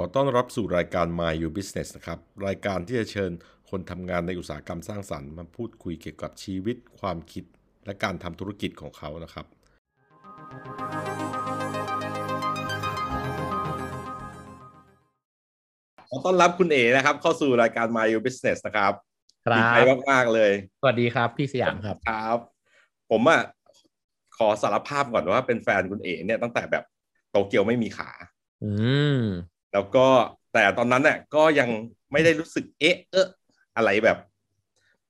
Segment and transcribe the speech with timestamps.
[0.00, 3.32] อต้อนรับสู่รายการ My You Business นะครับ รายการที่จะเชิญ
[3.70, 7.44] คนทำงานในอุตสาหกรรมสร้างสรรค์มาพูดคุยเกี่ยวกับชีวิต ความคิด
[7.84, 9.46] และการทำธุรกิจของเขานะครับ
[16.08, 18.92] ขอต้อนรับคุณเอนะครับ เข้าสู่รายการ My You Business นะครับ
[19.46, 22.38] ครัดีใจบมากๆเลย สวัสดีครับพี่สยามครับครับ
[23.10, 23.40] ผมอะ
[24.38, 26.84] ขอสารภาพก่อนว่าเป็นแฟนคุณเอเนี่ยตั้งแต่แบบ
[27.30, 28.10] โตเกียวไม่มีขา
[28.64, 28.72] อื
[29.20, 29.22] ม
[29.72, 30.06] แล้วก็
[30.52, 31.68] แต่ตอนนั้นเนี่ยก็ยัง
[32.12, 33.28] ไม่ได้รู้สึกเอ๊ะเอะ
[33.76, 34.18] อะไรแบบ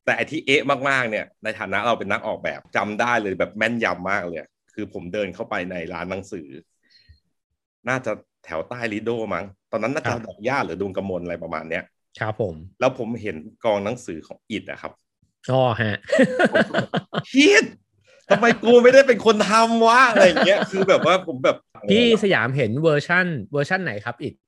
[0.04, 4.38] แต่ไอที่เอ๊ะมากๆเนี่ย ในฐานะเราเป็นนักออกแบบจำได้เลยแบบแม่นยำมากเลย
[4.74, 6.48] คือผมเดินเข้าไปในร้านหนังสือ
[7.88, 8.12] น่าจะ
[8.44, 11.84] แถวใต้ลิโดมั้งตอนนั้นน่าครัจะบดอกหญ้าหรือดุงกระมวลอะไรประมาณเนี้ย
[12.20, 14.92] ครับผม แล้วผมเห็นกองหนังสือของอิดอะครับ
[15.50, 15.96] อ๋อฮะ
[17.32, 17.64] คิด
[18.30, 21.56] ทำไมกูไม่ได้เป็นคนทำวะอะไรอย่างเงี้ย คือแบบว่าผมแบบ
[21.90, 24.47] พี่สยามเห็นเวอร์ชั่น เวอร์ชั่นไหนครับอิดว่าจ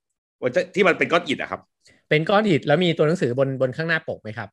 [0.75, 1.61] ที่มันเป็นก้อนอิฐอะครับ
[2.09, 4.49] เป็นก้อนอิดแล้วมีตัวหนังสือบนบนข้างหน้าปกไหมครับ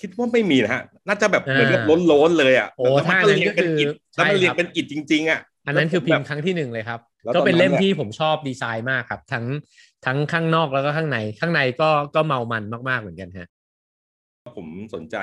[0.00, 9.44] คิดว่าไม่มีนะฮะ น่าจะแบบอ่าเหมือนกับล้นๆเลยอะโอ้แล้วมันถ้าก็นั้นเรียงเป็นอิฐก็คือแล้วมันใช่เรียงครับเป็นอิฐจริง ๆอะอันนั้นคือพิมพ์แล้วผครั้งที่หนึ่งเลยครับแล้วก็เป็นเล่มตอนนั้นเนี่ยที่ผมชอบดีไซน์มากครับ ทั้ง
[10.06, 13.48] ทั้งข้างนอกแล้วก็ข้างใน ข้างในก็ก็เมามันมากๆเหมือนกันฮะ
[14.56, 15.16] ผมสนใจ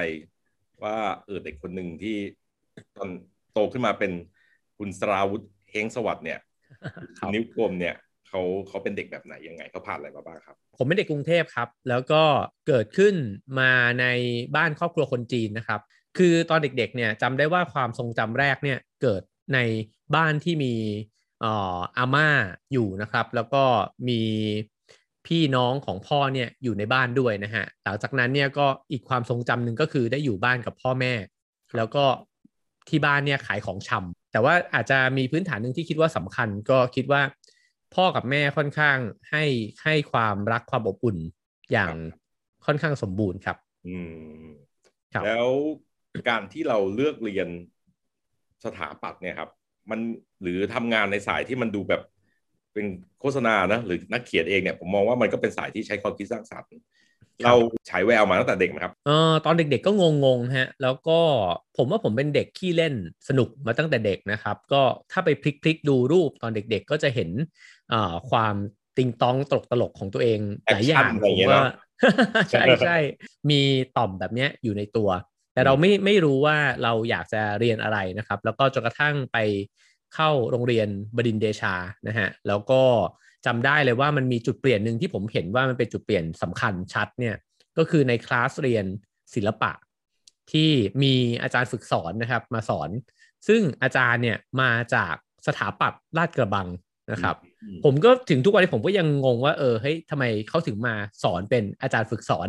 [0.84, 2.18] ว่าเออเด็กคนหนึ่งที่
[2.98, 3.10] ตอน
[3.54, 4.12] โตขึ้นมาเป็น
[4.78, 6.40] คุณสราวุธเฮงสวัสดิ์เนี่ย
[7.20, 7.96] ครับนิ้วกลมเนี่ย
[8.34, 12.24] เขาเขาเป็นเด็กแบบไหนยังไงเขาผ่านอะไรมาบ้างครับ ผมเป็นเด็กกรุงเทพครับ แล้วก็
[12.68, 13.16] เกิดขึ้น
[13.60, 14.06] มาใน
[14.56, 15.82] บ้านครอบครัวคนจีนนะครับ
[16.18, 19.22] คือตอนเด็กๆเนี่ยจำได้ว่าความทรงจำแรกเนี่ยเกิด
[19.54, 19.60] ใน
[20.16, 20.74] บ้านที่มี
[21.40, 22.30] เอ่ออาม่า
[22.74, 23.64] อยู่นะครับ แล้วก็
[24.10, 24.22] มี
[25.28, 31.14] พี่น้องของพ่อเนี่ยอยู่ในบ้านด้วยนะฮะหลังจากนั้นเนี่ยก็อีกความทรงจำหนึ่งก็คือได้อยู่บ้านกับพ่อแม่
[31.78, 32.04] แล้วก็
[32.90, 37.22] ที่บ้านเนี่ยขายของชำแต่ว่าอาจจะมีพื้นฐานหนึ่งที่คิดว่าสำคัญ ก็คิดว่า
[37.96, 38.98] พ่อกับแม่ค่อนข้าง
[39.32, 39.44] ให้
[39.84, 41.18] ให้ความรักความอบอุ่น
[41.72, 41.94] อย่าง
[42.66, 43.98] ค่อนข้างสมบูรณ์ครับ อื
[44.44, 44.46] ม
[45.14, 45.50] ครับแล้ว
[46.30, 47.48] การที่เราเลือกเรียน
[48.66, 49.50] สถาปัตย์เนี่ยครับ
[49.92, 50.00] มัน
[50.42, 52.02] หรือทำงานในสายที่มันดูแบบ
[52.74, 52.86] เป็น
[53.20, 56.70] โฆษณานะหรือนักเขียนเองเนี่ยผมมองว่ามันก็เป็นสายที่ใช้ความคิดสร้างสรรค์
[57.44, 57.56] เรา
[57.90, 59.92] ฉายแววมาตั้งแต่เด็กนะครับเออตอนเด็กๆก็
[60.26, 61.20] งงๆฮะ แล้วก็
[61.78, 62.94] ผมว่าผมเป็นเด็กขี้เล่น
[63.30, 64.82] สนุกมาตั้งแต่เด็กนะครับ ก็
[65.12, 67.73] ถ้าไปพลิกๆดูรูปตอนเด็กๆ ก็จะเห็นอ่า
[68.30, 68.56] ความ
[68.98, 71.74] ติงตองตลกตลกๆของตัวเองหลายอย่าง Action อะไรอผย่างมเงี้ยว่าเนอะ
[72.50, 72.98] ใช่ใช่
[73.50, 73.62] มี
[73.98, 75.10] ต่อมแบบเนี้ยอยู่ในตัว
[75.54, 79.38] แต่เราไม่ไม่รู้ว่าเราอยากจะเรียนอะไรนะครับ แล้วก็จนกระทั่งไป
[80.16, 81.76] เข้าโรงเรียนบดินทร์เดชา
[82.08, 82.82] นะฮะแล้วก็
[83.46, 87.36] จำได้เลยว่ามันมีจุดเปลี่ยนหนึ่งที่ผมเห็นว่ามันเป็นจุดเปลี่ยนสำคัญชัดเนี่ย
[87.78, 88.86] ก็คือในคลาสเรียน
[89.36, 89.72] ศิลปะ
[90.52, 90.72] ที่
[91.04, 92.90] มีอาจารย์ฝึกสอนนะครับมาสอน
[93.48, 95.16] ซึ่งอาจารย์เนี่ยมาจาก
[95.48, 96.68] สถาปัตย์ลาดกระบัง
[97.12, 97.53] นะครับอืม
[97.86, 102.48] ผมก็ถึงทุกวันนี้ผมก็ยังงงว่าเออเฮ้ยทำไมเขาถึงมาสอนเป็นอาจารย์ฝึกสอน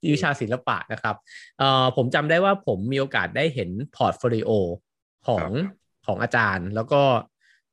[0.00, 1.16] ที่วิชาศิลปะนะครับ
[1.58, 4.50] เอ่อผมจำได้ว่าผมมีโอกาสได้เห็น portfolio
[5.26, 5.48] ของ
[6.06, 7.02] ของอาจารย์แล้วก็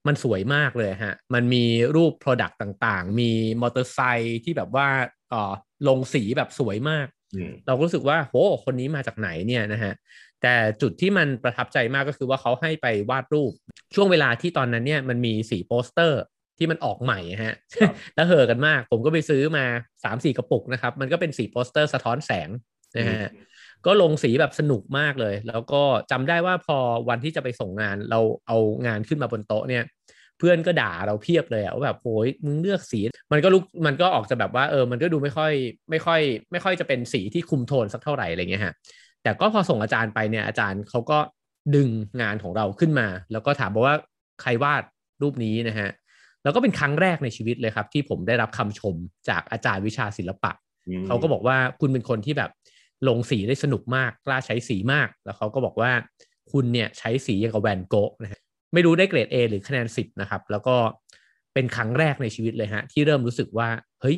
[0.07, 1.65] มันสวยมากเลยฮะ มันมี
[1.95, 4.88] รูป Product ต่างๆ มีมอเตอร์ไซค์ที่แบบว่า
[5.29, 5.53] เอ่อ
[5.88, 9.94] ลงสีแบบสวยมากอืมเราก็รู้สึกว่าโหคนนี้มาจากไหนเนี่ยนะฮะ
[10.41, 13.51] แต่จุดที่มันประทับใจมากก็คือว่าเขาให้ไปวาดรูป
[13.95, 16.21] ช่วงเวลาที่ตอนนั้นเนี่ยมันมีสีโปสเตอร์
[16.57, 19.66] ที่มันออกใหม่ฮะครับแล้วเห่อะกันมาก ผมก็ไปซื้อมา
[20.03, 22.50] 3ามสี่กระปุกนะครับ มันก็เป็นสีโปสเตอร์สะท้อนแสง
[22.97, 23.29] นะฮะ
[23.85, 25.81] ก็ลงสีแบบสนุกมากเลย แล้วก็
[26.12, 26.78] จำได้ว่าพอ
[27.09, 28.57] วันที่จะไปส่งงานเราเอา
[28.88, 29.84] งานขึ้นมาบนโต๊ะเนี่ย
[30.40, 33.00] เพื่อนก็ด่าเราเพียบเลยอะว่าแบบโอ้ยมึงเลือกสี
[33.31, 35.51] มันก็ลุกมันก็ออกจะแบบว่าเออ มันก็ดูไม่ค่อย
[35.89, 38.74] ไม่ค่อย ไม่ค่อยจะเป็นสีที่คุมโทนสักเท่าไหร่อะไรเงี้ยฮะ
[39.24, 41.19] แต่ก็พอส่งอาจารย์ไปเนี่ยอาจารย์เขาก็
[41.75, 41.89] ดึง
[42.22, 43.95] งานของเราขึ้นมา แล้วก็ถามบอกว่า
[44.41, 44.84] ใครวาด
[45.22, 45.89] รูปนี้นะฮะ
[46.44, 48.96] แล้วก็เป็นครั้งแรกในชีวิตเลยครับ ที่ผมได้รับคำชม
[49.30, 50.52] จากอาจารย์วิชาศิลปะ
[50.88, 52.52] อืมเขาก็บอกว่าคุณเป็นคนที่แบบ
[53.08, 55.92] ลงสีได้สนุกมากกล้าใช้สีมาก แล้วเขาก็บอกว่า
[56.52, 58.42] คุณเนี่ยใช้สีอย่างกับแวนโกะนะฮะ
[58.74, 60.75] ไม่รู้ได้เกรด A หรือคะแนน 10 นะครับ แล้วก็
[61.54, 63.69] เป็นครั้งแรกในชีวิตเลยฮะ ที่เริ่มรู้สึกว่า
[64.01, 64.18] เฮ้ย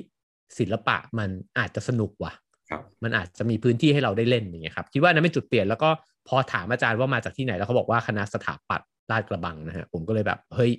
[0.59, 2.33] ศิลปะมันอาจจะสนุกว่ะ
[2.69, 5.89] ครับมันอาจจะมีพื้นที่ให้เราได้เล่นอย่างเงี้ยครับ คิดว่านั้นเป็นจุดเปลี่ยนแล้วก็
[6.27, 10.71] พอถามอาจารย์ว่ามาจากที่ไหนแล้วเขาบอกว่าคณะสถาปัตย์ลาดกระบังนะฮะผมก็เลยแบบเฮ้ย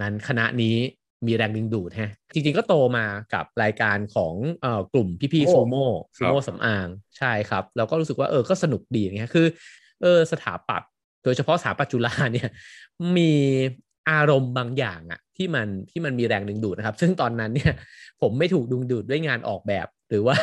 [0.00, 0.76] งั้นคณะนี้
[1.26, 5.86] มีแรงดึงดูดฮะ จริงๆก็โตมากับรายการของเอ่อกลุ่มพี่ๆโอ้ซูโม่
[6.16, 6.86] คซูรับโม่สำอาง
[7.18, 9.46] ใช่ครับ แล้วก็รู้สึกว่าเออก็สนุกดีอย่างเงี้ยคือ
[10.02, 10.90] เออสถาปัตย์
[11.24, 12.48] โดยเฉพาะสถาปัตย์จุฬาเนี่ย
[13.16, 13.32] มี
[14.10, 17.74] อารมณ์บางอย่างอะที่มันที่มันมีแรงดึงดูดนะครับ ซึ่งตอนนั้นเนี่ย
[18.20, 20.36] ผมไม่ถูกดึงดูดด้วยงานออกแบบ หรือว่า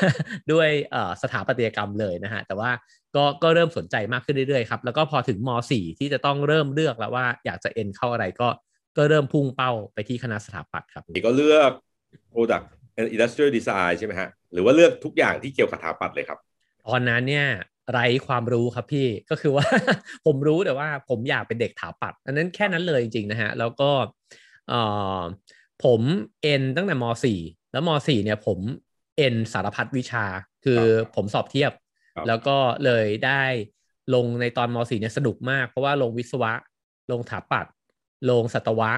[0.52, 2.72] ด้วยเอ่อสถาปัตยกรรมเลยนะฮะแต่ว่า
[3.16, 8.48] ก็ก็เริ่มสนใจมากขึ้นเรื่อยๆครับแล้วก็พอถึงม .4 ที่จะต้องเริ่มเลือกแล้วว่าอยากจะเอ็นเข้าอะไรก็
[8.98, 11.72] ก็เริ่มพุ่งเป้าไปที่คณะสถาปัตย์ครับก็เลือก
[12.34, 12.66] Product
[13.14, 16.40] industrial design ใช่ไหมฮะ หรือว่าเลือกทุกอย่างที่เกี่ยวกับสถาปัตย์เลยครับ
[16.88, 17.48] ตอนนั้นเนี่ย
[17.92, 19.66] ไร้ความรู้ครับพี่ก็คือว่า
[20.26, 23.92] ผมรู้แต่ว่าผมอยากเป็นเด็กถาปัดอันนั้นแค่นั้นเลยจริงๆนะฮะ แล้วก็
[24.70, 24.82] เอ่
[25.20, 25.22] อ
[25.84, 26.02] ผม
[26.42, 27.06] เอ็นตั้งแต่ม
[27.36, 28.60] .4 แล้วม .4 เนี่ยผม
[29.18, 30.26] เอ็นสารพัดวิชา
[30.66, 30.82] คือ
[31.16, 31.72] ผมสอบเทียบ
[32.28, 33.44] แล้วก็เลยได้
[34.14, 36.54] ลงในตอนม .4 เนี่ยสนุกมาก เพราะว่าลงวิศวะ
[37.12, 37.66] ลงถาปัด
[38.30, 38.92] ลงสัตวะ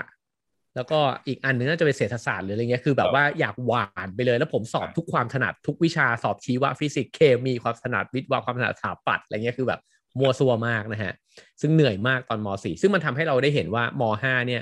[0.76, 9.80] แล้วก็อีกอันนึงน่าจะเป็นเศรษฐศาสตร์หรืออะไรเงี้ยคือแบบว่าอยากหวานไปเลยแล้วผมสอบทุกความถนัดทุกวิชาสอบชีวะฟิสิกส์เคมีความถนัดวิทย์วะความถนัดสถาปัตย์อะไรเงี้ยคือแบบ
[10.20, 11.14] มัวซัวมากนะฮะ
[11.62, 14.62] ซึ่งเหนื่อยมากตอนม .4 ซึ่งมันทำให้เราได้เห็นว่าม .5 เนี่ย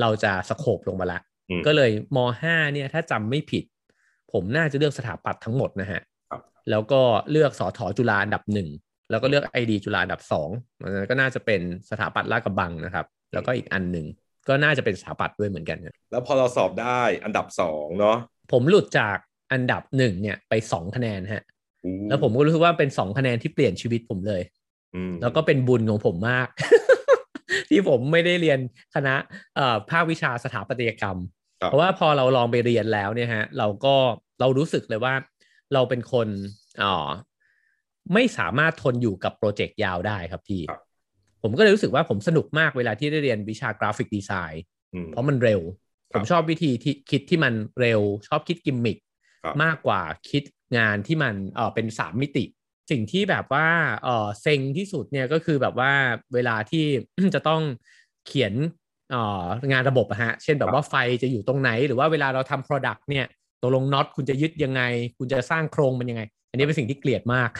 [0.00, 1.20] เราจะสโคบลงมาละ
[1.66, 3.64] ก็เลยม .5 เนี่ยถ้าจำไม่ผิด
[4.32, 6.00] ผมน่าจะเลือกสถาปัตย์ทั้งหมดนะฮะ
[6.70, 7.00] แล้วก็
[7.30, 8.68] เลือกสอถอจุฬาอันดับหนึ่ง
[9.10, 10.48] แล้วก็เลือกไอดีจุฬาอันดับสอง
[10.82, 11.60] นั้นก็น่าจะเป็น
[11.90, 14.06] สถาปัตย์ลาดกระบังนะครับ แล้วก็อีกอันหนึ่ง
[14.48, 15.78] ก็น่าจะเป็นสถาปัตย์ด้วยเหมือนกัน
[16.10, 18.16] แล้วพอเราสอบได้อันดับสองเนาะ
[18.52, 19.16] ผมหลุดจาก
[19.52, 21.42] อันดับหนึ่งเนี่ยไปสองคะแนนฮะ
[22.08, 24.42] แล้วผมก็รู้สึกว่าเป็นสองคะแนนที่เปลี่ยนชีวิตผมเลย
[25.22, 26.48] แล้วก็เป็นบุญของผมมาก
[27.68, 28.58] ที่ผมไม่ได้เรียน
[28.94, 29.14] คณะ
[29.90, 31.18] ภาควิชาสถาปัตยกรรม
[31.64, 33.94] เพราะว่าพอเราลองไปเรียนแล้วเนี่ยฮะ เราก็
[34.40, 35.14] เรารู้สึกเลยว่า
[35.74, 36.28] เราเป็นคน
[36.82, 36.94] อ๋อ
[38.14, 40.62] ไม่สามารถทนอยู่กับโปรเจกต์ยาวได้ครับพี่
[41.46, 44.62] ผมก็เลยรู้สึกว่าผมสนุกมากเวลาที่ได้เรียนวิชา graphic design
[45.10, 45.60] เพราะมันเร็ว
[46.12, 48.98] ผมชอบวิธีที่คิดที่มันเร็ว ชอบคิดกิมมิค
[49.62, 50.42] มากกว่าคิด
[50.78, 52.44] งานที่มันเออเป็นสามมิติ
[52.90, 53.68] สิ่งที่แบบว่า
[54.04, 55.92] เออเซ็งที่สุดเนี่ยก็คือแบบว่า
[56.34, 56.84] เวลาที่
[57.34, 57.62] จะต้อง
[58.26, 58.52] เขียน
[59.10, 63.26] เอองานระบบอะฮะ เช่นแบบว่าไฟจะอยู่ตรงไหน หรือว่าเวลาเราทำ Product เนี่ย
[63.62, 64.82] ตกลงน็อตคุณจะยึดยังไง
[65.18, 66.22] คุณจะสร้างโครงมันยังไง
[66.54, 67.50] อันนี้เป็นสิ่งที่เกลียดมาก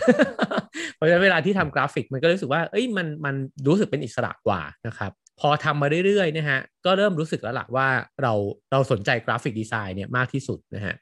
[0.94, 3.34] เพราะฉะนั้นเวลาที่ทำกราฟิกมันก็รู้สึกว่า เอ้ยมันมัน
[3.68, 7.88] รู้สึกเป็นอิสระกว่านะครับ พอทำมาเรื่อยๆนะฮะก็เริ่มรู้สึกแล้วล่ะว่า
[8.22, 8.32] เรา
[8.72, 10.94] เราสนใจกราฟิกดีไซน์เนี่ยมากที่สุดนะฮะ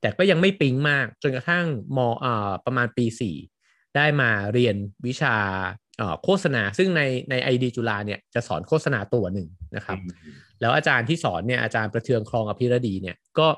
[0.00, 1.66] แต่ก็ยังไม่ปิ๊งมากจนกระทั่ง
[1.96, 3.06] มอ่าประมาณปี
[3.50, 5.36] 4 ได้มาเรียนวิชา
[6.24, 9.98] โฆษณาซึ่งในในไอดีจุฬาเนี่ยจะสอนโฆษณาตัวหนึ่งนะครับ
[10.60, 13.48] แล้วอาจารย์ที่สอนเนี่ยอาจารย์ประเทืองคลองอภิรดีเนี่ยก็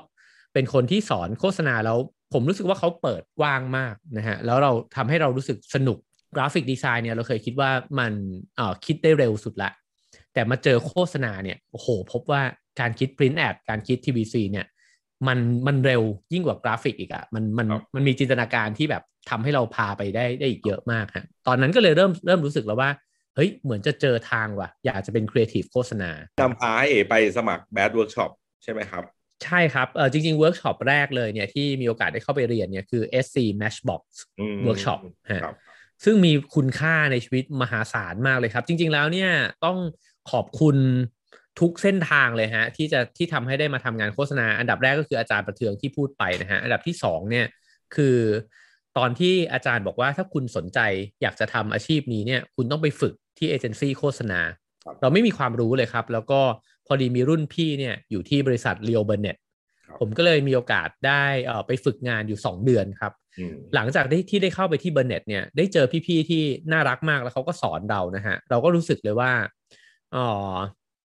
[0.53, 1.97] เป็นคนที่สอนโฆษณาแล้ว
[2.33, 5.97] ผมรู้สึกว่าเขาเปิดกว้างมากนะฮะแล้วเราทำให้เรารู้สึกสนุก
[6.35, 8.13] graphic design เนี่ยเราเคยคิดว่ามัน
[8.55, 9.69] เอ่อคิดได้เร็วสุดละ
[10.33, 12.41] แต่มาเจอโฆษณาเนี่ยโอ้โหพบว่า
[12.79, 14.65] การคิด print ad การคิด TVC เนี่ย
[15.27, 16.03] มันมันเร็ว
[16.33, 22.89] ยิ่งกว่ากราฟิกอีกอะ่ะมันมันมันมีจินตนาการที่แบบทำให้เราพาไปได้ได้อีกเยอะมากฮะตอนนั้นก็เลยเริ่มเริ่มรู้สึกแล้วว่า
[23.35, 26.09] เฮ้ยเหมือนจะเจอทางว่ะ อยากจะเป็นครีเอทีฟโฆษณา
[26.41, 28.31] นำพาให้เอไปสมัคร Bad Workshop
[28.63, 29.03] ใช่ไหมครับ
[29.43, 34.01] ใช่ครับเออจริงๆเวิร์กช็อปแรกเลยเนี่ยที่มีโอกาสได้เข้าไปเรียนเนี่ยคือ SC Matchbox
[34.67, 34.99] Workshop
[35.31, 35.41] ฮะ
[36.03, 39.31] ซึ่งมีคุณค่าในชีวิตมหาศาลมากเลยครับ จริง ๆแล้วเนี่ย
[39.65, 39.77] ต้อง
[40.31, 40.77] ขอบคุณ
[41.59, 47.45] ทุกเส้นทางเลยฮะที่จะที่ทำให้ได้มาทำงานโฆษณา อันดับแรกก็คืออาจารย์ประเทืองที่พูดไปนะฮะอันดับที่สองเนี่ย
[47.95, 48.17] คือ
[48.97, 50.79] ตอนที่อาจารย์บอกว่าถ้าคุณสนใจ
[51.21, 54.39] อยากจะทำอาชีพนี้เนี่ยคุณต้องไปฝึกที่เอเจนซี่โฆษณา
[55.01, 59.35] เราไม่มีความรู้เลยครับ แล้วก็พ อดีมีรุ่นพี่เนี่ยอยู่ที่บริษัทเรียวเบอร์เน็ต
[59.99, 61.23] ผมก็เลยมีโอกาสได้
[61.67, 63.13] ไปฝึกงานอยู่ 2 เดือนครับ
[63.75, 69.31] หลังจากที่ได้เข้าไปที่ Burnett เนี่ยได้เจอพี่ๆที่น่ารักมากแล้วเขาก็สอนเรานะฮะ เราก็รู้สึกเลยว่า
[70.15, 70.27] อ๋อ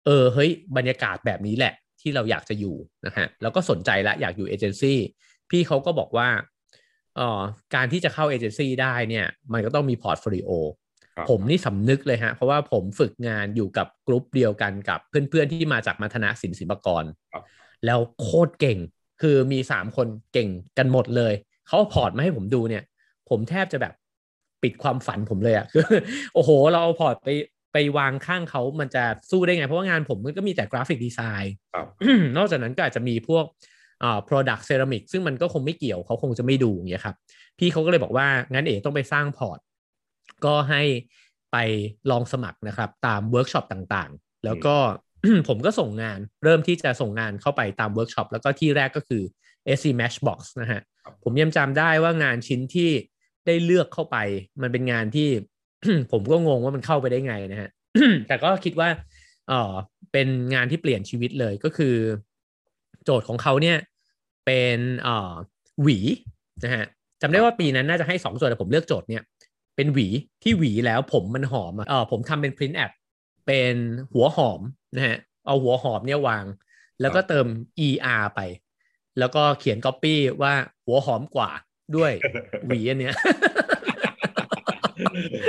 [0.05, 4.99] เออเฮ้ยบรรยากาศแบบนี้แหละ ที่เราอยากจะอยู่นะฮะแล้วก็สนใจละอยากอยู่เอเจนซี่
[5.49, 6.29] พี่เขาก็บอกว่า
[7.19, 7.41] อ๋อ
[7.75, 10.49] การที่จะเข้าเอเจนซี่ได้เนี่ยมันก็ต้องมี portfolio
[11.29, 17.03] ผมนี่สำนึกเลยฮะ เพราะว่าผมฝึกงานอยู่กับกลุ่มเดียวกันกับเพื่อนๆที่มาจากมัณฑนศิลป์ศิลปากร
[17.85, 18.79] แล้วโคตรเก่ง
[19.21, 21.33] คือมีสามคนเก่งกันหมดเลย
[21.67, 22.83] เขาพอร์ตมาให้ผมดูเนี่ย
[23.29, 23.93] ผมแทบจะแบบ
[24.63, 25.85] ปิดความฝันผมเลยอะคือ
[26.33, 27.29] โอ้โห เราเอาพอร์ตไป
[27.73, 31.53] ไปวางข้างเขามันจะสู้ได้ไง เพราะว่างานผมมันก็มีแต่ graphic design
[32.37, 33.45] นอกจากนั้นก็อาจจะมีพวก
[34.03, 37.15] อ่า product ceramic ซึ่งมันก็คงไม่เกี่ยวเขาคงจะไม่ดูอย่างเงี้ยครับ
[37.59, 39.59] พี่เขาก็เลยบอกว่างั้นเอ๋ต้องไปสร้างพอร์ต
[40.45, 40.81] ก็ให้
[41.51, 41.57] ไป
[42.11, 44.75] ลองสมัครนะครับ ตามเวิร์กช็อปต่างๆ แล้วก็
[45.47, 49.23] ผมก็ส่งงานเริ่มที่จะส่งงานเข้าไปตามเวิร์กช็อปแล้วก็ที่แรกก็คือ
[49.77, 50.81] SC Matchbox นะฮะ
[51.23, 52.89] ผมยังจำได้ว่างานชิ้นที่
[53.45, 54.17] ได้เลือกเข้าไป
[54.61, 55.29] มันเป็นงานที่
[56.11, 57.69] ผมก็งงว่ามันเข้าไปได้ไงนะฮะ
[58.27, 58.89] แต่ก็คิดว่า
[59.47, 59.73] เออ
[60.11, 61.95] เป็นงานที่เปลี่ยนชีวิตเลยก็คือ
[63.03, 63.77] โจทย์ของเขาเนี่ย
[64.45, 65.33] เป็นเอ่อ
[65.81, 65.97] หวี
[66.63, 66.85] นะฮะ
[67.21, 69.23] จำได้ว่าปีนั้นน่าจะให้สองโจทย์แต่ผมเลือกโจทย์เนี่ย
[69.81, 70.07] เป็นหวี
[70.43, 72.91] ที่หวีแล้วผมมันหอมเออผมทำเป็น print ad
[73.47, 73.75] เป็น
[74.13, 74.61] หัวหอม
[74.95, 76.45] นะฮะเอาหัวหอมเนี่ยวาง
[77.01, 77.45] แล้วก็เติม
[77.87, 78.39] er ไป
[79.19, 80.53] แล้วก็เขียน copy ว่า
[80.85, 81.51] หัวหอมกว่า
[81.95, 82.11] ด้วย
[82.67, 83.15] หวีอันเนี้ย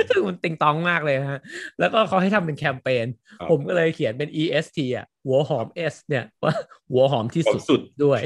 [0.09, 1.41] ซึ่งมันติงตองมากเลยฮะ
[1.79, 3.05] แล้วก็เขาให้ทำเป็นแคมเปญ
[3.49, 6.53] ผมก็เลยเขียนเป็น est อะ หัวหอม s เนี่ยว่า
[6.91, 8.19] หัวหอมที่สุดด้วย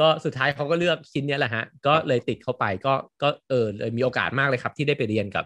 [0.00, 5.44] ก็สุดท้ายเขาก็เลือกชิ้นนี้แหละฮะ ก็เลยติดเข้าไปก็ก็เออเลยมีโอกาสมากเลยครับ ที่ได้ไปเรียนกับ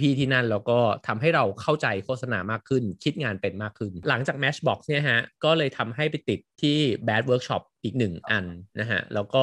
[0.00, 8.44] พี่ๆที่นั่นแล้วก็ทำให้เราเข้าใจโฆษณามากขึ้น คิดงานเป็นมากขึ้น หลังจาก Matchbox เนี่ยฮะ ก็เลยทำให้ไปติดที่ Bad Workshop อีกหนึ่งอัน
[8.80, 9.42] นะฮะ แล้วก็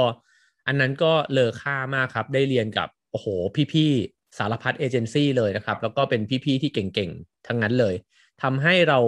[0.67, 3.27] อันนั้นก็เลอค่ามากครับ ได้เรียนกับ โอ้โห
[3.73, 7.95] พี่ๆสารพัดเอเจนซี่เลยนะครับ แล้วก็เป็นพี่ๆที่เก่งๆ ทั้งนั้นเลย
[8.43, 8.99] ทำให้เรา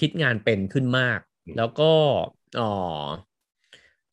[0.00, 1.18] คิดงานเป็นขึ้นมาก
[1.56, 1.92] แล้วก็
[2.60, 2.70] อ๋อ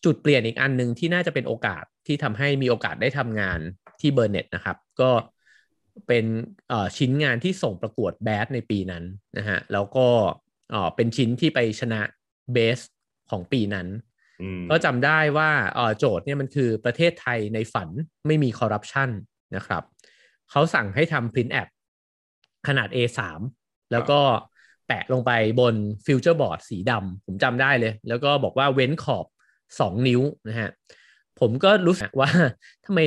[0.05, 3.59] จุดเปลี่ยนอีกอันหนึ่งที่น่าจะเป็นโอกาสที่ทำให้มีโอกาสได้ทำงาน
[3.99, 5.11] ที่ Burnett นะครับ ก็
[6.07, 6.25] เป็น
[6.97, 9.03] ชิ้นงานที่ส่งประกวดแบดในปีนั้น
[9.37, 10.07] นะฮะแล้วก็
[10.95, 12.01] เป็นชิ้นที่ไปชนะ
[12.53, 12.79] Best
[13.31, 13.87] ของปีนั้น
[14.69, 15.49] ก็จำได้ว่า
[15.97, 17.89] โจทย์เนี่ยมันคือประเทศไทยในฝัน
[18.27, 19.09] ไม่มีคอร์รัปชัน
[19.55, 19.83] นะครับ
[20.51, 21.69] เขาสั่งให้ทำ print ad
[22.67, 23.19] ขนาด A3
[23.91, 24.19] แล้วก็
[24.87, 25.75] แปะลงไปบน
[26.05, 29.25] ฟิวเจอร์บอร์ดสีดำผมจำได้เลย แล้วก็บอกว่าเว้นขอบ
[29.79, 30.69] สองนิ้วนะฮะ
[31.39, 32.29] ผมก็รู้สึกว่า
[32.86, 33.00] ทำไม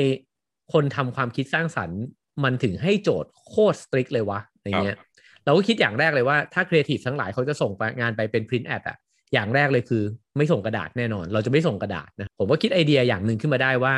[0.73, 2.01] คนทำความคิดสร้างสรรค์
[2.45, 4.97] มันถึงให้โจทย์โคตร strict เลยวะอย่างเงี้ย
[5.45, 8.97] เราก็คิดอย่างแรกเลยว่าถ้าครีเอทีฟทั้งหลายเขาจะส่งงานไปเป็น print ad อะ
[9.33, 10.03] อย่างแรกเลยคือ
[10.37, 13.95] ไม่ส่งกระดาษแน่นอน เราจะไม่ส่งกระดาษนะผมก็คิดไอเดียอย่างหนึ่งขึ้นมาได้ว่า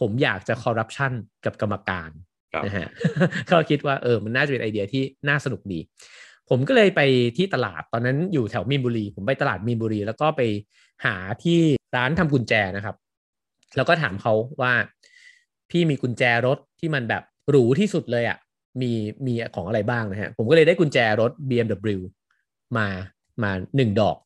[0.00, 1.12] ผมอยากจะคอร์รัปชัน
[1.44, 2.10] กับกรรมการ
[2.66, 2.88] นะฮะ
[3.50, 5.80] ก็คิดว่าเออมันน่าจะเป็นไอเดียที่น่าสนุกดี
[6.50, 7.00] ผมก็เลยไป
[7.36, 10.42] ที่ตลาดตอนนั้นอยู่แถวมีนบุรี ผมไปตลาดมีนบุรี แล้วก็ไป
[11.04, 11.60] หาที่
[11.96, 12.96] ร้านทำกุญแจนะครับ
[13.76, 14.72] แล้วก็ถามเขาว่า
[15.70, 18.38] พี่มีกุญแจรถที่มันแบบหรูที่สุดเลยอะ่ะ
[18.80, 18.92] มี
[19.26, 21.98] มีของอะไรบ้างนะฮะ ผมก็เลยได้กุญแจรถ BMW
[22.76, 22.86] มา
[23.42, 24.16] มาหนึ่งดอก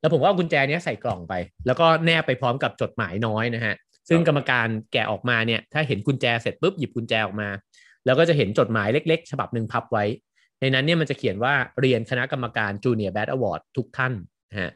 [0.00, 1.34] แล้วผมก็เอากุญแจนี้ใส่กล่องไป
[1.66, 3.74] แล้วก็แนบไปพร้อมกับจดหมายน้อยนะฮะ
[4.08, 7.48] ซึ่งกรรมการแกะออกมาเนี่ย ถ้าเห็นกุญแจเสร็จปุ๊บหยิบกุญแจออกมา
[8.04, 10.04] แล้วก็จะเห็นจดหมายเล็กๆ ฉบับหนึ่งพับไว้
[10.60, 14.12] ในนั้นเนี่ยมันจะเขียนว่าเรียนคณะกรรมการ Junior Bad Award ทุกท่าน
[14.50, 14.70] นะฮะ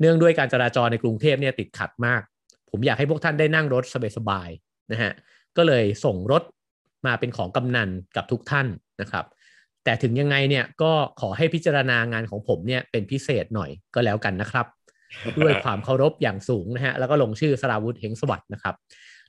[0.00, 2.22] เนื่องด้วยการจราจรในกรุงเทพเนี่ยติดขัดมาก
[2.70, 3.84] ผมอยากให้พวกท่านได้นั่งรถ
[4.16, 5.12] สบายๆนะฮะ
[5.56, 6.42] ก็เลยส่งรถ
[7.06, 8.66] มาเป็นของกำนัลกับทุกท่าน
[9.00, 9.24] นะครับ
[9.84, 14.66] แต่ถึงยังไงเนี่ยก็ขอให้พิจารณางานของผมเนี่ยเป็นพิเศษหน่อยก็แล้วกันนะครับ
[15.42, 18.74] ด้วยความเคารพอย่างสูงนะฮะแล้วก็ลงชื่อสราวุธเฮงสวัสดิ์นะครับ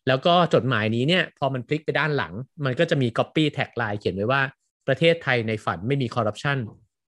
[0.07, 2.33] แล้วก็จดหมายนี้เนี่ยพอมันพลิกไปด้านหลัง
[2.65, 4.41] มันก็จะมี Copy tagline เขียนไว้ว่า
[4.88, 6.57] ประเทศไทยในฝันไม่มีคอร์รัปชัน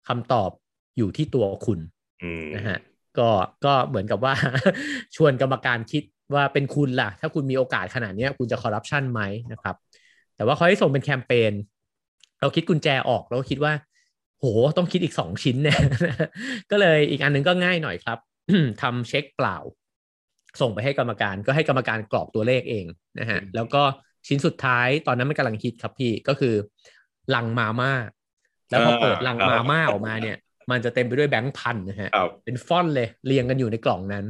[0.07, 0.49] คำตอบ
[0.97, 1.79] อยู่ที่ตัวคุณ
[2.55, 2.77] นะฮะ
[3.19, 3.29] ก็
[3.65, 4.33] ก็เหมือนกับว่า
[5.15, 6.03] ชวนกรรมการคิด
[6.33, 9.75] ว่าเป็นคุณล่ะ ถ้าคุณมีโอกาสขนาดนี้คุณจะคอร์รัปชันไหมนะครับ
[10.35, 11.51] แต่ว่าเขาให้ส่งเป็นแคมเปญ
[12.41, 13.73] เราคิดกุญแจออกเราคิดว่า
[14.39, 14.45] โห
[14.77, 15.79] ต้องคิดอีกสองชิ้นเนี่ย
[16.71, 18.17] ก็เลยอีกอันนึงก็ง่ายหน่อยครับ
[18.81, 19.57] ทำเช็คเปล่า
[20.61, 22.85] ส่งไปให้กรรมการก็ให้กรรมการกรอกตัวเลขเอง
[23.19, 23.83] นะฮะแล้วก็
[24.27, 26.55] ชิ้นสุดท้ายตอนนั้นมันกำลังฮิตครับพี่ก็คือ
[27.35, 27.91] ลังมาม่า
[28.69, 30.37] แล้วพอเปิดลังมาม่าออกมาเนี่ย
[30.71, 32.09] มันจะเต็มไปด้วยแบงค์พันนะฮะ
[32.43, 34.25] เป็นฟอนต์เลยเรียงกันอยู่ในกล่องนั้น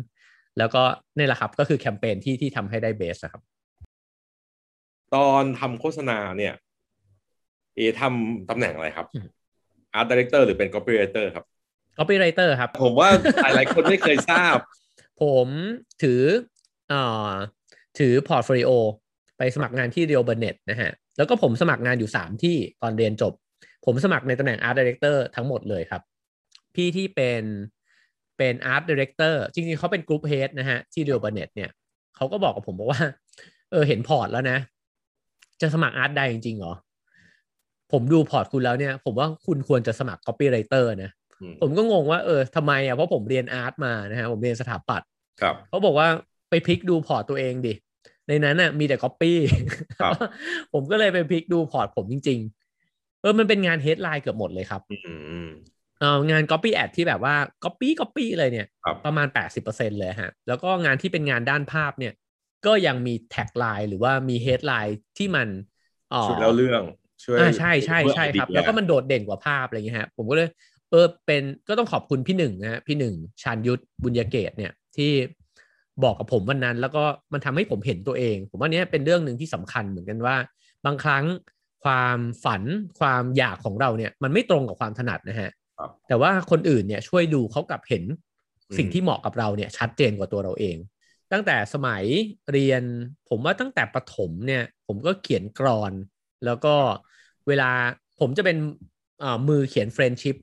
[0.58, 0.84] แล้วก็
[1.18, 3.42] นี่แหละครับก็คือแคมเปญที่ที่ทำให้ได้เบสครับ
[5.16, 6.54] ตอนทำโฆษณาเนี่ย
[7.76, 9.08] เอทำตำแหน่งอะไรครับ
[9.94, 11.46] art director หรือเป็น copywriter ครับ
[11.98, 13.10] copywriter ครับ ผมว่า
[13.56, 14.58] หลายคนไม่เคยทราบ
[15.22, 15.48] ผม
[16.04, 16.22] ถือ
[16.92, 17.32] อ่า
[18.00, 18.72] ถือ portfolio
[19.38, 23.34] ไปสมัครงานที่ Leo Burnett นะฮะ แล้วก็ผมสมัครงานอยู่สามที่ตอนเรียนจบ
[23.86, 26.02] ผมสมัครในตำแหน่ง art director ทั้งหมดเลยครับ
[26.76, 27.44] พี่ที่เป็น
[28.38, 31.70] เป็น art director จริงๆเขาเป็น group head นะฮะ ที่ Leo Burnett เนี่ย
[32.16, 33.02] เขาก็บอกกับผมบอกว่า
[33.72, 34.58] เออเห็นพอร์ตแล้วนะ
[35.62, 36.74] จะสมัคร art ได้จริงๆเหรอ
[37.92, 41.12] ผมดู port คุณแล้วเนี่ย ผมว่าคุณควรจะสมัคร copywriter นะ
[41.62, 45.10] ผมก็งงว่าเออทำไมอะเพราะผมเรียน art มานะฮะผมเรียนสถาปัตย์
[45.42, 46.08] ครับเขาบอกว่า
[46.50, 47.74] ไปพลิกดู port ตัวเองดิ
[48.28, 49.32] ในนั้นน่ะมีแต่ copy
[50.74, 52.40] ผมก็เลยไปพลิกดู port ผมจริง
[52.82, 54.82] ๆ เออมันเป็นงาน headline เกือบหมดเลยครับ
[56.02, 58.68] เอองาน Copy Ad ที่แบบว่า Copy Copy เลยเนี่ย
[59.06, 59.28] ประมาณ
[59.64, 62.14] 80%เลยฮะ แล้วก็งานที่เป็นงานด้านภาพเนี่ย
[62.66, 65.48] ก็ยังมี tagline หรือว่ามี headline ที่มัน
[66.26, 66.84] ช่วยเล่าเรื่อง
[67.24, 70.50] ช่วยใช่ใช่ใช่ครับ แล้วก็มันโดดเด่นกว่าภาพอะไรเงี้ยฮะผมก็เลย
[70.92, 75.12] เออเป็นก็ต้องขอบคุณพี่หนึ่งนะฮะพี่หนึ่งชานยุทธบุญยเกตเนี่ยที่
[76.04, 77.04] บอกกับผมวันนั้น แล้วก็
[77.34, 80.36] มันทำให้ผมเห็นตัวเอง ผมว่านี้เป็นเรื่องหนึ่งที่สำคัญเหมือนกันว่า
[80.86, 81.26] บางครั้ง
[81.84, 82.64] ความฝัน
[83.00, 85.50] ความอยากของเราเนี่ย มันไม่ตรงกับความถนัดนะฮะ
[86.08, 88.04] แต่ว่าคนอื่นเนี่ยช่วยดูเขากลับเห็น
[88.78, 90.78] สิ่งที่เหมาะกับเราเนี่ยชัดเจนกว่าตัวเราเอง
[91.32, 92.04] ตั้งแต่สมัย
[92.52, 92.84] เรียน
[93.30, 95.94] ผมว่าตั้งแต่ประถมเนี่ยผมก็เขียนกลอน
[96.46, 96.76] แล้วก็
[97.48, 97.70] เวลา
[98.20, 98.58] ผมจะเป็น
[99.50, 100.36] มือเขียน friendship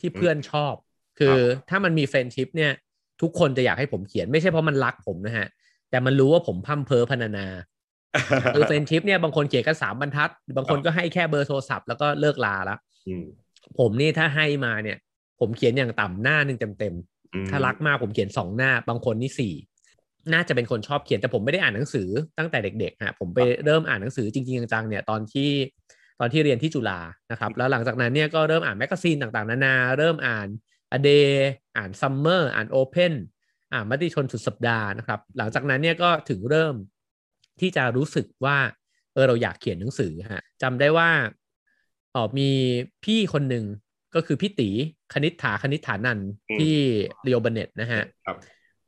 [0.00, 0.74] ที่เพื่อนชอบ
[1.18, 1.36] คือ
[1.68, 2.72] ถ้ามันมี friendship เนี่ย
[3.22, 5.46] ทุกคนจะอยากให้ผมเขียนไม่ใช่เพราะมันรักผมนะฮะ
[5.90, 7.46] แต่มันรู้ว่าผมพร่ำเพ้อพรรณนา
[8.54, 12.78] คือ friendship เนี่ยบางคนเขียนกันสามบรรทัด บางคนก็ให้แค่เบอร์โทรศัพท์แล้วก็เลิกลาแล้ว
[13.78, 14.98] ผมนี่ถ้าให้มาเนี่ย
[15.40, 19.54] ผมเขียนอย่างต่ำหน้าหนึ่งเต็มๆถ้ารักมากผมเขียนสองหน้า บางคนนี่สี่ห
[20.32, 22.08] น้าจะเป็นคนชอบเขียนแต่ผมไม่ได้อ่านหนังสือ
[22.38, 25.50] ตั้งแต่เด็กๆฮะผมไปเริ่มอ่านหนังสือจริงๆจังๆเนี่ยตอนที่
[26.20, 27.00] ตอนที่เรียนที่จุฬา
[27.30, 30.48] นะครับแล้วหลังจากนั้นเนี่ยก็เริ่มอ่าน magazine ต่างๆ นานา เริ่มอ่าน
[30.92, 31.10] a day
[31.76, 33.14] อ่าน Summer อ่าน Open
[33.72, 36.74] อ่านมติชนสุดสัปดาห์นะครับหลังจากนั้นเนี่ยก็ถึงเริ่ม
[37.60, 38.58] ที่จะรู้สึกว่า
[39.14, 41.10] เออเราอยากเขียนหนังสือฮะจำได้ว่า
[42.14, 42.50] อ๋อมี
[43.04, 43.64] พี่คนหนึ่ง
[44.14, 44.68] ก็คือพี่ตี
[45.12, 46.18] คณิษฐาคณิษฐานัน
[46.58, 46.76] ที่
[47.24, 48.02] เรียวบเน็ตนะฮะ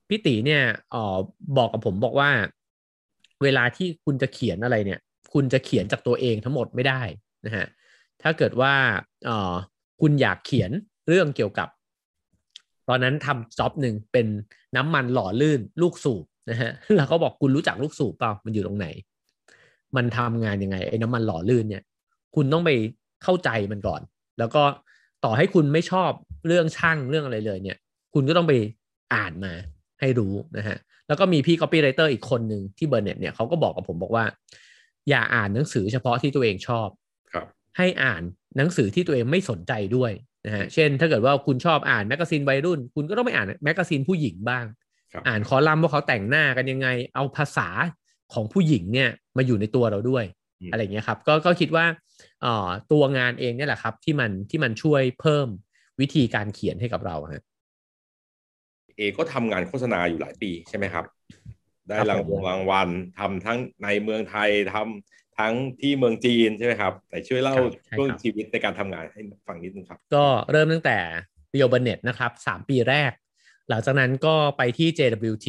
[0.09, 0.63] พี่ตีเนี่ย
[0.95, 1.17] อ๋อ
[1.57, 2.31] บอกกับผมบอกว่า
[3.43, 5.01] เวลาที่คุณจะเขียนอะไรเนี่ย
[5.33, 7.03] คุณจะเขียนจากตัวเองทั้งหมดไม่ได้
[7.47, 7.67] นะฮะ
[8.23, 8.75] ถ้าเกิดว่า
[9.29, 9.55] อ๋อ
[10.01, 10.71] คุณอยากเขียน
[11.09, 11.69] เรื่องเกี่ยวกับ
[12.89, 14.27] ตอนนั้นทำจ็อบหนึ่งเป็น
[14.77, 18.87] น้ำมันหล่อลื่นลูกสูบนะฮะแล้วเขาบอกคุณรู้จักลูกสูบเปล่ามันอยู่ตรงไหน
[19.97, 21.83] มันทำงานยังไงไอ้น้ำมันหล่อลื่นเนี่ย
[22.35, 22.71] คุณต้องไป
[23.23, 24.01] เข้าใจมันก่อน
[24.39, 24.63] แล้วก็
[25.25, 26.11] ต่อให้คุณไม่ชอบ
[26.47, 27.79] เรื่องช่างเรื่องอะไรเลยเนี่ย
[28.15, 28.53] คุณก็ต้องไป
[29.15, 29.53] อ่านมา
[30.01, 34.25] ให้รู้นะฮะแล้วก็มีพี่ copywriter อีกคนหนึ่งที่ Burnett เนี่ยเขาก็บอกกับผมบอกว่า
[35.09, 36.89] อย่าอ่านหนังสือเฉพาะที่ตัวเองชอบ
[37.33, 37.47] ครับ
[37.79, 38.23] ให้อ่าน
[38.57, 40.13] หนังสือที่ตัวเองไม่สนใจด้วย
[40.47, 44.65] นะฮะเช่น ถ้าเกิดว่าคุณชอบอ่าน magazine วัยรุ่น คุณก็ต้องไปอ่าน magazine ผู้หญิงบ้าง
[45.29, 47.69] อ่านคอลัมน์ว่าเขาแต่งหน้ากันยังไง เอาภาษา
[48.33, 50.25] ของผู้หญิงเนี่ยมาอยู่ในตัวเราด้วย
[50.71, 51.87] อะไรเงี้ยครับก็ก็คิดว่า
[52.93, 55.49] ตัวงานเองเนี่ยแหละครับที่มันที่มันช่วยเพิ่ม
[56.01, 57.43] วิธีการเขียนให้กับเราฮะ
[58.97, 61.05] เอก็ทำงานโฆษณาอยู่หลายปีใช่ไหมครับ
[61.89, 62.89] ได้รางวงรางวัล
[63.19, 67.55] ทำทั้งในเมืองไทยทำทั้งที่เมืองจีนใช่ไหมครับ แต่ช่วยเล่า
[67.99, 70.99] ช่วงชีวิตในการทำงานให้ฟังนิดนึงครับ ก็เริ่มตั้งแต่
[71.51, 73.13] Leo Burnett นะครับสามปีแรก
[73.69, 75.49] หลังจากนั้นก็ไปที่ JWT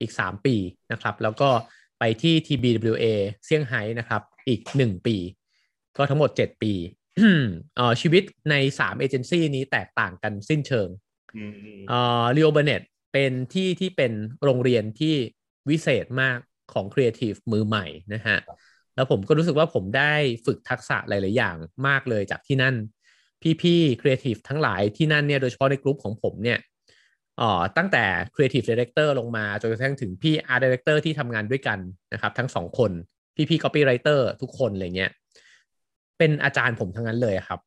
[0.00, 0.56] อีก 3 ปี
[0.92, 1.50] นะครับ แล้วก็
[1.98, 3.04] ไปที่ TBWA
[3.44, 5.16] เซี่ยงไฮ้นะครับ อีก1ปี
[5.96, 6.72] ก็ทั้งหมด7ปี
[7.78, 10.88] อ๋อชีวิตใน3เอเจนซี่นี้แตกต่างกันสิ้นเชิง
[11.90, 14.12] อ่อ Leo Burnett เป็นที่ที่เป็น
[14.44, 15.14] โรงเรียนที่
[15.70, 16.38] วิเศษมาก
[16.72, 18.38] ของครีเอทีฟมือใหม่นะฮะ
[18.94, 20.12] แล้วผมก็รู้สึกว่าผมได้
[20.46, 22.74] ฝึกทักษะหลาย ๆ อย่างมากเลยจากที่นั่น
[23.62, 26.58] พี่ ๆครีเอทีฟทั้งหลายที่นั่นเนี่ยโดยเฉพาะในกลุ่มของผมเนี่ย
[27.40, 31.78] อ๋อตั้งแต่ Creative Director ลงมาจนกระทั่งถึงพี่ Art Director ที่ทำงานด้วยกัน
[32.12, 32.92] นะครับ ทั้งสองคน
[33.36, 35.10] พี่ๆ Copywriter ทุกคนอะไรเงี้ย
[36.18, 37.60] เป็นอาจารย์ผมทั้งนั้นเลยครับ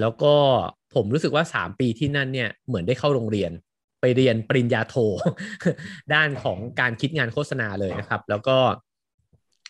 [0.00, 0.34] แล้วก็
[0.94, 3.52] ผมรู้สึกว่าสามปีที่นั่นเนี่ยเหมือนได้เข้าโรงเรียน
[4.00, 4.94] ไปเรียนปริญญาโท
[6.14, 8.58] ด้านของการคิดงานโฆษณาเลยนะครับ แล้วก็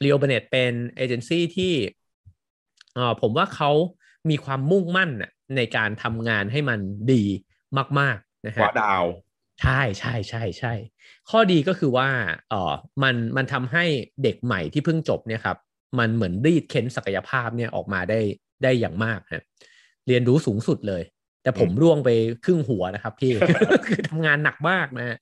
[0.01, 1.73] เรียวเบเนตเป็นเอเจนซี่ที่
[2.99, 3.71] อผมว่าเขา
[4.31, 5.11] มีความมุ่งมั่น
[5.57, 6.81] ในการทำงานให้มัน
[7.12, 7.25] ดี
[8.01, 8.16] มาก
[8.47, 9.05] นะฮะกว่าดาว
[9.62, 10.73] ใช่ใช่ใช่ใช่
[11.31, 12.09] ข้อดีก็คือว่า
[12.49, 13.85] เออมันมันทำให้
[14.23, 15.57] เด็กใหม่ที่เพิ่งจบเนี่ยครับ
[15.99, 18.21] มันเหมือนรีดเค้นศักยภาพเนี่ยออกมาได้
[18.62, 19.42] ได้อย่างมากฮะ
[20.09, 21.03] เรียนรู้สูงสุดเลย
[21.42, 22.11] แต่ผมร่วงไป
[22.44, 23.33] ครึ่งหัวนะครับพี่
[23.87, 25.16] คือทำงานหนักมากนะ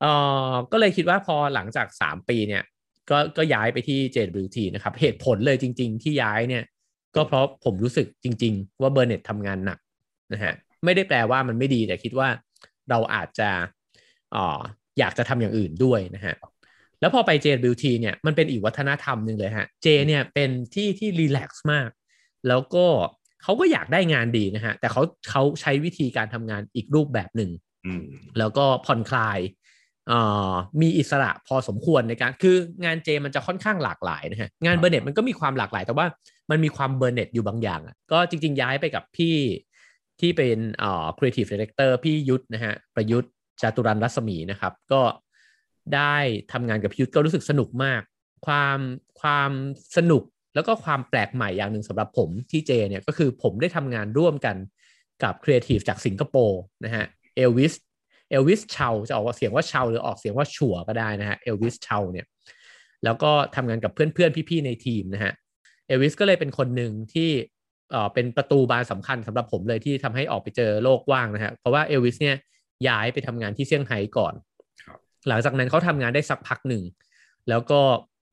[0.00, 0.06] เอ
[0.50, 2.62] อก็เลยคิดว่าพอหลังจากสามปีเนี่ย
[3.10, 6.64] ก็ก็ย้ายไปที่ JWT นะครับ เหตุผลเลยจริง ๆ ที่ย้ายเนี่ย
[7.16, 9.78] ก็เพราะผมรู้สึกจริง ๆ ว่าเบอร์เน็ตทำงานหนัก
[10.32, 12.28] นะฮะไม่ได้แปลว่ามันไม่ดีแต่คิดว่า
[12.90, 13.50] เราอาจจะ
[14.34, 14.60] อ๋อ
[14.98, 16.34] อยากจะทำอย่างอื่นด้วยนะฮะ
[17.00, 21.90] แล้วพอไป JWT เนี่ยมันเป็นอีกวัฒนธรรมหนึ่งเลยฮะ J เนี่ยเป็นที่ที่รีแลกซ์มาก
[22.48, 22.86] แล้วก็
[23.42, 27.50] เขาก็อยากได้งานดีนะฮะ แต่เขาเขาใช้วิธีการทำงานอีกรูปแบบหนึ่ง
[28.38, 29.38] แล้วก็ผ่อนคลาย
[30.80, 36.06] มีอิสระพอสมควรในการ คืองานเจมันจะค่อนข้างหลากหลายนะฮะ งานเบอร์เน็ตมันก็มีความหลากหลาย แต่ว่า
[36.50, 39.34] มันมีความเบอร์เน็ตอยู่บางอย่างอะก็จริง ๆ ย้ายไปกับพี่
[40.20, 45.02] ที่เป็นอ่า creative director พี่ยุทธนะฮะประยุทธ์จตุรันรัศมีนะครับ ก็
[45.94, 46.16] ได้
[46.52, 48.02] ทำงานกับพี่ยุทธก็รู้สึกสนุกมาก
[48.46, 48.78] ความ
[49.20, 49.50] ความ
[49.96, 50.22] สนุก
[50.54, 54.56] แล้วก็ความแปลกใหม่อย่างหนึ่งสำหรับผมที่ J เนี่ยก็คือผมได้ทำงานร่วมกัน
[55.22, 57.04] กับครีเอทีฟจากสิงคโปร์นะฮะ
[57.36, 57.72] Elvis
[58.30, 62.26] Elvis Chau จะออกเสียงว่าเชาหรือออกเสียงว่าชัวก็ได้นะฮะ Elvis Chau เนี่ย
[63.04, 65.32] แล้วก็ทำงานกับเพื่อนๆ พี่ๆ ในทีมนะฮะ
[65.86, 67.30] เอลวิสก็เลยเป็นคนหนึ่งที่
[67.90, 72.36] เอ่อเป็นประตูบานสำคัญสำหรับผมเลยที่ทำให้ออกไปเจอโลกกว้างนะฮะเพราะว่าเอลวิสเนี่ย
[72.88, 74.34] ย้ายไปทำงานที่เซี่ยงไฮ้ก่อน
[75.28, 76.82] หลังจากนั้นเขาทำงานได้สักพักหนึ่ง
[77.48, 77.80] แล้วก็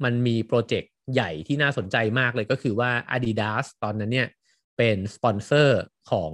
[0.03, 4.27] มันมีโปรเจกต์ใหญ่ที่น่าสนใจมากเลยก็คือว่า Adidas ตอนนั้นเนี่ย
[4.77, 6.31] เป็นสปอนเซอร์ของ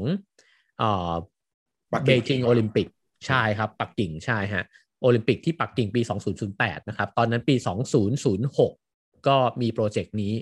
[0.80, 2.88] Beijing Olympic
[3.28, 4.64] ใช่ครับ ปักกิ่งใช่ฮะ
[5.02, 6.02] โอลิมปิกที่ปักกิ่งปี
[6.46, 7.56] 2008 นะครับ ตอนนั้นปี
[8.42, 10.34] 2006 ก็มีโปรเจกต์นี้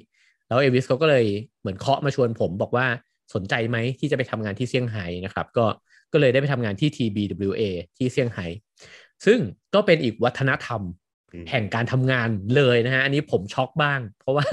[0.49, 1.25] แล้วเอวิสเขาก็เลย
[1.61, 2.85] เหมือนเคาะมาชวนผมบอกว่า
[3.33, 5.65] สนใจไหมที่จะไปทำงานที่เซี่ยงไฮ้นะครับ ก็
[6.13, 7.61] ก็เลยได้ไปทำงานที่ TBWA
[7.97, 8.45] ที่เซี่ยงไฮ้
[9.25, 9.39] ซึ่ง
[9.73, 10.81] ก็เป็นอีกวัฒนธรรม
[11.49, 14.45] แห่งการทำงานเลยนะฮะอันนี้ผมช็อกบ้าง เพราะว่า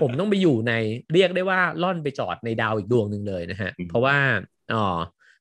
[0.00, 0.72] ผมต้องไปอยู่ใน
[1.12, 4.16] เรียกได้ว่าล่อนไปจอดในดาวอีกดวงหนึ่งเลยนะฮะเพราะว่า
[4.74, 4.98] อ๋อ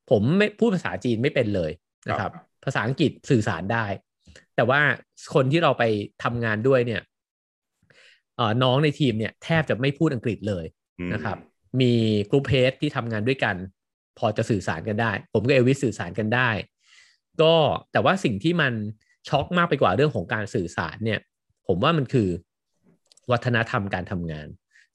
[0.10, 1.72] ผมไม่พูดภาษาจีนไม่เป็นเลย
[2.08, 2.32] นะครับ
[2.66, 3.86] ภาษาอังกฤษสื่อสารได้
[4.56, 4.84] แต่แต่ว่า
[5.36, 5.84] คนที่เราไป
[6.24, 7.10] ทำงานด้วยเนี่ยเอ่อ
[8.64, 10.66] น้องในทีมเนี่ยแทบจะไม่พูดอังกฤษเลย
[11.00, 11.38] อืมนะครับ
[11.82, 11.94] มี
[12.32, 13.56] กลุ่มเฮดที่ทำงานด้วยกัน
[14.20, 16.50] พอจะสื่อสารกันได้ ผมกับเอลวิสสื่อสารกันได้
[17.42, 17.54] ก็
[17.92, 18.74] แต่ว่าสิ่งที่มัน
[19.30, 21.20] ช็อกมากไปกว่าเรื่องของการสื่อสารเนี่ย
[21.68, 22.30] ผมว่ามันคือ
[23.32, 24.48] วัฒนธรรมการทำงาน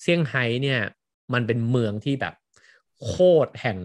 [0.02, 0.80] เซี่ยงไฮ้เนี่ย
[1.35, 2.35] มันเป็นเมืองที่แบบ
[3.04, 3.14] โค
[3.46, 3.78] ตรแห่ง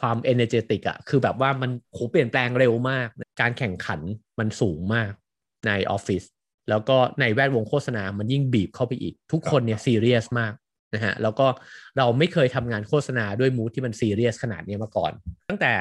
[0.00, 3.08] ความเอเนเจติกอะคือแบบว่ามันโหเปลี่ยนแปลงเร็วมาก
[3.40, 4.00] การแข่งขัน
[4.38, 5.12] มันสูงมาก
[5.66, 6.22] ในออฟฟิศ
[6.70, 10.52] แล้วก็ในแวดวงโฆษณา มันยิ่งบีบเข้าไปอีก ทุกคนเนี่ยซีเรียสมาก
[10.94, 11.46] นะฮะแล้วก็
[11.98, 15.12] เราไม่เคยทำงานโฆษณาด้วยมูทที่มันซีเรียสขนาดนี้มาก่อน
[15.48, 15.72] ตั้งแต่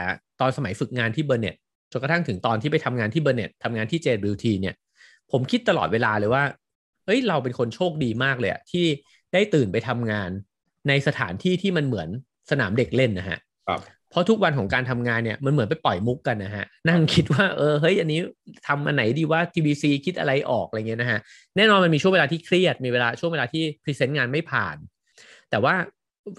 [0.42, 1.56] ตอนสมัยฝึกงานที่เบอร์เน็ต
[1.92, 4.76] จนกระทั่งถึงตอนที่ไปทำงานที่เบอร์เน็ตทำงานที่ JWT เนี่ย
[5.32, 6.44] ผมคิดตลอดเวลาเลยว่า
[7.06, 8.86] เอ้ยเราเป็นคนโชคดีมากเลยอะที่
[9.34, 10.30] ได้ตื่นไปทำงาน
[10.88, 12.10] ในสถานที่ที่มันเหมือน
[12.52, 18.20] สนามเด็กเล่นนะฮะครับ เพราะทุกวันของการทำงานเนี่ยมันเหมือนไปปล่อยมุกกันนะฮะนั่งคิดว่าเออเฮ้ยอันนี้
[18.68, 21.20] ทำอันไหนดีว่า TBC คิดอะไรออกอะไรเงี้ยนะฮะ
[21.58, 24.76] แน่นอนมันมีช่วงเวลาที่เครียดมีเวลาช่วงเวลาที่ present งานไม่ผ่าน
[25.50, 25.76] แต่ว่า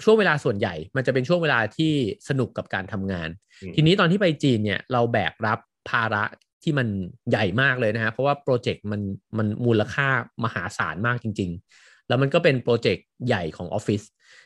[0.05, 1.93] ช่วงเวลาส่วนใหญ่มันจะเป็นช่วงเวลาที่
[2.29, 3.29] สนุกกับการทำงาน
[3.63, 5.59] อืมทีนี้ตอนที่ไปจีนเนี่ยเราแบกรับ
[5.91, 6.25] ภาระ
[6.63, 6.89] ที่มัน
[7.31, 9.01] ใหญ่มากเลยนะฮะเพราะว่าโปรเจกต์มัน
[9.39, 10.09] มันมูลค่า
[10.45, 14.03] มหาศาลมากจริง ๆ แล้วมันก็เป็นโปรเจกต์ใหญ่ของออฟฟิศ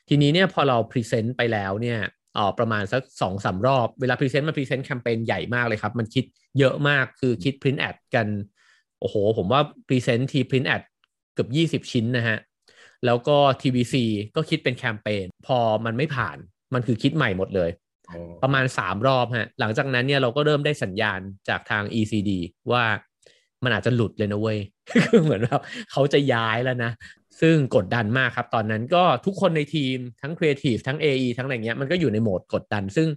[0.09, 6.24] ทีนี้เนี่ยพอเรา present ไปแล้วเนี่ยเอ่อประมาณสักสองสามรอบ เวลา present มา present แคมเปญใหญ่มากเลยครับ มันคิด
[6.58, 8.26] เยอะมากคือคิด print ad กัน
[9.00, 10.82] โอ้โห ผมว่า present ที print ad
[11.34, 12.38] เกือบยี่สิบชิ้นนะฮะ
[13.06, 13.94] แล้วก็ TVC
[14.36, 16.36] ก็คิดเป็นแคมเปญพอมันไม่ผ่าน
[16.74, 17.70] มันคือคิดใหม่หมดเลย
[18.08, 22.30] อ๋อประมาณ3รอบฮะ หลังจากนั้นเนี่ยเราก็เริ่มได้สัญญาณจากทาง ECD
[22.72, 22.84] ว่า
[23.64, 24.58] มันอาจจะหลุดเลยนะเว้ย
[25.10, 25.62] คือเหมือนแบบ
[25.92, 26.90] เขาจะย้ายแล้วนะ
[27.40, 33.09] ซึ่งกดดันมากครับ ตอนนั้นก็ทุกคนในทีมทั้ง Creative ทั้ง AE ทั้งอะไรเงี้ยมันก็อยู่ในโหมดกดดัน ซึ่ง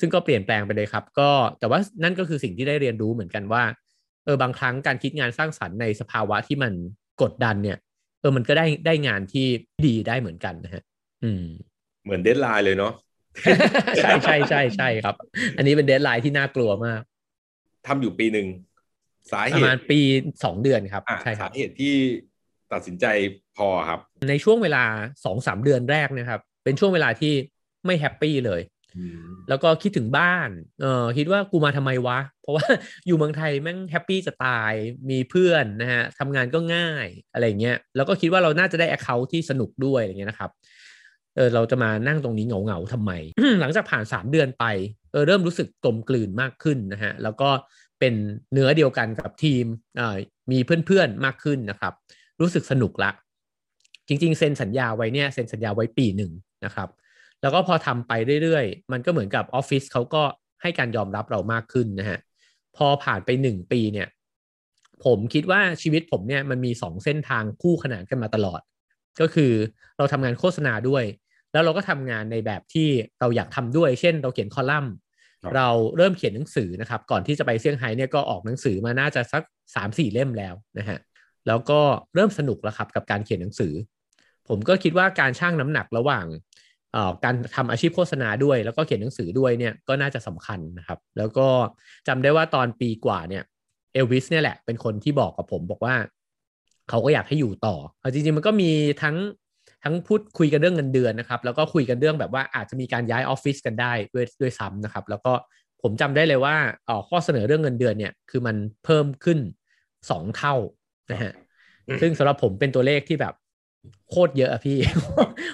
[0.00, 3.62] ซึ่งก็เปลี่ยนแปลงไปเลยครับ ก็แต่ว่านั่นก็คือสิ่งที่ได้เรียนรู้เหมือนกันว่า
[4.24, 6.72] เออบางครั้งการคิดงานสร้างสรรค์ในสภาวะที่มัน
[7.22, 7.78] กดดันเนี่ย
[8.20, 9.46] เออมันก็ได้ได้งานที่
[9.86, 10.82] ดีได้เหมือนกันนะฮะ
[11.22, 11.44] อืม
[12.04, 12.92] เหมือน deadline เลยเนาะ
[14.02, 15.14] ใช่ใช่ใช่ใช่ครับ
[15.56, 17.02] อันนี้เป็น deadline ที่น่ากลัวมาก
[17.86, 18.46] ทำอยู่ปีหนึ่ง
[19.32, 20.00] สาเหตุ ประมาณปี
[20.44, 21.94] สองเดือนครับอะใช่ครัสาบเหตุที่
[22.72, 23.06] ตัดสินใจ
[23.56, 24.84] พอครับ ในช่วงเวลา
[25.24, 27.32] สองสามเดือนแรกนะครับ เป็นช่วงเวลาที่
[27.86, 28.60] ไม่ happy เลย
[28.96, 30.48] อืมแล้วก็คิดถึงบ้าน
[30.80, 32.66] เออคิดว่ากูมาทำไมวะ เพราะว่า
[33.06, 34.72] อยู่เมืองไทยแม่ง happy จะตาย
[35.10, 40.50] มีเพื่อนนะฮะทำงานก็ง่ายอะไรเงี้ย แล้วก็คิดว่าเราน่าจะได้ account ที่สนุกด้วยอะไรเงี้ยนะครับ
[41.36, 43.12] เออเราจะมานั่งตรงนี้เหงาเหงาๆทำไม
[43.60, 44.64] หลังจากผ่านสามเดือนไป
[45.12, 47.50] เออเริ่มรู้สึกกลมกลืนมากขึ้นนะฮะ แล้วก็
[48.00, 48.14] เป็น
[48.52, 49.64] เนื้อเดียวกันกับทีม
[50.00, 50.16] อ่า
[50.52, 51.92] มีเพื่อนๆมากขึ้นนะครับ
[52.42, 53.10] รู้สึกสนุกละ
[54.08, 56.32] จริง ๆ เซ็นสัญญาไว้เนี่ยเซ็นสัญญาไว้ปีหนึ่ง
[56.64, 56.88] นะครับ
[57.42, 60.22] แล้วก็พอทำไปเรื่อยๆ มันก็เหมือนกับออฟฟิศเขาก็
[60.62, 62.18] ให้การยอมรับเรามากขึ้นนะฮะ
[62.76, 64.08] พอผ่านไปหนึ่งปีเนี่ย
[65.04, 68.60] ผมคิดว่าชีวิตผมเนี่ยมันมีสองเส้นทางคู่ขนานกันมาตลอด
[69.20, 69.52] ก็คือ
[69.98, 71.04] เราทำงานโฆษณาด้วย
[71.52, 72.88] แล้วเราก็ทำงานในแบบที่
[73.20, 74.92] เราอยากทำด้วย เช่น เราเขียนคอลัมน์
[75.42, 79.42] ครับเราเริ่มเขียนหนังสือนะครับ ก่อนที่จะไปเซี่ยงไฮ้เนี่ยก็ออกหนังสือมาน่าจะสัก
[79.74, 80.98] สามสี่เล่มแล้วนะฮะ
[81.46, 81.80] แล้วก็
[82.14, 83.72] เริ่มสนุกแล้วครับกับการเขียนหนังสือ
[84.48, 86.26] ผมก็คิดว่าการชั่งน้ำหนักระหว่าง
[87.24, 91.48] การทำอาชีพโฆษณาด้วย แล้วก็เขียนหนังสือด้วยเนี่ยก็น่าจะสำคัญนะครับ แล้วก็
[92.08, 93.42] จำได้ว่าตอนปีกว่าเนี่ย
[93.92, 95.94] เอลวิสเนี่ยแหละเป็นคนที่บอกกับผมบอกว่า
[96.88, 97.76] เขาก็อยากให้อยู่ต่อ
[98.12, 98.70] จริงๆมันก็มี
[99.02, 99.16] ทั้ง
[99.84, 105.32] ทั้งพูดคุยกันเรื่องเงินเดือนนะครับ แล้วก็คุยกันเรื่องแบบว่าอาจจะมีการย้ายออฟฟิศกันได้ด้วยด้วยซ้ำนะครับ แล้วก็
[105.82, 106.56] ผมจำได้เลยว่า
[107.08, 109.38] ข้อเสนอเรื่องเงินเดือนเนี่ยคือมันเพิ่มขึ้น
[110.10, 110.54] สองเท่า
[111.10, 111.32] นะฮะ
[111.88, 113.34] อืมซึ่งสำหรับผมเป็นตัวเลขที่แบบ
[114.10, 114.78] โคตรเยอะอะพี่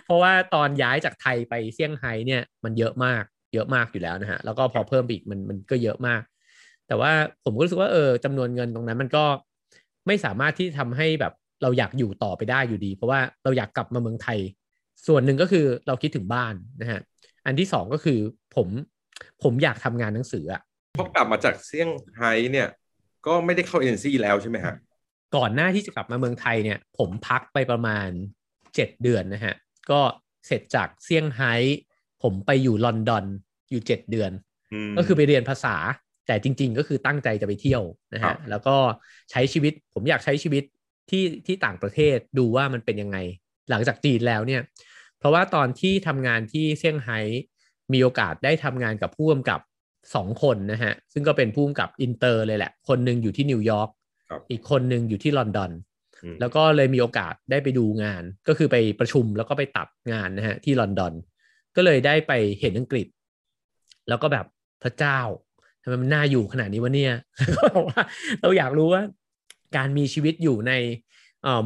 [0.05, 3.23] เพราะว่าตอนย้ายจากไทยไปเซี่ยงไฮ้เนี่ยมันเยอะมาก
[3.55, 6.23] เยอะมากอยู่แล้วนะฮะ แล้วก็พอเพิ่มไปอีกมันมันก็เยอะมาก
[6.89, 7.13] แต่ว่า
[7.45, 9.25] ผมก็รู้สึกว่าเออจำนวนเงินตรงนั้นมันก็
[10.07, 11.33] ไม่สามารถที่ทำให้แบบ
[11.63, 14.39] เราอยากอยู่ต่อไปได้อยู่ดี เพราะว่าเราอยากกลับมาเมืองไทย
[15.07, 17.01] ส่วนหนึ่งก็คือเราคิดถึงบ้านนะฮะ
[17.47, 18.19] อันที่สองก็คือ
[18.57, 18.69] ผม
[19.43, 20.63] ผมอยากทำงานหนังสืออะ
[20.99, 22.69] พอกลับมาจากเซี่ยงไฮ้เนี่ย
[23.27, 24.75] ก็ไม่ได้เข้าเอ็นซีแล้วใช่ไหมฮะ
[25.37, 28.09] ก่อนหน้าที่จะกลับมาเมืองไทยเนี่ย ผมพักไปประมาณ
[28.75, 29.55] เจ็ดเดือนนะฮะ
[29.91, 30.01] ก็
[30.47, 31.53] เสร็จจากเซี่ยงไฮ้
[32.23, 33.25] ผมไปอยู่ลอนดอน
[33.71, 34.31] อยู่เจ็ดเดือน
[34.93, 35.77] มก็คือไปเรียนภาษา
[36.27, 37.83] แต่จริง ๆ ก็คือตั้งใจจะไปเที่ยว
[38.15, 38.77] นะครัฮะบแล้วก็
[39.31, 40.65] ใช้ชีวิตผมอยากใช้ชีวิต
[41.11, 43.17] ที่ที่ต่างประเทศดูว่ามันเป็นยังไง
[43.71, 44.63] หลังจากจีนแล้วเนี่ย
[45.19, 47.19] เพราะว่าตอนที่ทำงานที่เซี่ยงไฮ้
[47.93, 49.61] มีโอกาสได้ทำงานกับผู้กำกับ
[50.15, 53.98] สองคนนะฮะ ซึ่งก็เป็นผู้กำกับอินเตอร์เลยแหละ คนหนึ่งอยู่ที่นิวยอร์กครับ
[54.51, 55.71] อีกคนหนึ่งอยู่ที่ลอนดอน
[56.23, 61.13] อืมแล้วก็เลยมีโอกาสได้ไปดูงาน ก็คือไปประชุมแล้วก็ไปตัดงานนะฮะที่ลอนดอน
[61.77, 63.07] ก็เลยได้ไปเห็นอังกฤษ
[64.09, 64.47] แล้วก็แบบ
[64.83, 65.21] พระเจ้า
[65.83, 67.15] ทำไมมันน่าอยู่ขนาดนี้วะเนี่ย
[67.57, 68.03] ก็บอกว่า
[68.41, 69.03] เราอยากรู้ว่า
[69.77, 70.73] การมีชีวิตอยู่ใน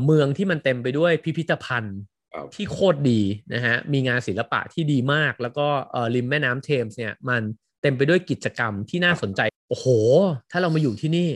[0.04, 1.98] เมืองที่มันเต็มไปด้วยพิพิธภัณฑ์
[2.54, 3.20] ที่โคตรดี
[3.54, 5.66] นะฮะ มีงานศิลปะที่ดีมาก แล้วก็
[6.14, 7.42] ริมแม่น้ำเทมส์เนี่ย มัน
[7.82, 9.86] เต็มไปด้วยกิจกรรมที่น่าสนใจ โอ้โห
[10.50, 11.28] ถ้าเรามาอยู่ที่นี่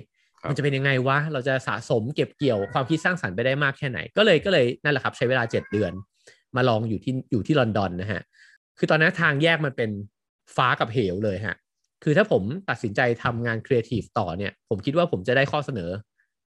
[0.49, 5.93] มันจะเป็นยังไงวะ เราจะสะสมเก็บเกี่ยวความคิดสร้างสรรค์ไปได้มากแค่ไหน ก็เลยก็เลยนั่นแหละครับ ใช้เวลาเจ็ดเดือน
[6.57, 8.23] มาลองอยู่ที่อยู่ที่ลอนดอนนะฮะ
[8.79, 9.91] คือตอนนั้นทางแยกมันเป็น
[10.57, 11.57] ฟ้ากับเหวเลยฮะ
[12.03, 15.91] คือถ้าผมตัดสินใจทำงานครีเอทีฟต่อเนี่ย ผมคิดว่าผมจะได้ข้อเสนอ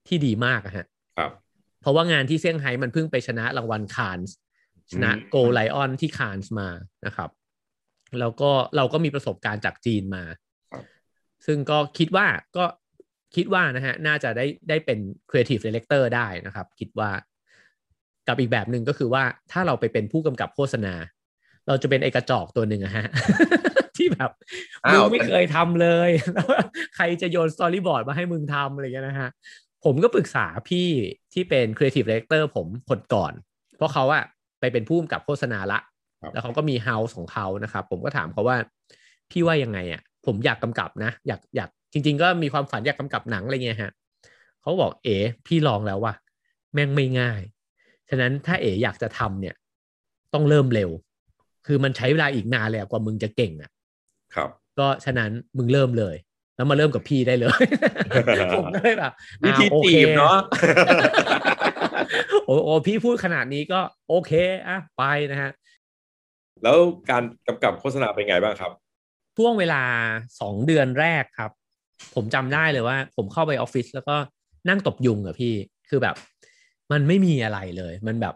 [0.07, 0.85] ที่ดีมากฮะ
[1.17, 1.31] ครับ
[1.81, 4.35] เพราะว่างานที่เซี่ยงไฮ้มันเพิ่งไปชนะรางวัลคานส์
[4.91, 6.69] ชนะ Gold Lion ที่คานส์มา
[7.05, 7.29] นะครับ
[8.19, 10.23] แล้วก็เราก็มีประสบการณ์จากจีนมา
[11.45, 12.27] ซึ่งก็คิดว่า
[12.57, 12.65] ก็
[13.35, 17.09] คิดว่านะฮะน่าจะได้ได้เป็น Creative Director ได้นะครับ คิดว่า
[18.27, 20.93] กับอีกแบบหนึ่งก็คือว่าถ้าเราไปเป็นผู้กำกับโฆษณา
[21.67, 23.05] เราจะเป็นไอกระจอกตัวหนึ่งอะฮะ
[23.97, 24.31] ที่แบบ
[24.89, 26.09] มึงไม่เคยทำเลย
[26.95, 29.29] ใครจะโยนสตอรี่บอร์ดมาให้มึงทำอะไรเงี้ยนะฮะ
[29.83, 30.87] ผมก็ปรึกษาพี่
[31.33, 33.33] ที่เป็น Creative Director ผมคนก่อน
[33.77, 34.23] เพราะเขาอะ
[34.59, 35.79] ไปเป็นผู้กำกับโฆษณาละ
[36.33, 38.57] แล้วเขาก็มีเฮาส์ของเขานะครับ ผมก็ถามเขาว่า
[39.31, 43.91] พี่ว่ายังไงอะผมอยากกำกับนะ อยากอยาก จริง ๆ ก็มีความฝันอยากกำกับหนังอะไรเงี้ยฮะ
[44.61, 46.13] เขาบอกเอ๋พี่ลองแล้วว่ะ
[46.73, 47.41] แม่งไม่ง่าย
[48.09, 49.55] ฉะนั้นถ้าเอ๋อยากจะทำเนี่ย
[50.33, 50.89] ต้องเริ่มเร็ว
[51.67, 53.71] คือมันใช้เวลาอีกนานเลยกว่ามึงจะเก่งอะ
[54.35, 56.15] ครับ ก็ฉะนั้นมึงเริ่มเลย
[56.55, 57.63] แล้วมาเริ่มกับพี่ได้เลย
[58.57, 59.13] ผมก็เลยแบบ
[59.45, 60.37] วิธีจีบเนาะ
[62.45, 63.79] โอ้โอพี่พูดขนาดนี้ก็
[64.09, 64.31] โอเค
[64.67, 65.51] อะไปนะฮะ
[66.63, 66.77] แล้ว
[67.09, 68.71] การกำกับโฆษณาเป็นไงบ้างครับ
[69.37, 69.81] ช่วงเวลา
[70.41, 71.51] สองเดือนแรกครับ
[72.15, 74.15] ผมจำได้เลยว่า ผมเข้าไปออฟฟิศแล้วก็
[74.69, 75.53] นั่งตบยุงอะพี่
[75.89, 76.15] คือแบบ
[76.91, 78.35] มันไม่มีอะไรเลย มันแบบ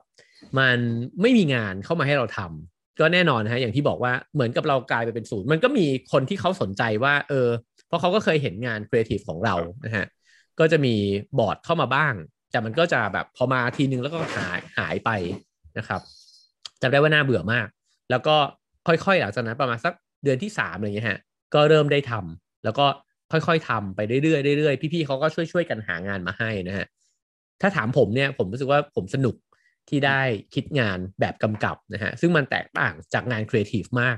[0.60, 0.78] มัน
[1.22, 7.48] ไม่มีงานเข้ามาให้เราทำก็แน่นอนฮะอย่างที่บอกว่าเหมือนกับเรากลายไปเป็นศูนย์มันก็มีคนที่เขาสนใจว่า เออ
[7.88, 10.06] เพราะเขาก็เคยเห็นงานครีเอทีฟของเรานะฮะ
[10.60, 10.96] ก็จะมี
[11.40, 12.14] บอร์ดเข้ามาบ้าง
[12.52, 15.10] แต่มันก็จะแบบพอมาทีนึงแล้วก็หายหายไป
[15.78, 16.02] นะครับ
[16.82, 17.68] จำได้ว่าน่าเบื่อมาก
[18.10, 18.36] แล้วก็
[18.88, 21.20] ค่อยๆหลังจากนั้นประมาณสักเดือนที่สามอะไรเงี้ยฮะ
[21.54, 22.86] ก็เริ่มได้ทำแล้วก็
[23.32, 26.88] ค่อยๆทำไปเรื่อยๆเรื่อยๆพี่ๆเขาก็ช่วยๆกันหางานมาให้นะฮะ
[27.62, 29.36] ถ้าถามผมเนี่ยผมรู้สึกว่าผมสนุก
[29.90, 30.22] ที่ได้
[30.54, 34.18] คิดงานแบบกำกับนะฮะซึ่งมันแตกต่างจากงานครีเอทีฟมาก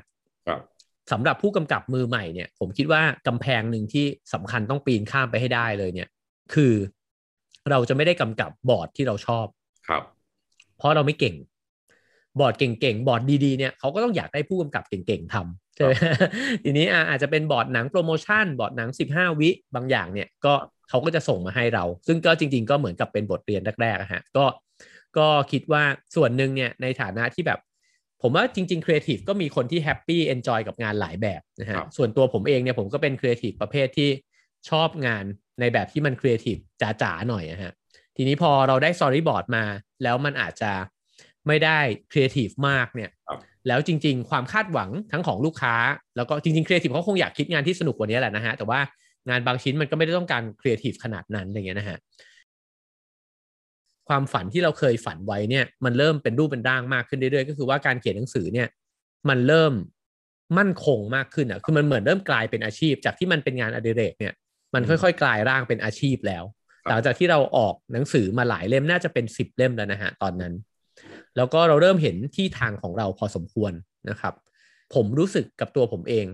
[1.11, 6.09] สำหรับผู้กำกับมือใหม่เนี่ย ผมคิดว่ากำแพงหนึ่งที่สำคัญต้องปีนข้ามไปให้ได้เลยเนี่ย
[6.53, 6.73] คือ
[7.69, 9.45] เราจะไม่ได้กำกับบอร์ดที่เราชอบ
[9.87, 10.03] ครับ
[10.77, 11.35] เพราะเราไม่เก่ง
[12.39, 15.93] บอร์ดเก่งๆ บอร์ดดีๆเนี่ยเขาก็ต้องอยากได้ผู้กำกับเก่งๆทำใช่ไหม
[16.63, 20.53] ทีนี้อาจจะเป็นบอร์ดหนังโปรโมชั่น บอร์ดหนัง 15 วิบางอย่างเนี่ยก็
[20.89, 24.45] เขาก็จะส่งมาให้เรา ซึ่งก็จริง ๆ ก็เหมือนกับเป็นบทเรียนแรกๆฮะก็
[25.17, 25.83] ก็คิดว่า
[26.15, 27.59] ส่วนหนึ่งเนี่ยในฐานะที่แบบ
[28.21, 34.09] ผมว่าจริงๆครีเอทีฟก็มีคนที่ happy enjoy กับงานหลายแบบนะฮะส่วนตัวผมเองเนี่ยผมก็เป็นครีเอทีฟประเภทที่
[34.69, 35.23] ชอบงาน
[35.59, 36.57] ในแบบที่มันครีเอทีฟ
[37.01, 37.73] จ๋าๆหน่อยนะฮะ
[38.15, 39.63] ทีนี้พอเราได้สตอรี่บอร์ดมา
[40.03, 40.71] แล้วมันอาจจะ
[41.47, 41.79] ไม่ได้
[42.11, 43.09] ครีเอทีฟมากเนี่ย
[43.67, 45.75] แล้วจริง ๆ ความคาดหวังทั้งของลูกค้า
[46.15, 48.79] แล้วก็จริงๆครีเอทีฟเขาคงอยากคิดงานที่สนุกกว่านี้แหละนะฮะแต่ว่า
[49.29, 51.97] งานบางชิ้นมันก็ไม่ได้ต้องการครีเอทีฟขนาดนั้นอะไรเงี้ยนะฮะ
[54.07, 58.67] ความฝันที่เราเคยฝันไว้เนี่ย มันเริ่มเป็นรูปเป็นร่างมากขึ้นเรื่อยๆก็คือว่าการเขียนหนังสือเนี่ย
[59.29, 59.73] มันเริ่ม
[60.57, 64.33] มั่นคงมากขึ้นอะคือมันเหมือนเริ่มกลายเป็นอาชีพ จากที่มันเป็นงานอดิเรกเนี่ย
[64.73, 66.43] มันค่อยๆ กลายร่างเป็นอาชีพแล้ว
[66.89, 70.53] หลังจากที่เราออกหนังสือมาหลายเล่มน่าจะเป็นสิบเล่มแล้วนะฮะตอนนั้น
[71.37, 73.71] แล้วก็เราเริ่มเห็นที่ทางของเราพอสมควร
[74.09, 74.33] นะครับ
[74.93, 76.25] ผมรู้สึกกับตัวผมเอง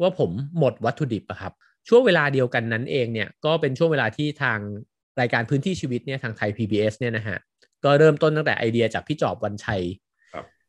[0.00, 1.52] ว่าผมหมดวัตถุดิบอะครับ
[1.88, 4.58] ช่วงเวลาเดียวกันนั้นเองเนี่ยก็เป็นช่วงเวลาที่ทาง
[5.20, 7.38] รายการพื้นที่ชีวิตเนี่ยทางไทย PBS เนี่ยนะฮะ
[7.84, 9.82] ก็เริ่มต้นตั้งแต่ไอเดียจากพี่จอบวันชัย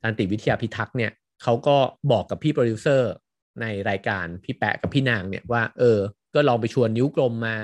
[0.01, 1.11] ตันติวิทยาพิทักษ์เนี่ย
[1.43, 1.77] เขาก็
[2.11, 3.11] บอกกับพี่โปรดิวเซอร์
[3.61, 5.99] ในรายการพี่แปะกับพี่นางเนี่ยว่าเออ
[6.35, 7.55] ก็ลองไปชวนนิ้วกลมมา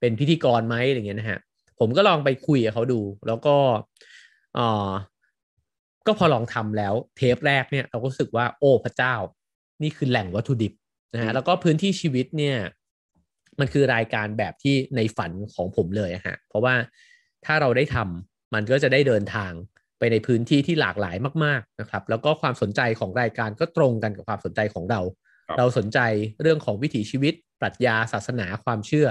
[0.00, 1.38] เป็นพิธีกรไหมอะไรเงี้ยนะฮะ
[1.78, 3.56] ผมก็ลองไปคุยกับเขาดู แล้วก็
[4.58, 4.90] อ่า
[6.06, 9.14] ก็พอลองทำแล้วเทปแรกเนี่ยเราก็รู้สึกว่าโอ้พระเจ้า
[9.82, 10.72] นี่คือแหล่งวัตถุดิบ
[11.14, 12.56] นะฮะแล้วก็พื้นที่ชีวิตเนี่ย
[13.60, 16.74] มันคือรายการแบบที่ในฝันของผมเลยฮะเพราะว่า
[17.44, 19.52] ถ้าเราได้ทำมันก็จะได้เดินทาง
[19.98, 25.00] ไปในพื้นที่ที่หลากหลายมาก ๆนะครับ แล้วก็ความสนใจของรายการก็ตรงกันกับความสนใจของเรา
[25.58, 25.98] เราสนใจ
[26.42, 29.08] เรื่องของวิถีชีวิต ปรัชญาศาสนาความเชื่อ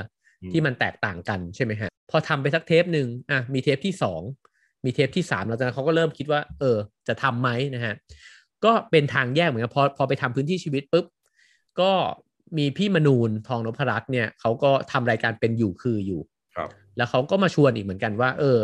[0.52, 4.22] ที่มันแตกต่างกันใช่ไหมฮะพอทำไปสักเทปหนึ่งอะมีเทปที่สอง
[4.86, 7.96] มีเทปที่สามแล้วจากนั้นเขาก็เริ่มคิดว่า เออ จะทํำไหมนะฮะ
[8.66, 11.06] ก็เป็นทางแยกเหมือนกันพอพอไปทำพื้นที่ชีวิตปุ๊บ
[11.82, 11.92] ก็
[12.58, 16.22] มีพี่มนูนทองนพรัตน์เนี่ยเขาก็ทำรายการเป็นอยู่คืออยู่
[16.56, 18.60] ครับ แล้วเขาก็มาชวนอีกเหมือนกันว่า เออ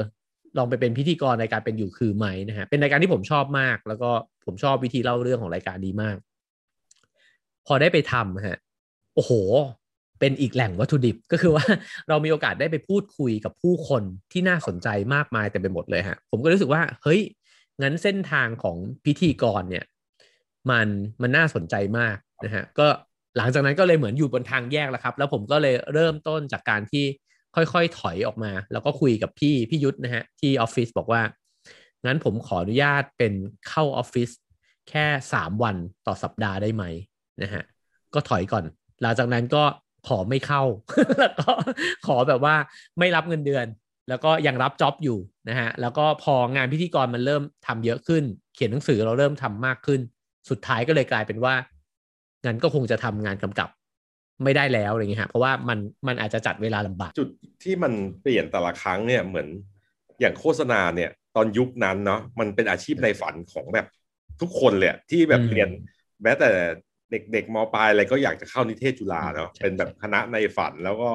[0.58, 4.10] ลองไปเป็นพิธีกรรายการเป็นอยู่คือไหมนะฮะเป็นรายการที่ผมชอบมาก แล้วก็
[4.46, 6.18] ผมชอบวิธีเล่าเรื่องของรายการดีมาก
[7.68, 8.58] พอได้ไปทำฮะ
[9.16, 9.32] โอ้โห
[10.22, 11.66] เป็นอีกแหล่งวัตถุดิบก็คือว่า
[12.10, 17.22] เรามีโอกาสได้ไปพูดคุยกับผู้คนที่น่าสนใจมากมายแต่ไปหมดเลยฮะผมก็รู้สึกว่าเฮ้ย
[17.82, 19.86] งั้นเส้นทางของพิธีกรเนี่ย
[20.70, 20.88] มัน
[21.22, 22.88] มันน่าสนใจมากนะฮะก็
[23.38, 27.06] หลังจากนั้นก็เลยเหมือนอยู่บนทางแยกแล้วครับ แล้วผมก็เลยเริ่มต้นจากการที่
[27.56, 31.22] ค่อยๆถอยออกมา แล้วก็คุยกับพี่พี่ยุทธนะฮะที่ออฟฟิศบอกว่า
[32.06, 33.34] งั้นผมขออนุญาตเป็น
[33.68, 34.30] เข้าออฟฟิศ
[34.90, 35.76] แค่สามวัน
[36.08, 36.84] ต่อสัปดาห์ได้ไหม
[37.44, 37.64] นะฮะ
[38.14, 38.64] ก็ถอยก่อน
[39.02, 39.64] หลังจากนั้นก็
[40.08, 40.64] ขอไม่เข้า
[41.20, 41.52] แล้วก็
[42.08, 42.56] ขอแบบว่า
[43.00, 43.66] ไม่รับเงินเดือน
[44.10, 45.18] แล้วก็ยังรับจ็อบอยู่
[45.50, 48.24] นะฮะแล้วก็พองานพิธีกรมันเริ่มทำเยอะขึ้น
[48.56, 50.00] เขียนหนังสือเราเริ่มทำมากขึ้น
[50.50, 51.54] สุดท้ายก็เลยกลายเป็นว่า
[52.46, 53.70] งั้นก็คงจะทำงานกำกับ
[54.44, 57.30] ไม่ได้แล้วอะไรเงี้ยฮะเพราะว่ามันมันอาจจะจัดเวลาลำบาก จุด
[57.64, 59.48] ที่มันเปลี่ยนแต่ละครั้งเนี่ยเหมือน
[60.20, 63.88] อย่างโฆษณาเนี่ย ตอนยุคนั้นเนาะมันเป็นอาชีพในฝันของแบบ
[64.42, 65.70] ทุกคนเลยที่แบบเรียน
[66.24, 66.50] แม้แต่
[67.12, 71.10] เด็กๆมปลายอะไรก็อยากจะเข้านิเทศจุฬาเนาะเป็นแบบคณะในฝันแล้วก็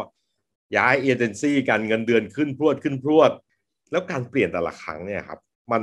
[0.77, 3.31] ย้ายเอเจนซี่กันเงินเดือนขึ้นพรวดขึ้นพรวด
[3.91, 5.39] แล้วการเปลี่ยนแต่ละครั้งเนี่ยครับ
[5.73, 5.83] มัน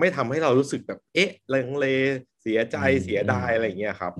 [0.00, 1.86] ไม่ทำให้เรารู้สึกแบบเอ๊ะลังเล
[2.42, 4.12] เสียใจเสียดายอะไรเงี้ยครับ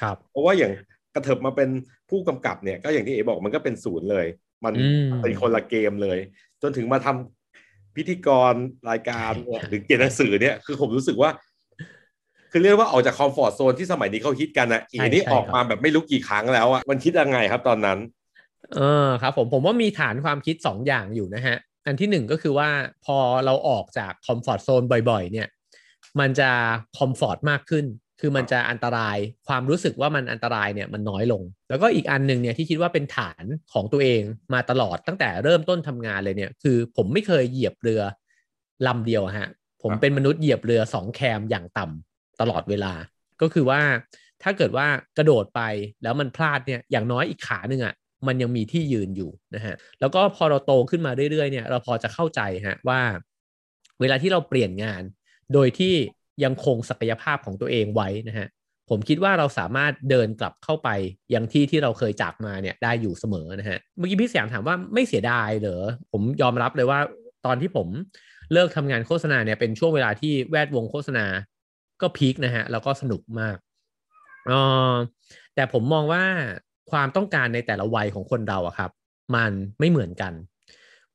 [0.00, 0.72] ครับ เพราะว่าอย่าง
[1.14, 1.70] กระเถิบมาเป็น
[2.10, 4.26] ผู้กำกับเนี่ย ก็อย่างที่เอบอกมันก็เป็นศูนย์เลย
[4.64, 4.74] มัน
[5.22, 6.18] เป็นคนละเกมเลย
[6.62, 8.54] จนถึงมาทำพิธีกร
[8.90, 11.30] รายการเนี่ยหรือเขียนหนังสือเนี่ยคือผมรู้สึกว่า
[12.52, 17.98] คือเรียกว่าออกจากคอมฟอร์ทโซนที่สมัยนี้เขาฮิตกันนะอีนี่ออกมาแบบไม่รู้กี่ครั้งแล้วอะมันคิดยังไงครับตอนนั้น
[18.74, 22.68] เออครับผมผมว่ามีฐานความคิดสองอย่างอยู่นะฮะ อันที่หนึ่งก็คือว่า
[23.04, 25.48] พอเราออกจาก comfort zone บ่อยๆ เนี่ย
[26.20, 26.50] มันจะ
[26.98, 27.84] comfort มากขึ้น
[28.20, 29.16] คือมันจะอันตราย
[29.48, 34.22] ความรู้สึกว่ามันอันตรายเนี่ยมันน้อยลง แล้วก็อีกอันหนึ่งเนี่ยที่คิดว่าเป็นฐานของตัวเอง
[34.54, 38.02] มาตลอดตั้งแต่เริ่มต้นทำงานเลยเนี่ย คือผมไม่เคยเหยียบเรือ
[38.86, 39.48] ลำเดียวฮะ
[39.82, 42.92] ผมเป็นมนุษย์เหยียบเรือสองแคมอย่างต่ำ ตลอดเวลา
[43.42, 43.80] ก็คือว่า
[44.42, 44.86] ถ้าเกิดว่า
[45.18, 45.62] กระโดดไป
[46.02, 47.94] แล้วมันพลาดเนี่ยอย่างน้อยอีกขาหนึ่งอะ่ะ
[48.26, 53.00] มันยังมีที่ยืนอยู่นะฮะแล้วก็พอเราโตขึ้นมาเรื่อยๆเนี่ยเราพอจะเข้าใจฮะว่า
[54.00, 55.02] เวลาที่เราเปลี่ยนงาน
[55.54, 55.94] โดยที่
[56.44, 58.48] ยังคงศักยภาพของตัวเองไว้นะฮะ
[58.90, 60.88] ผมคิดว่าเราสามารถเดินกลับเข้าไป
[61.34, 67.00] ยังที่ที่เราเคยจากมาเนี่ยได้อยู่เสมอนะฮะเมื่อกี้พี่เสียงถามว่าไม่เสียดายเหรอผมยอมรับเลยว่า
[67.46, 67.88] ตอนที่ผม
[68.52, 71.24] เลิกทำงานโฆษณาเนี่ยเป็นช่วงเวลาที่แวดวงโฆษณา
[72.02, 73.56] ก็พีคนะฮะแล้วก็สนุกมาก
[74.50, 74.52] อ
[74.92, 74.94] อ
[75.54, 76.24] แต่ผมมองว่า
[76.90, 78.90] ความต้องการในแต่ละวัยของคนเราอะครับ
[79.36, 80.32] มันไม่เหมือนกัน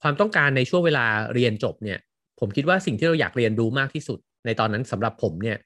[0.02, 2.00] ความต้องการในช่วงเวลาเรียนจบเนี่ย
[2.40, 5.58] ผมคิดว่าสิ่งที่เราอยากเรียนรู้มากที่สุด ในตอนนั้นสำหรับผมเนี่ย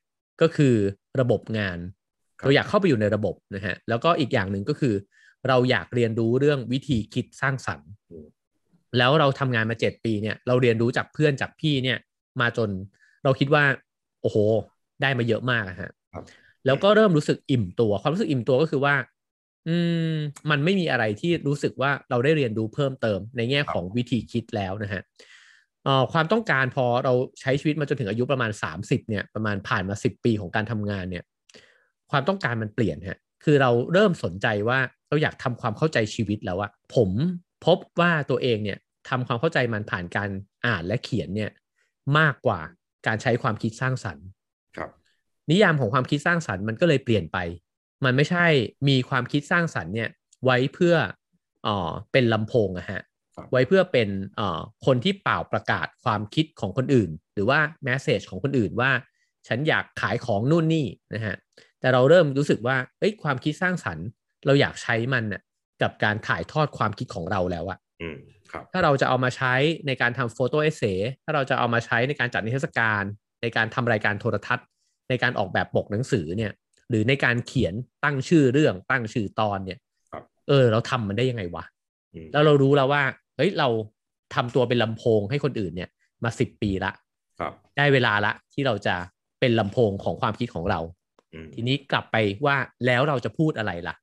[0.42, 0.76] ก็คือ
[1.20, 1.78] ระบบงาน
[2.42, 4.94] เราอยากเข้าไปอยู่ในระบบนะฮะแล้วก็อีกอย่างหนึ่งก็คือ
[5.48, 7.90] เราอยากเรียนรู้เรื่องวิธีคิดสร้างสรรค์
[8.98, 11.98] แล้วเราทำงานมาเจ็ดปีเนี่ย เราเรียนรู้จากเพื่อนจากพี่เนี่ย
[12.42, 12.70] มาจน
[13.24, 13.64] เราคิดว่า
[14.22, 14.38] โอ้โห
[15.02, 15.92] ได้มาเยอะมากฮะ
[16.66, 18.96] แล้วก็เริ่มรู้สึกอิ่มตัว ความรู้สึกอิ่มตัวก็คือว่า
[19.68, 19.76] อื
[20.14, 20.16] ม
[20.50, 25.02] มันไม่มีอะไรที่รู้สึกว่าเราได้เรียนรู้เพิ่มเติม ในแง่ของวิธีคิดแล้วนะฮะ
[25.84, 31.24] เอ่อความต้องการพอเราใช้ชีวิตมาจนถึงอายุประมาณ 30เนี่ยประมาณผ่านมา 10 ปีของการทำงานเนี่ย
[32.12, 37.10] ความต้องการมันเปลี่ยนฮะคือเราเริ่มสนใจว่าเราอยากทำความเข้าใจชีวิตแล้วอะผม
[37.66, 38.78] พบว่าตัวเองเนี่ย
[39.10, 40.30] ทำความเข้าใจมันผ่านการ
[40.66, 41.52] อ่านและเขียนเนี่ย
[42.18, 42.60] มากกว่า
[43.08, 44.41] การใช้ความคิดสร้างสรรค์ครับ
[45.50, 47.38] นิยามของความคิดสร้างสรรค์มันก็เลยเปลี่ยนไป
[48.06, 48.46] มันไม่ใช่
[48.88, 50.10] มีความคิดสร้างสรรค์เนี่ย
[50.46, 50.96] ไว้เพื่อ
[51.68, 53.02] อ่อเป็นลำโพงอะฮะ
[53.52, 58.92] ไว้เพื่อเป็นอ่อคนที่เป่าประกาศความคิดของคนอื่น หรือว่าแมสเซจของคนอื่นว่า
[59.48, 61.36] ฉันอยากขายของนู่นนี่นะฮะ
[61.80, 64.06] แต่เราเริ่มรู้สึกว่าเอ้ยความคิดสร้างสรรค์
[64.46, 65.42] เราอยากใช้มันน่ะ
[65.82, 68.18] กับการถ่ายทอดความคิดของเราแล้วอะอืม
[68.52, 69.54] ครับถ้าเราจะเอามาใช้
[69.88, 70.84] ในการทำโฟโต้เอเซ
[71.24, 73.04] ถ้าเราจะเอามาใช้ในการจัดนิทรรศการ
[73.42, 74.66] ในการทำรายการโทรทัศน์
[75.12, 76.52] ในการออกแบบปกหนังสือเนี่ย
[76.90, 79.80] หรือในการเขียนตั้งชื่อเรื่องตั้งชื่อตอนเนี่ย
[80.48, 81.64] เออ เราทำมันได้ยังไงวะ
[82.32, 83.04] แล้วเรารู้แล้วว่า
[83.38, 83.70] เฮ้ยเรา
[84.36, 85.90] ทำตัวเป็นลำโพงให้คนอื่นเนี่ย
[86.24, 86.92] มาสิบปีละ
[87.40, 88.96] ครับได้เวลาละที่เราจะ
[89.40, 90.80] เป็นลำโพงของความคิดของเรา
[91.54, 92.16] ทีนี้กลับไป
[92.46, 92.56] ว่า
[92.86, 93.96] แล้วเราจะพูดอะไรล่ะ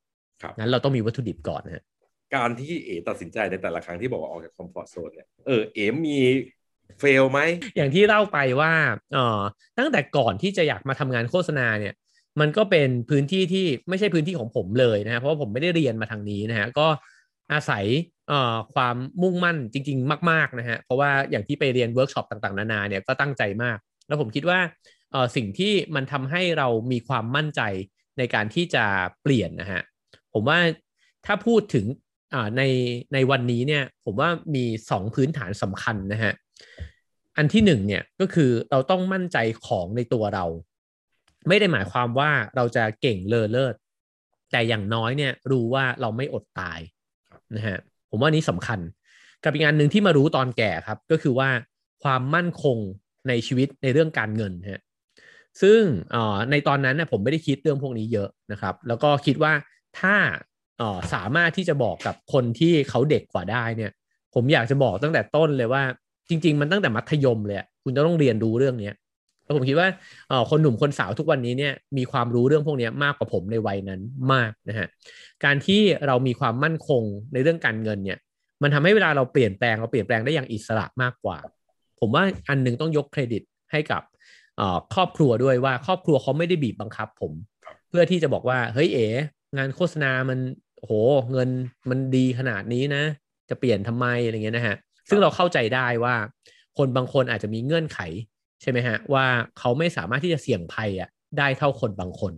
[0.42, 1.84] ครับงั้นเราต้องมีวัตถุดิบก่อนนะฮะ
[2.34, 6.18] การที่เอตัดสินใจในแต่ละครั้งที่บอกว่าออกจาก comfort zone เนี่ยเออเอมี
[7.00, 7.40] fail ไหม
[7.76, 8.72] อย่างที่เล่าไปว่า
[9.14, 9.40] เออ
[9.78, 11.94] ตั้งแต่ก่อนที่จะอยากมาทำงานโฆษณาเนี่ย
[12.40, 16.86] มันก็เป็นพื้นที่ที่ไม่ใช่พื้นที่ของผมเลยนะฮะเพราะว่าผมไม่ได้เรียนมาทางนี้นะฮะก็
[17.52, 17.84] อาศัย
[18.28, 24.60] เอ่อความมุ่งมั่นจริง ๆ มากๆนะฮะเพราะว่าอย่างที่ไปเรียนเวิร์กช็อปต่างๆ นานาเนี่ยก็ตั้งใจมาก แล้วผมคิดว่า
[25.12, 27.60] เออสิ่งที่มันทำให้เรามีความมั่นใจ
[28.18, 28.84] ในการที่จะ
[29.22, 29.82] เปลี่ยนนะฮะ
[30.34, 30.58] ผมว่า
[31.26, 31.86] ถ้าพูดถึง
[32.34, 32.62] อ่าใน
[33.14, 36.32] ในวันนี้เนี่ยผมว่ามีสองพื้นฐานสำคัญนะฮะ
[37.36, 39.36] อันที่หนึ่งเนี่ยก็คือเราต้องมั่นใจ
[39.66, 40.44] ของในตัวเรา
[41.48, 43.74] ไม่ได้หมายความว่าเราจะเก่งเลอเลิศ
[44.52, 46.80] แต่อย่างน้อยเนี่ยรู้ว่าเราไม่อดตาย
[47.56, 47.78] นะฮะ
[48.10, 48.80] ผมว่านี้สำคัญ
[49.44, 51.48] กับอีกงานหนึ่งที่มารู้ตอนแก่ครับ ก็คือว่า
[52.02, 52.78] ความมั่นคง
[53.28, 54.82] ในชีวิตในเรื่องการเงินฮะ
[55.62, 55.80] ซึ่ง
[56.50, 59.52] ในตอนนั้นนะผมไม่ได้คิดเรื่องพวกนี้เยอะนะครับ แล้วก็คิดว่า
[60.00, 60.16] ถ้า
[61.14, 63.92] สามารถที่จะบอกกับคนที่เขาเด็กกว่าได้เนี่ย
[64.34, 65.82] ผมอยากจะบอกตั้งแต่ต้นเลยว่า
[66.28, 68.90] จริง ๆ มันตั้งแต่มัธยมเลยคุณจะต้องเรียนรู้เรื่องนี้
[69.44, 69.88] แล้วผมคิดว่า
[70.50, 74.00] คนหนุ่มคนสาวทุกวันนี้เนี่ยมีความรู้เรื่องพวกนี้มากกว่าผมในวัยนั้น
[74.32, 74.86] มากนะฮะ
[75.44, 77.02] การที่เรามีความมั่นคง
[77.32, 78.18] ในเรื่องการเงินเนี่ย
[78.62, 81.38] มันทำให้เวลาเราเปลี่ยนแปลงเราเปลี่ยนแปลงได้อย่างอิสระมากกว่า
[82.00, 84.02] ผมว่าอันนึงต้องยกเครดิตให้กับ
[84.94, 87.32] ครอบครัวด้วยว่าครอบครัวเขาไม่ได้บีบบังคับ ผม
[87.88, 89.06] เพื่อที่จะบอกว่าเฮ้ยเอ๋
[89.56, 90.38] งานโฆษณามัน
[90.76, 90.92] โห
[91.32, 91.48] เงิน
[91.90, 93.02] มันดีขนาดนี้นะ
[93.48, 94.76] จะเปลี่ยนทำไมอะไรเงี้ยนะฮะ
[95.08, 96.14] ซึ่งเราเข้าใจได้ว่า
[96.78, 97.98] คนบางคนอาจจะมีเงื่อนไข
[98.62, 99.26] ใช่ไหมฮะว่า
[99.58, 102.32] เขาไม่สามารถที่จะเสี่ยงภัยอะได้เท่าคนบางคน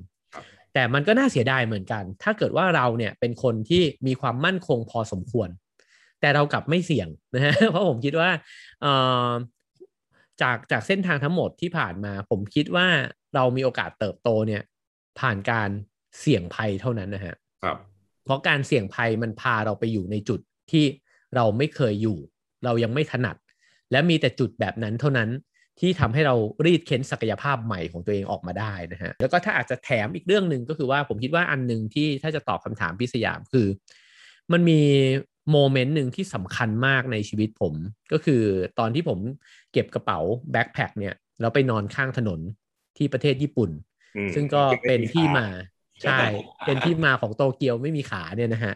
[0.74, 5.48] แต่มันก็น่าเสียดายเหมือนกัน ถ้าเกิดว่าเราเนี่ยเป็นคนที่มีความมั่นคงพอสมควร
[6.20, 8.30] แต่เรากลับไม่เสี่ยงนะฮะเพราะผมคิดว่า
[10.42, 12.86] จากจากเส้นทางทั้งหมดที่ผ่านมา ผมคิดว่า
[13.34, 14.62] เรามีโอกาสเติบโตเนี่ย
[15.20, 15.70] ผ่านการ
[16.20, 17.76] เสี่ยงภัยเท่านั้นนะฮะครับ
[18.24, 20.40] เพราะการเสี่ยงภัยมันพาเราไปอยู่ในจุด
[20.70, 20.84] ที่
[21.36, 22.18] เราไม่เคยอยู่
[22.64, 23.36] เรายังไม่ถนัด
[23.92, 25.30] และมีแต่จุดแบบนั้นเท่านั้น
[25.80, 26.34] ที่ทำให้เรา
[26.64, 33.66] รีดเค้นศักยภาพใหม่ของตัวเองออกมาได้นะฮะแล้วก็ถ้าอาจจะแถมอีกเรื่องหนึ่งก็คือว่าผมคิดว่าอันหนึ่งที่ถ้าจะตอบคำถามพิสยามคือ
[34.52, 34.80] มันมี
[35.50, 37.74] โมเมนต์หนึ่งที่สำคัญมากในชีวิตผม
[38.12, 38.42] ก็คือ
[38.78, 39.18] ตอนที่ผม
[39.72, 40.18] เก็บกระเป๋า
[40.52, 42.40] แบ็คแพคเนี่ยแล้วไปนอนข้างถนน
[42.96, 43.70] ที่ประเทศญี่ปุ่น
[44.34, 45.46] ซึ่งก็เป็นที่มา
[46.02, 46.18] ใช่
[46.66, 48.74] เป็นที่มาของโตเกียวไม่มีขาเนี่ยนะฮะ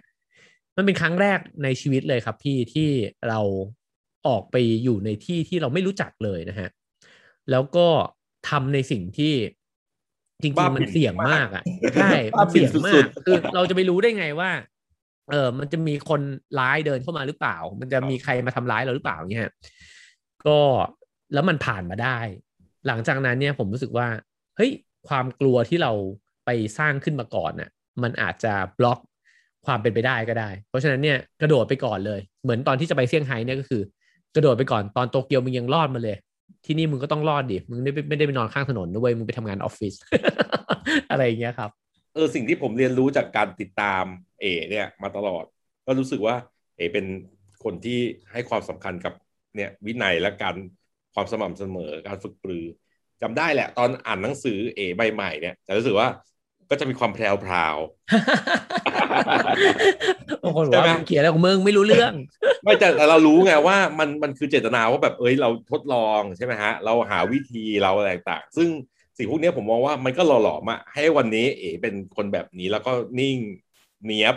[0.76, 2.88] มันเป็นครั้งแรกในชีวิตเลยครับพี่ที่
[3.28, 3.40] เรา
[4.26, 6.68] ออกไปอยู่ในที่ที่เราไม่รู้จักเลยนะฮะ
[7.50, 7.86] แล้วก็
[8.48, 9.34] ทำในสิ่งที่
[10.42, 11.64] จริงๆมันเสี่ยงมากอะ
[11.94, 14.50] ใช่มันเสี่ยงมากคือเราจะไปรู้ได้ไงว่า
[15.30, 16.20] เออมันจะมีคน
[16.58, 19.50] ร้ายเดินเข้ามาหรือเปล่า มันจะมีใครมาทำร้ายเราหรือเปล่าเนี่ย
[20.46, 20.58] ก็
[21.32, 22.18] แล้วมันผ่านมาได้
[22.86, 24.08] หลังจากนั้นเนี่ยผมรู้สึกว่า
[24.56, 24.70] เฮ้ย
[25.08, 25.92] ความกลัวที่เรา
[26.44, 27.70] ไปสร้างขึ้นมาก่อนน่ะ
[28.02, 28.98] มันอาจจะบล็อก
[29.66, 33.82] ความเป็นไปได้ก็ได้ เพราะฉะนั้นเนี่ยกระโดดไปก่อนเลย เหมือนตอนที่จะไปเซี่ยงไฮ้เนี่ยก็คือ
[34.34, 36.16] กระโดดไปก่อนตอนโตเกียวมึงยังรอดมาเลย
[36.66, 39.94] ที่นี่มึงก็ต้องรอดดิมึงไม่ไม่ได้ไปนอนข้างถนนด้วยมึงไปทำงานออฟฟิศ
[41.10, 41.70] อะไรอย่างเงี้ยครับ
[42.14, 44.04] เออสิ่งที่ผมเรียนรู้จากการติดตาม
[44.40, 45.44] เอเนี่ยมาตลอด
[45.86, 46.36] ก็รู้สึกว่า
[46.76, 47.06] เอเป็น
[47.64, 47.98] คนที่
[48.32, 49.14] ให้ความสำคัญกับ
[49.56, 50.56] เนี่ยวินัยและการ
[51.14, 52.64] ความสม่ำเสมอการฝึกปรือ
[53.22, 56.08] จำได้แหละ ตอนอ่านหนังสือเอใบใหม่เนี่ยจะรู้สึกว่า
[56.70, 57.76] ก็จะมีความแพรวพราว
[60.42, 62.12] บางคนบอกว่าเขียนอะไรของมึงไม่รู้เรื่อง
[62.64, 68.68] ไม่แต่เรารู้ไงว่ามันมันคือเจตนาว่าแบบเอ้ยเราทดลองใช่ไหมฮะ เราหาวิธีเราอะไรต่างซึ่ง
[69.18, 73.36] สิ่งพวกนี้ผมมองว่ามันก็หล่อๆมาให้วันนี้เอ๋เป็นคนแบบนี้แล้วก็นิ่ง
[74.04, 74.36] เนียบ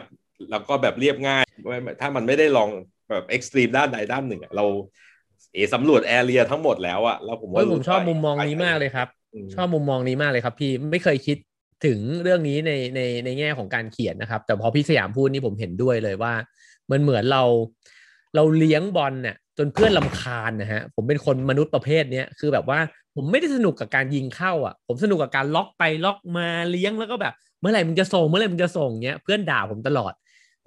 [0.51, 1.45] แล้วก็แบบเรียบง่าย
[2.01, 2.69] ถ้ามันไม่ได้ลอง
[3.09, 4.65] แบบเอ็กซ์ตรีมด้านใดด้านหนึ่งเรา
[5.53, 9.07] เอ๋สำรวจแอเรียทั้งหมดแล้วอะแล้วผมว่าผมชอบมุมมองนี้มากเลยครับ
[9.55, 11.37] ชอบมุมมองนี้มากเลยครับ พี่ไม่เคยคิด
[11.85, 16.33] ถึงเรื่องนี้ในในในแง่ของการเขียนนะครับ แต่พอพี่สยามพูดนี่ผมเห็นด้วยเลยว่า
[16.91, 17.43] มันเหมือนเรา
[18.35, 22.79] เราเลี้ยงบอลเนี่ยจนเพื่อนลาคาญนะฮะผมเป็นคนมนุษย์ประเภทเนี้ยคือแบบว่า
[23.15, 30.13] ผมไม่ได้สนุกกับการยิงเข้าอะ ผมสนุกกับการล็อกไปล็อกมาเลี้ยงแล้วก็แบบ เมื่อไหร่มึงจะส่งเมื่อไหร่มึงจะส่งเนี้ยเพื่อนด่าผมตลอด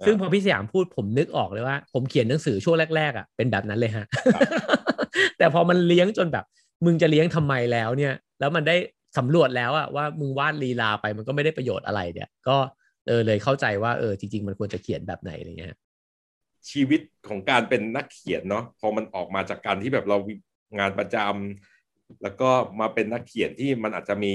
[0.05, 4.05] ซึ่งพอพี่สยามพูดผมนึกออกเลยว่า ผมเขียนหนังสือช่วงแรกๆอะเป็นแบบนั้นเลยฮะ
[5.37, 6.45] แต่พอมันเลี้ยงจนแบบ
[6.85, 8.75] มึงจะเลี้ยงทำไมแล้วเนี่ย แล้วมันได้
[9.17, 12.57] สำรวจแล้วอะว่ามึงวาดลีลาไปมันก็ไม่ได้ประโยชน์อะไรเนี่ย ก็
[13.07, 15.75] เออเลยเข้าใจว่าเออจริง ๆ มันควรจะเขียนแบบไหนอะไรเงี้ย
[16.69, 20.17] ชีวิตของการเป็นนักเขียนเนาะพอมันออกมาจากการที่แบบเรา
[20.79, 22.49] งานประจำแล้วก็
[22.79, 24.33] มาเป็นนักเขียนที่มันอาจจะมี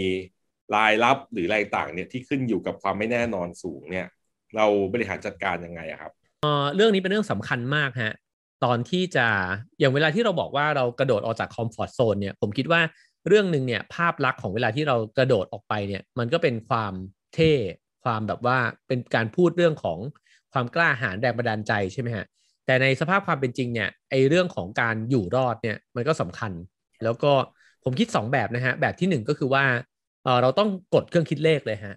[0.74, 4.06] รายรับหรืออะไรต่างเนี่ยที่ขึ้นอยู่กับความไม่แน่นอนสูงเนี่ย
[4.56, 6.12] เราบริหารจัดการยังไงครับ
[6.42, 8.14] เออเรื่องนี้เป็นเรื่องสำคัญมากฮะ
[8.64, 9.26] ตอนที่จะ
[9.78, 12.80] อย่างเวลาที่เราบอกว่าเรากระโดดออกจากคอมฟอร์ทโซนเนี่ยผมคิดว่า
[13.26, 16.92] เรื่องหนึ่งเนี่ยภาพลักษณ์ของเวลาที่เรากระโดดออกไปเนี่ยมันก็เป็นความ
[17.34, 17.52] เท่
[18.04, 18.58] ความแบบว่า
[18.88, 19.98] เป็นการพูดเรื่องของ
[20.52, 22.26] ความกล้าหาญแรงบันดาลใจใช่ไหมฮะ
[22.66, 26.52] แต่ในสภาพความเป็นจริงเนี่ยไอเรื่องของการอยู่รอดเนี่ยมันก็สำคัญ
[27.04, 27.32] แล้วก็
[27.84, 29.64] ผมคิด 2 แบบนะฮะแบบที่ 1 ก็คือว่า
[30.24, 31.96] เออเราต้องกดเครื่องคิดเลขเลยฮะ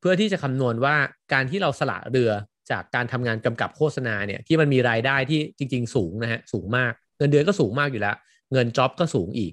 [0.00, 0.96] เพื่อที่จะคำนวณว่า
[1.32, 2.30] การที่เราสละเรือ
[2.70, 8.16] จากการทำงานกำกับโฆษณาเนี่ยที่มันมีรายได้ที่จริง ๆ สูงนะฮะสูงมาก เงินเดือนก็สูงมากอยู่แล้ว
[8.52, 9.52] เงินจ็อบก็สูงอีก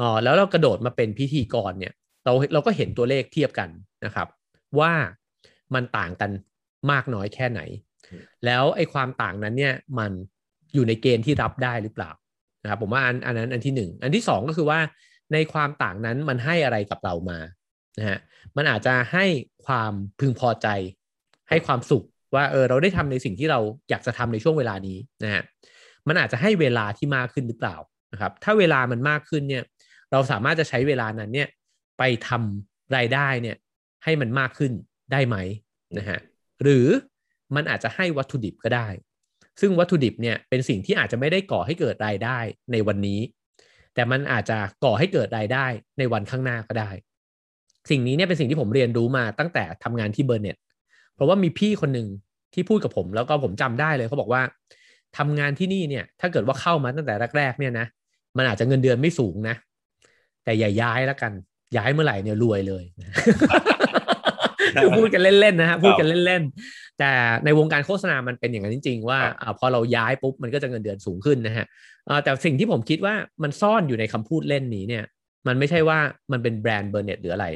[0.00, 1.92] อ๋อแล้วเรากระโดดมาเป็นพิธีกรเนี่ย
[2.24, 3.68] เราเราก็เห็นตัวเลขเทียบกัน
[4.04, 4.28] นะครับ
[4.80, 4.92] ว่า
[5.74, 6.30] มันต่างกัน
[6.90, 7.60] มากน้อยแค่ไหน
[8.44, 10.10] แล้วไอ้ความต่างนั้นเนี่ยมัน
[10.74, 12.10] อยู่ในเกณฑ์ที่รับได้หรือเปล่า
[12.62, 14.80] นะครับผมว่าอันอันนั้นอันที่หนึ่งอันที่สองก็คือว่า
[15.32, 17.38] ในความต่างนั้นมันให้อะไรกับเรามา
[17.98, 18.18] นะฮะ
[18.56, 19.24] มันอาจจะให้
[19.66, 20.68] ความพึงพอใจ
[21.48, 22.04] ให้ความสุข
[22.34, 23.60] ว่าเออเราได้ทำในสิ่งที่เรา
[23.90, 25.42] อยากจะทำในช่วงเวลานี้นะฮะ
[26.08, 27.76] มันอาจจะให้เวลาที่มากขึ้นหรือเปล่า
[28.12, 29.64] นะครับถ้าเวลามันมากขึ้นเนี่ย
[30.12, 31.48] เราสามารถจะใช้เวลานั้นเนี่ย
[31.98, 33.56] ไปทำรายได้เนี่ย
[34.04, 34.72] ให้มันมากขึ้น
[35.12, 35.36] ได้ไหม
[35.98, 36.18] นะฮะ
[36.62, 36.86] หรือ
[37.54, 38.88] มันอาจจะให้วัตถุดิบก็ได้
[39.60, 42.38] ซึ่งวัตถุดิบเนี่ยเป็นสิ่งที่อาจจะไม่ได้ก่อให้เกิดรายได้
[42.72, 43.20] ในวันนี้
[43.94, 45.66] แต่มันอาจจะก่อให้เกิดรายได้
[45.98, 46.90] ในวันข้างหน้าก็ได้
[47.90, 50.56] สิ่งนี้เนี่ยเป็นสิ่งที่ผมเรียนรู้มาตั้งแต่ทำงานที่เบอร์เน็ต
[51.14, 52.08] เพราะว่ามีพี่คนหนึ่ง
[52.54, 54.42] ที่พูดกับผมแล้วก็ผมจำได้เลยเขาบอกว่า
[55.18, 57.86] ทำงานที่นี่เนี่ยถ้าเกิดว่าเข้ามาตั้งแต่แรกๆเนี่ยนะ
[58.36, 59.56] มันอาจจะเงินเดือนไม่สูงนะ
[60.44, 61.32] แต่อย่าย้ายแล้วกัน
[61.76, 62.84] ย้ายเมื่อไหร่เนี่ยรวยเลย
[64.96, 67.10] พูดกันเล่นๆนะฮะพูดกันเล่นๆแต่
[67.44, 69.18] ในวงการโฆษณามันเป็นอย่างนั้นจริง ๆ ว่า
[69.58, 71.66] พอเราย้ายปุ๊บมันก็จะเงินเดือนสูงขึ้นนะฮะ
[72.24, 75.04] แต่สิ่งที่ผมคิดว่ามันซ่อนอยู่ในคำพูดเล่นนี้เนี่ย
[75.46, 75.98] มันไม่ใช่ว่า
[76.32, 77.46] มันเป็นแบรนด์เบอร์เน็ตหรืออะไร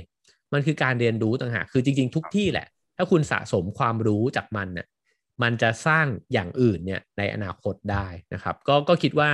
[0.53, 2.67] มันคือการเรียนรู้ต่างหากคือจริง ๆ ทุกที่แหละ
[2.97, 4.87] ถ้าคุณสะสมความรู้จากมันเนี่ย
[5.43, 9.31] มันจะสร้างอย่างอื่นเนี่ยในอนาคตได้นะครับ ก็ก็คิดว่า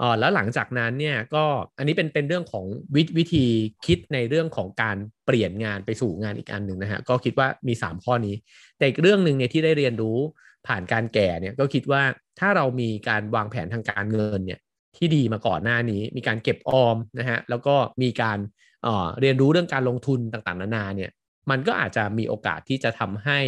[0.00, 1.44] อ๋อแล้วหลังจากนั้นเนี่ยก็
[1.78, 3.46] อันนี้เป็นเป็นเรื่องของวิวธี
[3.86, 4.96] คิดในเรื่องของการ
[5.26, 8.34] เปลี่ยนงานไปสู่งานอีกอันหนึ่งนะฮะก็คิดว่ามี 3 ข้อนี้
[8.76, 10.18] แต่อีกเรื่องหนึ่งเนี่ยที่ได้เรียนรู้
[10.66, 12.02] ผ่านการแก่เนี่ยก็คิดว่า
[12.40, 14.60] ถ้าเรามีการวางแผนทางการเงินเนี่ย
[14.96, 18.38] ที่ดีมาก่อนหน้านี้ มีการเก็บออมนะฮะแล้วก็มีการ
[18.82, 21.10] เอ่อเรียนรู้เรื่องการลงทุนต่างๆ นานาเนี่ย
[21.50, 23.38] มันก็อาจจะมีโอกาสที่จะทำให้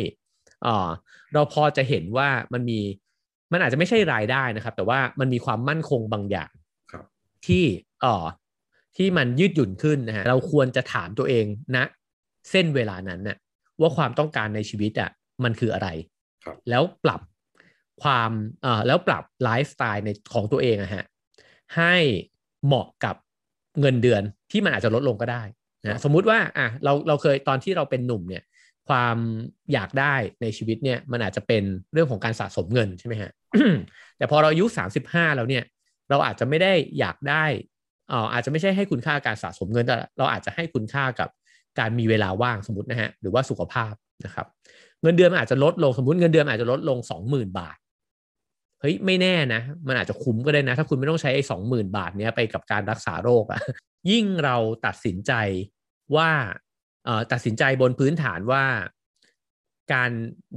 [0.66, 0.88] อ่า
[1.34, 2.80] เราพอจะเห็นว่ามันมี
[3.52, 6.50] มันอาจจะไม่ใช่รายได้นะครับ แต่ว่ามันมีความมั่นคงบางอย่าง
[7.46, 7.64] ที่
[8.00, 8.26] เอ่อ
[8.96, 11.46] ที่มันยืดหยุ่นขึ้นนะฮะเราควรจะถามตัวเอง
[11.76, 11.84] นะ
[12.50, 13.36] เส้นเวลานั้นนะ่ะ
[13.80, 15.10] ว่าความต้องการในชีวิตอะ่ะ
[15.44, 17.20] มันคืออะไรรแล้วปรับ
[18.02, 18.30] ความ
[18.62, 21.04] เอ่อแล้วปรับไลฟ์สไตล์ในของตัวเองอะฮะ
[21.76, 21.94] ให้
[22.66, 23.16] เหมาะกับ
[23.80, 25.42] เงินเดือนที่มันอาจจะลดลงก็ได้
[25.84, 28.42] นะสมมุติว่าอะเราเราเคยตอนที่เราเป็นหนุ่มเนี่ย
[28.88, 29.16] ความ
[29.72, 33.30] อยากได้ในชีวิตเนี่ยมันอาจจะเป็นเรื่องของการสะสมเงินใช่ไหมฮะ
[34.18, 35.64] แต่พอเราอายุสามสิบห้าแล้วเนี่ย
[36.10, 37.44] เราอาจจะไม่ได้อยากได้
[38.12, 41.28] อ่าอาจจะไม่ใช่ให้คุณค่าการสะสมเงินแต่เราอาจจะให้คุณค่ากับ
[41.78, 43.94] การมีเวลาว่างสมมตินะฮะหรือว่าสุขภาพ
[44.24, 44.46] นะครับ
[45.02, 47.76] เงินเดือนมันอาจจะลดลงสมมติเงินเดือนอาจจะลดลงสองหมื่นบาท
[48.80, 53.60] เฮ้ยไม่แน่นะ มันอาจจะคุ้มก็ได้นะ ถ้าคุณไม่ต้องใช้ไอ้สองหมื่นบาทเนี้ยไปกับการรักษาโรคอะ
[54.10, 55.32] ยิ่งเราตัดสินใจ
[56.16, 56.30] ว่า
[57.32, 58.64] ตัดสินใจบนพื้นฐานว่า
[59.92, 60.10] การ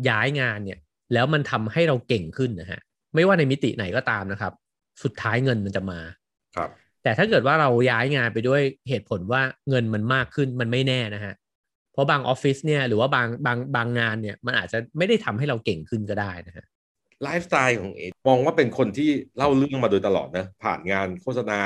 [0.10, 0.80] ย้ายงานเนี่ย
[1.16, 2.80] แล้วมันทำให้เราเก่งขึ้นนะฮะ
[3.16, 4.54] ไม่ว่าในมิติไหนก็ตามนะครับ
[5.04, 6.00] สุดท้ายเงินมันจะมา
[6.56, 6.70] ครับ
[7.04, 11.34] แต่ถ้าเกิดว่าเราย้ายงานไปด้วยเหตุผลว่าเงินมันมากขึ้นมันไม่แน่นะฮะ
[11.94, 16.66] เพราะบางออฟฟิศเนี่ยหรือว่าบางบางบางงานเนี่ยมันอาจจะไม่ได้ทำให้เราเก่งขึ้นก็ได้นะฮะ
[17.24, 21.62] ไลฟ์สไตล์ของเอมองว่าเป็นคนที่เล่าเรื่องมาโดยตลอดนะผ่านงานโฆษณา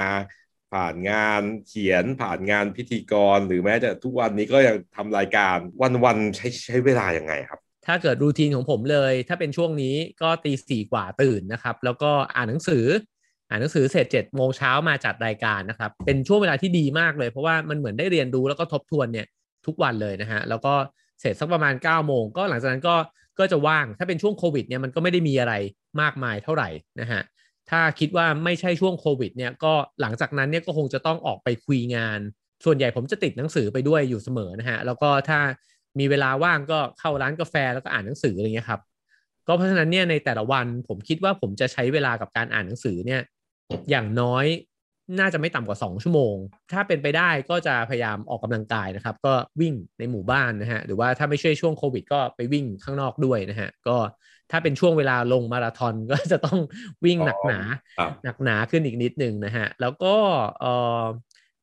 [0.74, 5.58] ผ่านงานเขียน ผ่านงานพิธีกร หรือแม้จะทุกวันนี้ก็ยังทำรายการ
[6.06, 7.60] วันๆใช้ใช้เวลาอย่างไงครับ
[7.92, 12.86] ถ้าเกิดรูทีนของผมเลย ถ้าเป็นช่วงนี้ก็ตีสี่กว่าตื่นนะครับ แล้วก็อ่านหนังสือ
[13.50, 19.28] อ่านหนังสือเสร็จเจ็ดโมงเช้ามาจัดรายการนะครับ เป็นช่วงเวลาที่ดีมากเลยเพราะว่ามันเหมือนได้เรียนรู้แล้วก็ทบทวนเนี่ย
[19.66, 20.74] ทุกวันเลยนะฮะแล้วก็
[21.20, 22.96] เสร็จสักประมาณ9ก้าโมงก็หลังจากนั้นก็
[23.40, 25.54] ก็จะว่างถ้าเป็นช่วงโควิดเนี่ยมันก็ไม่ได้มีอะไร
[26.02, 26.70] มากมายเท่าไหร่
[27.02, 27.22] นะฮะ
[27.70, 32.20] ถ้าคิดว่าไม่ใช่ช่วงโควิดเนี่ยก็หลังจากนั้นเนี่ยก็คงจะต้องออกไปคุยงาน
[32.66, 35.40] ส่วนใหญ่ผมจะติดหนังสือไปด้วยอยู่เสมอนะฮะแล้วก็ถ้า
[36.00, 38.82] มีเวลาว่างก็เข้าร้านกาแฟแล้วก็อ่านหนังสืออะไรเงี้ยครับ
[39.48, 43.22] ก็เพราะฉะนั้นเนี่ยในแต่ละวันผมคิดว่าผมจะใช้เวลากับการอ่านหนังสือเนี่ย
[43.90, 44.46] อย่างน้อย
[45.20, 46.36] น่าจะไม่ต่ำกว่า 2 ชั่วโมง
[46.72, 53.98] ถ้าเป็นไปได้ก็จะพยายามออกกำลังกายนะครับ ก็วิ่งในหมู่บ้านนะฮะ หรือว่าถ้าไม่ใช่ช่วงโควิด ก็ไปวิ่งข้างนอกด้วยนะฮะ ก็
[54.52, 56.60] ถ้าเป็นช่วงเวลาลงมาราธอนก็จะต้อง
[57.06, 57.60] วิ่งหนักหนา
[58.24, 60.16] หนักหนาขึ้นอีกนิดหนึ่งนะฮะ แล้วก็
[60.60, 60.66] เอ
[61.02, 61.04] อ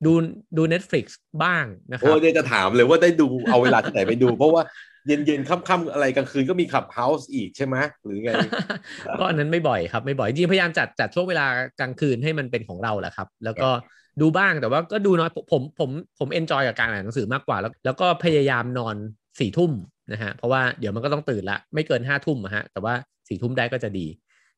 [0.05, 0.13] ดู
[0.57, 1.05] ดู Netflix
[1.43, 4.63] บ้างนะครับโอ้จะถามเลยว่าได้ดูเอาเวลาที่ไหนไปดู เพราะว่า
[5.07, 8.31] เย็นๆค่ำๆอะไรกลางคืนก็มี Clubhouse อีกใช่ไหมหรือไง
[9.19, 11.47] ก็อันนั้นไม่บ่อยครับไม่บ่อยจริงพยายามจัดจัดช่วงเวลา
[11.81, 13.71] กลางคืนให้มันเป็นของเราแหละครับ แล้วก็
[14.21, 18.97] ดูบ้างแต่ว่าก็ดูน้อยผมผมผม enjoy กับการอ่านหนังสือมากกว่าแล้ว แล้วก็พยายามนอน
[19.41, 19.71] สี่ทุ่ม
[20.13, 22.95] นะฮะเพราะว่าเดี๋ยวมันก็ต้องตื่นละไม่เกินห้าทุ่มอะฮะแต่ว่า
[23.29, 24.07] สี่ทุ่มได้ก็จะดี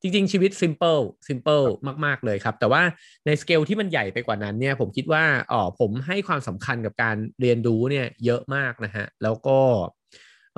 [0.03, 1.63] จริง ๆ ชีวิตซิมเพิลซิมเพิล
[2.05, 2.83] มาก ๆ เลยครับ แต่ว่า
[3.27, 9.59] ในสเกลที่มันใหญ่ไปกว่านั้นเนี่ยผมคิดว่าอ๋อผมให้ความสำคัญกับการเรียนรู้เนี่ยเยอะมากนะฮะ แล้วก็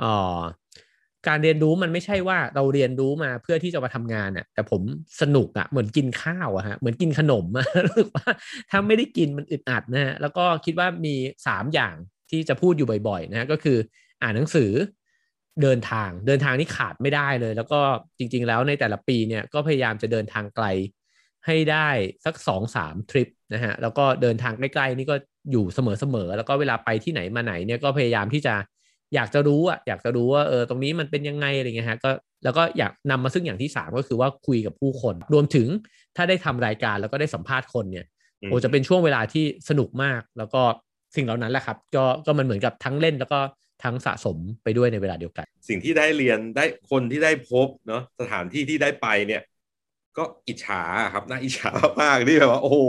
[0.01, 0.39] อ๋อ
[1.27, 4.81] การเรียนรู้มันไม่ใช่ว่าเราเรียนรู้มาเพื่อที่จะมาทำงานอะ่ะแต่ผม
[5.21, 8.27] สนุกอะ่ะเหมือนกินข้าวอะฮะเหมือนกินขนมอะรู้สึกว่า
[8.69, 11.15] ถ้าไม่ได้กินมันอึดอัดนะฮะแล้วก็คิดว่ามี
[11.47, 11.95] สามอย่าง
[12.29, 13.77] ที่จะพูดอยู่บ่อยๆนะก็คือ
[14.21, 14.71] อ่านหนังสือ
[15.61, 17.79] เดินทางเดินทางนี่ขาดไม่ได้เลย แล้วก็
[18.17, 20.65] จริง ๆ แล้วในแต่ละปีเนี่ยก็พยายามจะเดินทางไกล
[21.45, 21.89] ให้ได้
[22.25, 25.15] สักสองสามทริปนะฮะแล้วก็เดินทางใกล้ๆนี่ก็
[25.51, 28.55] อยู่เสมอๆแล้วก็เวลาไปที่ไหนมาไหนเนี่ยก็พยายามที่จะ
[29.15, 32.11] อยากจะรู้อะอยากจะรู้ว่าเออตรงนี้มันเป็นยังไงอะไรเงี้ยฮะก็
[32.43, 35.67] แล้วก็อยากนำมาซึ่งอย่างที่สามก็คือว่าคุยกับผู้คน รวมถึง
[36.15, 38.05] ถ้าได้ทำรายการแล้วก็ได้สัมภาษณ์คนเนี่ย
[38.41, 40.61] อืมโอ้จะเป็นช่วงเวลาที่สนุกมาก แล้วก็
[41.15, 43.39] สิ่งเหล่านั้นแหละครับ ก็ก็มันเหมือนกับทั้งเล่นแล้วก็
[43.83, 49.41] ทั้งสะสมไปด้วยในเวลาเดียวกัน สิ่งที่ได้เรียนได้คนที่ได้พบเนาะสถานที่ที่ได้ไปเนี่ย
[50.17, 51.71] ก็อิจฉาครับน่าอิจฉา
[52.01, 52.79] มากที่แบบว่าโอ้โห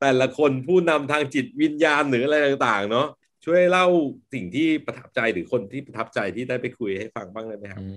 [0.00, 3.06] แต่ละคนผู้นำทางจิตวิญญาณหรืออะไรต่างๆ เนาะ
[3.44, 3.86] ช่วยเล่า
[4.32, 7.88] สิ่งที่ประทับใจหรือคนที่ประทับใจที่ได้ไปคุยให้ฟังบ้างได้ไหมครับอื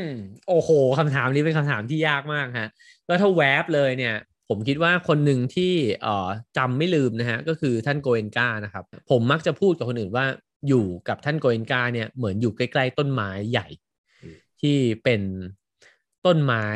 [0.00, 0.02] ม
[0.48, 2.68] โอ้โหคำถามนี้เป็นคำถามที่ยากมากฮะ
[3.08, 4.14] ก็ถ้าแวบเลยเนี่ย
[4.48, 5.72] ผมคิดว่าคนหนึ่งที่
[6.02, 10.26] เอ่อจำไม่ลืมนะฮะก็คือท่านโกเอนกานะครับ ผมมักจะพูดกับคนอื่นว่า
[10.68, 13.66] อยู่กับท่านโกเอนกาเนี่ยเหมือนอยู่ใกล้ๆต้นไม้ใหญ่
[14.22, 15.20] อืมที่เป็น
[16.26, 16.66] ต้นไม้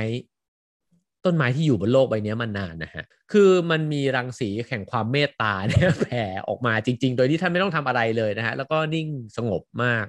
[1.25, 10.07] ต้นไม้ที่อยู่บนโลกใบนี้มานานนะฮะคือมันมีรังสีแห่งความเมตตาเนี่ยแผ่ออกมาจริง ๆ โดยที่ท่านไม่ต้องทำอะไรเลยนะฮะแล้วก็นิ่งสงบมาก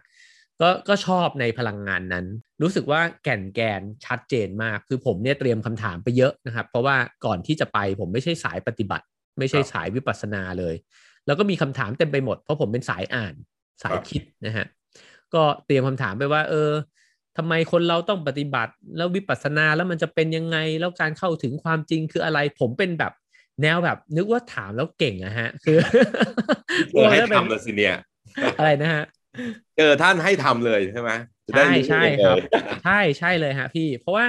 [0.62, 2.26] ก็ก็ชอบในพลังงานนั้น
[2.62, 6.96] รู้สึกว่าแก่นแกนชัดเจนมาก คือผมเนี่ยเตรียมคำถามไปเยอะนะครับ เพราะว่า
[7.26, 9.06] ก่อนที่จะไปผมไม่ใช่สายปฏิบัติ
[9.40, 10.76] ไม่ใช่ครับสายวิปัสสนาเลย
[11.26, 13.36] แล้วก็มีคำถามเต็มไปหมดเพราะผมเป็นสายอ่าน
[13.84, 14.66] สายครับคิดนะฮะ
[15.34, 16.72] ก็เตรียมคำถามไปว่า เออ
[17.38, 23.14] ทำไมคนเราต้องปฏิบัติ แล้ววิปัสสนาแล้วมันจะเป็นยังไงแล้วการเข้าถึงความจริงคืออะไรผมเป็นแบบ
[23.62, 25.78] แนวแบบนึกว่าถามแล้วเก่งอะฮะ คือ
[26.92, 27.96] เออให้แล้วเป็นทำเลยสิเนี่ย
[28.60, 29.04] อะไรนะฮะ
[29.78, 31.12] เจอท่านให้ทำเลยใช่ไหม
[31.48, 32.44] จะได้ใช่รู้ใช่ครับเลย
[32.84, 34.26] ใช่ใช่เลยฮะพี่ เพราะว่า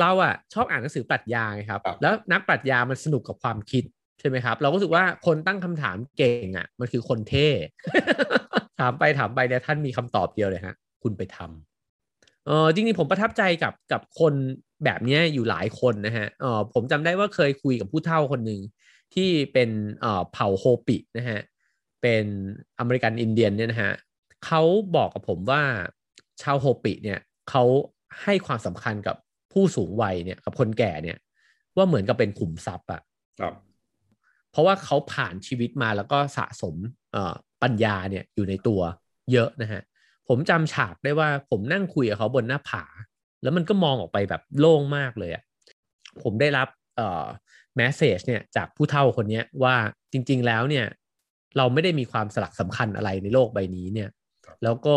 [0.00, 3.84] เราอะชอบอ่านหนังสือปรัชญาไงครับครับ แล้วนักปรัชญามันสนุกกับความคิด
[4.20, 7.48] ใช่ไหมครับ เราก็รู้สึกว่าคนตั้งคำถามเก่งอะมันคือคนเท่
[8.78, 14.34] ถามไปถามไปเนี่ยท่านมีคำตอบเดียวเลยฮะ คุณไปทำเออจริงๆผมประทับใจกับกับคน
[14.84, 18.60] แบบเนี้ยอยู่หลายคนนะฮะเออผมจำได้ว่าเคยคุยกับผู้เฒ่าคนหนึ่ง
[19.14, 19.70] ที่เป็น
[20.00, 21.40] เอ่อเผ่าโฮปินะฮะ
[22.02, 22.24] เป็น
[22.78, 23.92] อเมริกันอินเดียนเนี่ยนะฮะ
[24.46, 24.62] เขา
[24.96, 25.62] บอกกับผมว่า
[26.42, 27.18] ชาวโฮปิเนี่ย
[27.50, 27.64] เขา
[28.22, 29.16] ให้ความสำคัญกับ
[29.52, 31.18] ผู้สูงวัยเนี่ยกับคนแก่เนี่ย
[31.76, 33.02] ว่าเหมือนกับเป็นขุมทรัพย์อะ
[33.40, 33.54] ครับ
[34.50, 36.74] เพราะว่าเขาผ่านชีวิตมาแล้วก็สะสม
[37.12, 38.80] เอ่อ ปัญญาเนี่ยอยู่ในตัว
[39.32, 39.82] เยอะนะฮะ
[40.28, 42.84] ผมจำฉากได้ว่าผมนั่งคุยกับเขาบนหน้าผา
[43.42, 45.44] แล้วมันก็มองออกไปแบบโล่งมากเลยอะ
[46.22, 47.26] ผมได้รับเอ่อ
[47.76, 49.74] แมสเซจเนี่ยจากผู้เฒ่าคนเนี้ยว่า
[50.12, 50.86] จริง ๆแล้วเนี่ย
[51.56, 54.08] เราไม่ได้มีความสลักสำคัญอะไรในโลกใบนี้เนี่ย
[54.62, 54.96] แล้วก็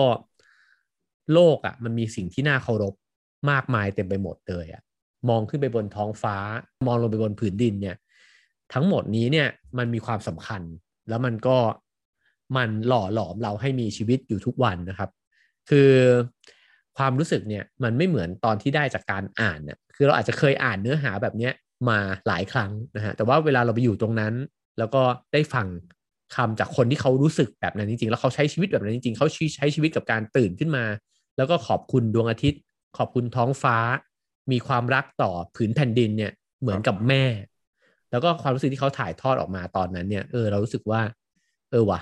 [1.33, 2.93] โลกอะ่ะ มันมีสิ่งที่น่าเคารพ
[3.51, 4.81] มากมายเต็มไปหมดเลยอะ่ะ
[5.29, 6.37] มองขึ้นไปบนท้องฟ้า
[6.87, 7.95] มองลงไปบนผืนดินเนี่ย
[8.73, 9.47] ทั้งหมดนี้เนี่ย
[9.77, 10.61] มันมีความสำคัญ
[11.09, 11.57] แล้วมันก็
[12.57, 15.09] มันหล่อหลอมเราให้มีชีวิตอยู่ทุกวันนะครับ
[15.69, 15.91] คือ
[16.97, 21.53] ความรู้สึกเนี่ยมันไม่เหมือนตอนที่ได้จากการอ่านเนี่ยคือเราอาจจะเคยอ่านเนื้อหาแบบเนี้ย
[21.89, 24.33] มาหลายครั้งนะฮะแต่ว่าเวลาเราไปอยู่ตรงนั้น
[24.79, 25.01] แล้วก็
[25.33, 25.67] ได้ฟัง
[26.35, 30.85] คำจากคนที่เขารู้สึกแบบนั้นจริงๆ แล้วเขาใช้ชีวิตแบบนั้นจริงๆ เขาใช้ชีวิตกับการตื่นขึ้นมา
[31.37, 32.61] แล้วก็ขอบคุณดวงอาทิตย์
[32.97, 33.77] ขอบคุณท้องฟ้า
[34.51, 36.31] มีความรักต่อผืนแผ่นดินเนี่ย
[36.61, 37.23] เหมือนกับแม่
[38.11, 41.01] แล้วก็ความรู้สึกที่เขาถ่ายทอดออกมาตอนนั้นเนี่ยเออเรารู้สึกว่า
[41.71, 41.99] เออว่ะ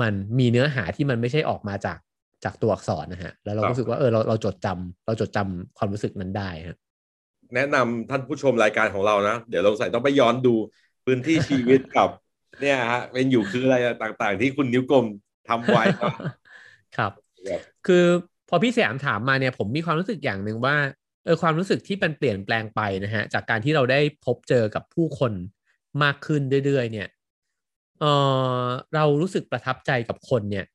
[0.00, 1.98] มันมีเนื้อหาที่มันไม่ใช่ออกมาจาก
[2.44, 6.76] จากตัวอักษรนะฮะ แล้วเราครับรู้สึกว่าเออเราเราจดจำเราจดจำความรู้สึกนั้นได้ฮะ
[7.54, 10.54] แนะนำท่านผู้ชมรายการของเรานะ เดี๋ยวเราใส่ต้องไปย้อนดู
[11.04, 12.08] พื้นที่ชีวิตกับ
[12.60, 15.06] เนี่ยฮะเป็นอยู่คืออะไรต่างๆ ที่คุณนิ้วกลม
[15.48, 16.14] ทำไว้เนอะ
[16.96, 17.12] ครับ
[17.44, 18.04] แบบคือ
[18.48, 20.76] พอพี่สยามถามมาเนี่ยผมมีความรู้สึกอย่างหนึ่งว่า
[21.24, 25.32] เออความรู้สึกที่มันเปลี่ยนแปลงไปนะฮะจากการที่เราได้พบเจอกับผู้คน
[26.02, 27.08] มากขึ้นเรื่อยๆ เนี่ย
[28.00, 28.04] เอ
[28.64, 30.66] อเรารู้สึกประทับใจกับคนเนี่ย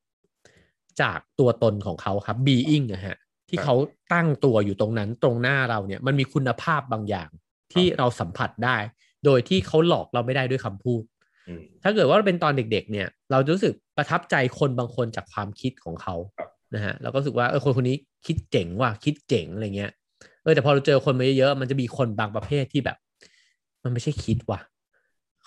[1.02, 3.18] จากตัวตนของเขาครับ being นะฮะ
[3.50, 3.76] ที่เขา
[4.14, 7.30] ตั้งตัวอยู่ตรงนั้นตรงหน้าเราเนี่ย มันมีคุณภาพบางอย่าง
[7.74, 8.78] ที่เราสัมผัสได้
[9.26, 11.04] โดยที่เขาหลอกเราไม่ได้ด้วยคำพูด
[11.48, 19.92] อืมถ้าเกิดว่าเป็นตอนเด็ก ๆ เนี่ย เราจะรู้สึกประทับใจคนบางคนจากความคิดของเขาครับนะฮะเราก็รู้สึกว่าเออคนคนนี้คิดเจ๋งว่ะคิดเจ๋งอะไรเงี้ย
[20.44, 22.98] เออแต่พอเราเจอคนมาเยอะๆมันจะมีคนบางประเภทที่แบบ
[23.84, 24.60] มันไม่ใช่คิดว่ะ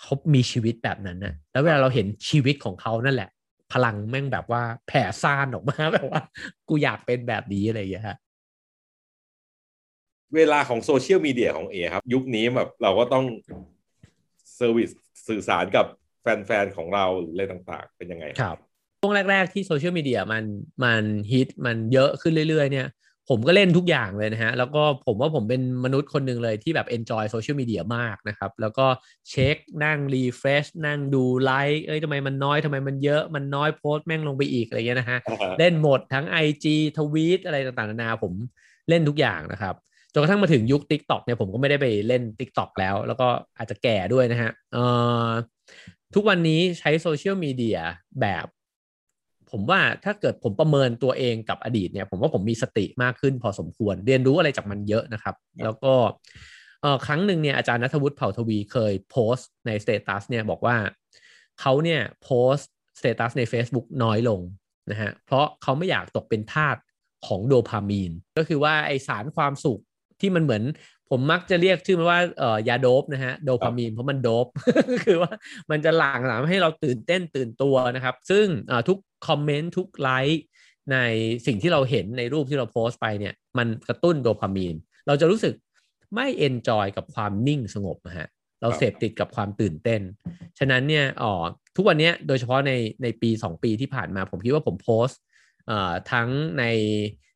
[0.03, 3.29] เขามีชีวิตแบบนั้นนะแล้วเวลาเราเห็นชีวิตของเขานั่นแหละ
[3.73, 6.21] พลังแม่งแบบว่าแผ่ซ่านออกมาแบบว่า
[6.69, 8.17] กูอยากเป็นแบบนี้อะไรอย่างเงี้ยฮะ
[10.35, 13.25] เวลาของโซเชียลมีเดียของเอครับ ยุคนี้แบบเราก็ต้อง
[14.55, 14.89] service
[15.27, 15.85] สื่อสารกับ
[16.21, 18.57] แฟนๆของเราหรืออะไรต่างๆ เป็นยังไงครับ
[18.99, 20.43] ช่วงแรก ๆ ที่โซเชียลมีเดียมัน
[20.83, 22.87] มันฮิตมันเยอะขึ้นเรื่อย ๆ เนี่ย
[23.29, 28.85] ผมก็เล่นทุกอย่างเลยนะฮะ แล้วก็ผมว่าผมเป็นมนุษย์คนหนึ่งเลยที่แบบ enjoy โซเชียลมีเดียมากนะครับ แล้วก็
[29.29, 35.19] เช็คนั่ง refresh นั่งดูไลค์เอ้ยทำไมมันน้อยทำไมมันเยอะมันน้อยโพสต์แม่งลงไปอีกอะไรเงี้ยนะฮะ
[35.59, 36.65] เล่นหมดทั้ง IG
[36.97, 38.33] ทวีตอะไรต่างๆนานาผม
[38.89, 39.75] เล่นทุกอย่างนะครับ
[40.13, 44.83] จนกระทั่งมาถึงยุค Tik t o อกเนี่ยผมก็ไม่ได้ไปเล่น TikTok แล้ว แล้วก็อาจจะแก่ด้วยนะฮะเอ่
[45.27, 45.29] อ
[46.15, 47.79] ทุกวันนี้ใช้โซเชียลมีเดีย
[48.21, 48.45] แบบ
[49.53, 55.93] ผผมว่าถ้าเกิดผมประเมินตัวเองกับอดีตเนี่ย ผมว่าผมมีสติมากขึ้นพอสมควร เรียนรู้อะไรจากมันเยอะนะครับ แล้วก็
[56.81, 60.75] เออครั้งหนึ่งเนี่ยอาจารย์ณัฐวุฒิเผ่าทวีเคยโพสต์ใน status เนี่ยบอกว่า
[61.61, 64.41] เขาเนี่ยโพสต์ status ใน Facebook น้อยลง
[64.91, 66.75] นะฮะเพราะเขาไม่อยากตกเป็นทาส
[67.27, 69.79] ของโดพามีน ก็คือว่าไอ้สารความสุข
[70.19, 70.63] ที่มันเหมือน
[71.09, 74.47] ผมมักจะเรียกชื่อมันว่าเอ่อยาโด๊ปนะฮะโดพามีนเพราะมันโด๊ป
[75.05, 75.31] คือว่า
[75.71, 78.45] มันจะหลั่งหลังให้เราตื่นเต้นตื่นตัวนะครับ ซึ่ง
[78.87, 78.97] ทุก
[79.27, 80.43] คอมเมนต์ทุกไลค์
[80.91, 80.97] ใน
[81.45, 84.75] สิ่งที่เราเห็นในรูปที่เราโพสต์ไปเนี่ย มันกระตุ้นโดพามีน
[85.07, 85.53] เราจะรู้สึก
[86.15, 88.27] ไม่ enjoy กับความนิ่งสงบนะฮะ
[88.61, 90.01] เราเสพติดกับความตื่นเต้น
[90.59, 91.33] ฉะนั้นเนี่ยอ๋อ
[91.75, 92.71] ทุกวันนี้โดยเฉพาะใน
[93.03, 95.19] ในปี 2 ปีที่ผ่านมาผมคิดว่าผมโพสต์
[96.11, 96.65] ทั้งใน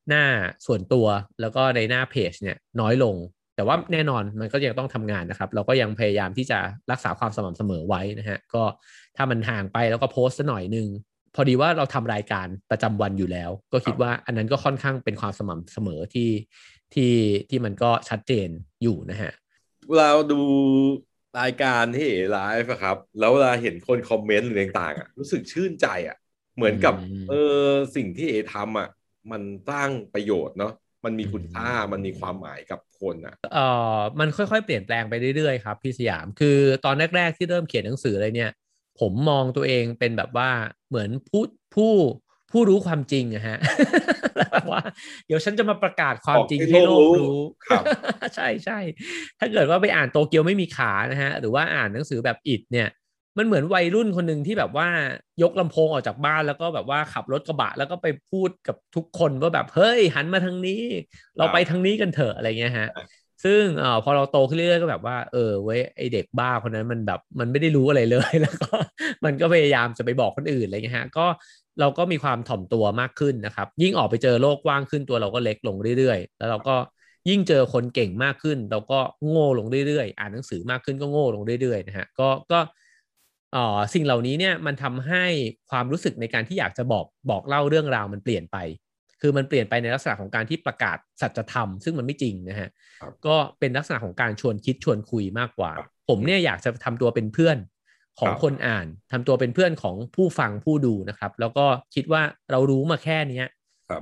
[0.10, 0.24] หน้า
[0.66, 1.08] ส่วนตัว
[1.42, 3.16] แล้วก็ในหน้าเพจเนี่ยน้อยลง
[3.56, 6.60] แต่ว่าแน่นอนมันก็ยังต้องทำงานนะครับ เราก็ยังพยายามที่จะ
[6.92, 8.64] รักษาความสม่ำเสมอไว้นะฮะก็
[9.16, 10.88] ถ้ามันห่างไปแล้วก็โพสต์หน่อยนึง
[11.40, 16.30] พอดีว่าเราทำรายการประจำวันอยู่แล้ว ก็คิดว่าอันนั้นก็ค่อนข้างเป็นความสม่ำเสมอที่
[16.94, 17.14] ที่
[17.50, 18.50] ที่มันก็ชัดเจน
[18.84, 19.32] อยู่นะฮะ
[19.98, 20.42] เราดู
[21.40, 26.18] รายการที่ไลฟ์ครับ แล้วเวลาเห็นคนคอมเมนต์หรือต่างๆอะรู้สึกชื่นใจอะ
[26.56, 26.94] เหมือนกับ
[27.30, 27.66] เออ
[27.96, 28.90] สิ่งที่เอทำอะ
[29.32, 30.74] มันสร้างประโยชน์เนาะ
[31.06, 33.60] มันมีคุณค่ามันมีความหมายกับคนอะเอ
[33.96, 38.52] อมันค่อยๆ เปลี่ยนแปลงไปเรื่อยๆครับพี่สยามคือตอนแรกๆที่เริ่มเขียนหนังสืออะไรเนี่ย
[39.00, 40.50] ผมมองตัวเองเป็นแบบว่า
[40.89, 41.43] เหมือนผู้
[41.76, 41.93] ผู้
[42.52, 43.58] ผู้รู้ความจริงอะฮะ
[44.52, 44.82] แบบว่า
[45.28, 47.38] เดี๋ยวฉันจะมาประกาศความจริงให้โลกรู้
[48.36, 48.80] ใช่ใช่
[49.39, 52.89] ถ้าเกิดว่าไปอ่านโตเกียวไม่มีขานะฮะ หรือว่าอ่านหนังสือแบบอิดเนี่ย
[53.38, 54.88] มันเหมือนวัยรุ่นคนหนึ่งที่แบบว่า
[55.41, 60.82] ยกลำโพงออกจากบ้านแล้วก็แบบว่าขับรถกระบะแล้วก็ไปพูดกับทุกคนว่าแบบเฮ้ยหันมาทางนี้
[61.38, 62.89] เราไปทางนี้กันเถอะอะไรเงี้ยฮะ
[63.44, 68.76] ซึ่งอพอเราโตขึ้นเรื่อยๆก็แบบว่า เออเว้ยไอเด็กบ้าคนนั้นมันแบบมันไม่ได้รู้อะไรเลยแล้วก็
[69.26, 71.26] มันก็พยายามจะไปบอกคนอื่นอะไรเงี้ยฮะก็
[71.80, 76.76] เราก็มีความถ่อมตัวมากขึ้นนะครับ ยิ่งออกไปเจอโลกกว้างขึ้นตัวเราก็เล็กลงเรื่อยๆ แล้วเราก็
[77.30, 82.60] ยิ่งเจอคนเก่งมากขึ้น เราก็โง่ลงเรื่อยๆ อ่านหนังสือมากขึ้นก็โง่ลงเรื่อยๆนะฮะก็ก็
[83.56, 85.26] อ๋อสิ่งเหล่านี้เนี่ยมันทำให้
[85.70, 88.58] ความรู้สึกในการที่อยากจะบอกบอกเล่าเรื่องราวมันเปลี่ยนไป
[89.22, 92.70] คือมันเปลี่ยนไปในลักษณะของการที่ประกาศสัจธรรม ซึ่งมันไม่จริงนะฮะ
[93.26, 95.72] ก็เป็นลักษณะของการชวนคิดชวนคุยมากกว่า
[96.09, 97.57] ผมเนี่ยอยากจะทำตัวเป็นเพื่อน
[98.20, 101.65] ของคนอ่านทำตัวเป็นเพื่อนของผู้ฟังผู้ดูนะครับ แล้วก็
[101.95, 103.45] คิดว่าเรารู้มาแค่เนี้ย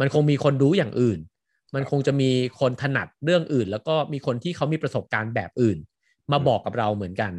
[0.02, 1.20] มันคงมีคนรู้อย่างอื่น
[1.76, 5.78] มันคงจะมีคนถนัดเรื่องอื่น แล้วก็มีคนที่เขามีประสบการณ์แบบอื่น
[6.32, 7.34] มาบอกกับเราเหมือนกัน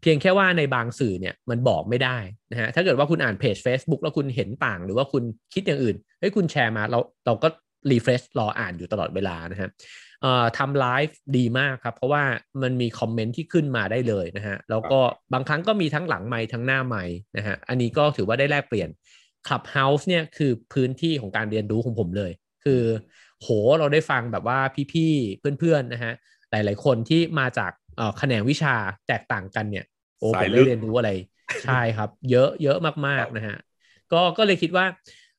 [0.00, 2.18] เพียงแค่ว่าในบางสื่อเนี่ยมันบอกไม่ได้
[2.52, 5.22] นะฮะถ้าเกิดว่าคุณอ่านเพจ Facebook แล้วคุณเห็นต่าง หรือว่าคุณ
[5.54, 7.48] คิดอย่างอื่นเฮ้ยคุณแชร์มาเราเราก็
[7.90, 9.68] refresh รออ่านอยู่ตลอดเวลานะฮะ
[10.58, 12.22] ทำไลฟ์ดีมากครับ เพราะว่า
[12.62, 15.00] มันมีคอมเมนต์ที่ขึ้นมาได้เลยนะฮะแล้วก็
[15.32, 17.04] บางครั้งก็มีทั้งหลังไม้ทั้งหน้าไม้
[17.36, 18.88] นะฮะอันนี้ก็ถือว่าได้แลกเปลี่ยน
[19.46, 22.32] Clubhouse เนี่ยคือพื้นที่ของการเรียนรู้ของผมเลย
[22.64, 22.82] คือ
[23.40, 24.58] โหเราได้ฟังแบบว่า
[24.92, 26.12] พี่ๆเพื่อนๆนะฮะ
[26.50, 27.72] หลายๆคนที่มาจาก
[28.18, 28.74] แขนงวิชา
[29.08, 29.84] แตกต่างกันเนี่ย
[30.18, 31.10] โอ้ผมได้เรียนรู้อะไร
[31.64, 33.56] ใช่ครับ เยอะเยอะมากๆนะฮะ
[34.12, 34.86] ก็ก็เลยคิดว่า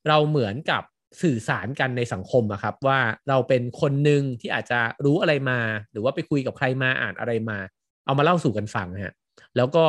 [0.08, 0.84] เราเหมือนกับ
[1.22, 3.00] สื่อสารกันในสังคมอะครับ ว่า
[3.30, 5.60] เราเป็นคนหนึ่งที่อาจจะรู้อะไรมา
[5.92, 7.58] หรือว่าไปคุยกับใครมาอ่านอะไรมา
[8.06, 9.14] เอามาเล่าสู่กันฟังฮะ
[9.58, 9.86] แล้วก็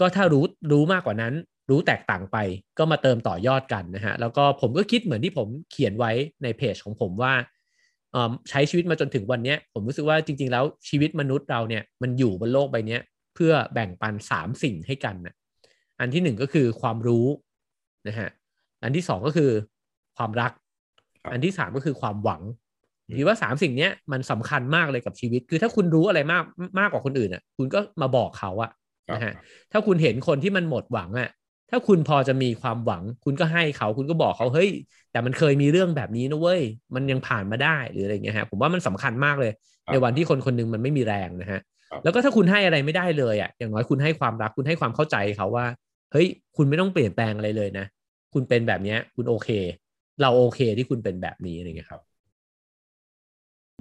[0.00, 1.34] ก็ถ้ารู้รู้มากกว่านั้น
[1.70, 2.36] รู้แตกต่างไป
[2.78, 6.12] ก็มาเติมต่อยอดกันนะฮะแล้วก็ผมก็คิดเหมือนที่ผมเขียนไว้
[6.42, 7.32] ในเพจของผมว่า
[8.50, 12.98] ใช้ชีวิตมาจนถึงวันนี้ผมรู้สึกว่าจริง ๆ แล้วชีวิตมนุษย์เราเนี่ยมันอยู่บนโลกใบนี้
[13.34, 15.34] เพื่อแบ่งปันสามสิ่งให้กันนะ
[16.00, 17.26] อันที่หนึ่งก็คือความรู้
[18.08, 18.28] นะฮะ
[18.82, 19.50] อันที่สองก็คือ
[20.16, 20.52] ความรัก
[21.32, 22.42] อันที่สามก็คือความหวัง
[23.18, 26.44] คิดว่าสามสิ่งนี้มันสำคัญมากเลยกับชีวิต คือถ้าคุณรู้อะไรมาก
[26.78, 28.70] มากกว่าคนอื่นอะ คุณก็มาบอกเขาอะ
[29.14, 29.32] นะฮะ
[29.72, 31.30] ถ้าคุณเห็นคนที่มันหมดหวังอะ
[31.72, 34.70] ถ้าคุณพอจะมีความหวัง คุณก็ให้เขาคุณก็บอกเขาเฮ้ย
[35.12, 36.62] แต่มันเคยมีเรื่องแบบนี้นะเว้ย
[36.94, 39.52] มันยังผ่านมาได้หรืออะไรเงี้ยฮะผมว่ามันสำคัญมากเลย
[39.90, 41.60] ในวันที่คนคนนึงมันไม่มีแรงนะฮะ
[42.02, 45.66] แล้วก็ถ้าคุณให้อะไรไม่ได้เลยอะอย่างน้อยคุณให้ความรักคุณให้ความเข้าใจเขาว่า
[46.12, 47.84] เฮ้ย คุณไม่ต้องเปลี่ยนแปลงอะไรเลยนะ
[48.32, 49.48] คุณเป็นแบบนี้คุณโอเค
[50.22, 52.02] เราโอเคที่คุณเป็นแบบนี้อะไรเงี้ยครับ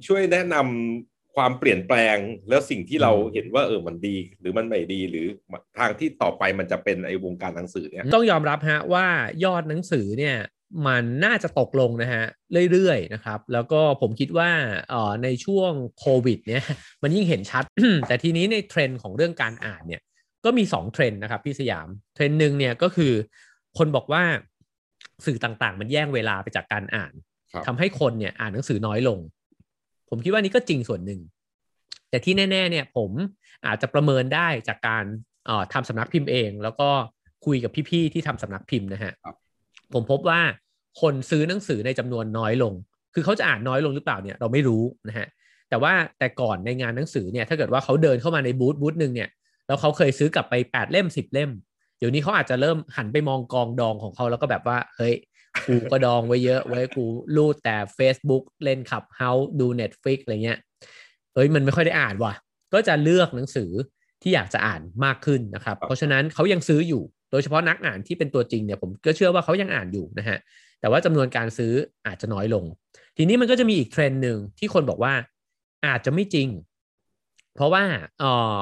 [0.07, 2.17] ช่วยแนะนำ ความเปลี่ยนแปลง
[2.49, 5.25] แล้วสิ่งที่เราเห็นว่าเออมันดี หรือมันไม่ดีหรือ
[5.77, 9.05] ทางที่ต่อไปมันจะเป็นไอ้วงการหนังสือเนี่ยต้องยอมรับฮะว่า
[9.43, 10.37] ยอดหนังสือเนี่ย
[10.87, 12.23] มันน่าจะตกลงนะฮะ
[12.71, 14.49] เรื่อยๆนะครับ แล้วก็ผมคิดว่า
[14.89, 16.63] เอ่อในช่วงโควิดเนี่ย
[17.03, 17.63] มันยิ่งเห็นชัด
[18.07, 20.01] แต่ทีนี้ในเทรนด์ของเรื่องการอ่านเนี่ย
[20.45, 23.13] ก็มี 2 เทรนด์นะครับพี่สยามเทรนด์หนึ่งเนี่ยก็คือ
[23.77, 24.23] คนบอกว่า
[25.25, 27.13] สื่อต่างๆ มันแย่งเวลาไปจากการอ่าน
[27.67, 29.19] ทำให้คนเนี่ยอ่านหนังสือน้อยลง
[30.11, 31.19] ผมคิดว่านี้ก็จริงส่วนหนึ่ง
[32.09, 33.11] แต่ที่แน่ ๆ เนี่ย ผม
[33.65, 35.03] อาจจะประเมินได้จากการ
[35.73, 36.89] ทำสำนักพิมพ์เอง แล้วก็
[37.45, 39.13] คุยกับพี่ๆที่ทำสำนักพิมพ์นะฮะ
[39.93, 40.41] ผมพบว่า
[41.01, 42.73] คนซื้อหนังสือในจำนวนน้อยลง
[43.13, 45.27] คือเขาจะอ่านน้อยลงหรือเปล่าเนี่ยเราไม่รู้นะฮะ
[45.69, 49.29] แต่ว่าแต่ก่อนในงานหนังสือเนี่ยถ้าเกิดว่าเขาเดินเข้ามาในบูธบูธหนึ่งเนี่ย
[49.67, 51.51] แล้วเขาเคยซื้อกลับไป 8 เล่ม 10 เล่ม
[51.99, 55.13] เดี๋ยวนี้เขาอาจจะเริ่มหันไปมองกองดองของเขาแล้วก็แบบว่าเฮ้ย
[55.67, 60.59] กูก็ดองไว้เยอะไว้กูรูดแต่ Facebook เล่นขับเฮาดู Netflix อะไรเงี้ย
[61.33, 62.33] เฮ้ยมันไม่ค่อยได้อ่านว่ะ
[62.73, 63.71] ก็จะเลือกหนังสือ
[64.21, 70.37] ที่อยากจะอ่านมากขึ้นนะครับ เพราะฉะนั้นเขายังซื้ออยู่ โดยเฉพาะนักอ่านที่เป็นตัวจริงเนี่ยผมก็เชื่อว่าเขายังอ่านอยู่นะฮะ
[70.81, 71.73] แต่ว่าจำนวนการซื้อ
[72.07, 72.65] อาจจะน้อยลง
[73.17, 75.13] ทีนี้มันก็จะมีอีกเทรนด์หนึ่งที่คนบอกว่า
[75.85, 76.47] อาจจะไม่จริง
[77.55, 77.83] เพราะว่า
[78.19, 78.23] เอ
[78.53, 78.55] อ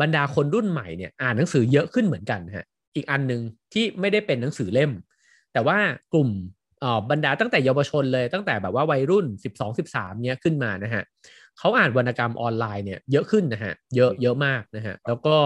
[0.00, 3.42] บรรดาคนรุ่นใหม่เนี่ยอ่านหนังสือเยอะขึ้นเหมือนกันฮะอีกอันหนึ่ง
[3.72, 4.90] ที่ไม่ได้เป็นหนังสือเล่ม
[5.56, 5.78] แต่ว่า
[6.12, 6.30] กลุ่ม
[7.10, 9.26] บรรดาตั้งแต่เยาวชนเลยตั้งแต่แบบว่าวัยรุ่น
[9.56, 11.02] 12 13เนี้ยขึ้นมานะฮะ
[11.58, 15.36] เขาอ่านวรรณกรรมออนไลน์เนี่ยเยอะขึ้นนะฮะเยอะเยอะมากนะฮะแล้วก็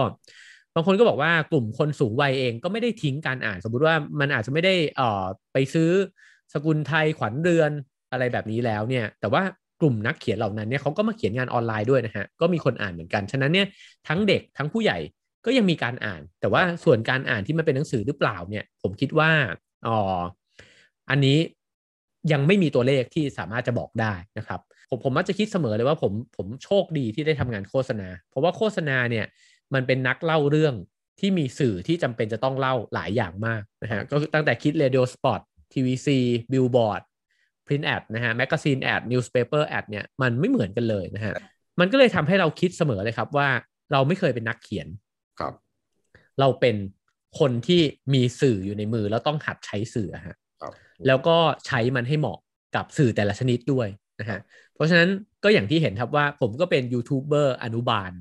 [0.75, 5.89] บางคนก็บอกว่ากลุ่มคนสูงวัยเองก็ไม่ได้ทิ้งการอ่าน สมมุติว่ามันอาจจะไม่ได้เอ่อไปซื้อ
[6.53, 7.71] สกุลไทยขวัญเรือน
[8.11, 9.41] อะไรแบบนี้แล้วเนี่ย แต่ว่า
[9.81, 13.67] กลุ่มนักเขียนเหล่านั้นเนี่ยเขาก็มาเขียนงานออนไลน์ด้วยนะฮะก็มีคนอ่านเหมือนกันฉะนั้นเนี่ย
[14.07, 14.97] ทั้งเด็กทั้งผู้ใหญ่
[15.45, 19.31] ก็ยังมีการอ่าน แต่ว่าส่วนการอ่านที่มันเป็นหนังสือหรือเปล่าเนี่ย ผมคิดว่า
[19.87, 19.97] อ๋อ
[21.09, 21.37] อันนี้
[22.31, 24.59] ยังไม่มีตัวเลขที่สามารถจะบอกได้นะครับ
[24.89, 29.25] ผมผมมักจะคิดเสมอเลยว่าผมผมโชคดีที่ได้ทำงานโฆษณา เพราะว่าโฆษณาเนี่ย
[29.73, 30.75] มันเป็นนักเล่าเรื่อง
[31.19, 35.41] ที่มีสื่อที่จำเป็นจะต้องเล่าหลายอย่างมากนะฮะก็ตั้งแต่คิด radio spot
[35.73, 37.01] TVC billboard
[37.67, 41.33] print ad นะฮะ magazine ad newspaper ad เนี่ยมันไม่เหมือนกันเลยนะฮะ
[41.79, 43.49] มันก็เลยทำให้เราคิดเสมอเลยครับว่า
[43.91, 44.87] เราไม่เคยเป็นนักเขียน
[45.39, 45.53] ครับ
[46.39, 46.75] เราเป็น
[47.39, 47.81] คนที่
[48.13, 50.35] มีสื่ออยู่ในมือแล้วต้องหัดใช้สื่อฮะ
[51.07, 52.37] แล้วก็ใช้มันให้เหมาะ
[52.75, 53.87] กับสื่อแต่ละชนิดด้วย
[54.19, 54.39] นะฮะ
[54.75, 55.09] เพราะฉะนั้น
[55.43, 58.11] ก็อย่างที่เห็นครับว่าผมก็เป็นยูทูบเบอร์อนุบาล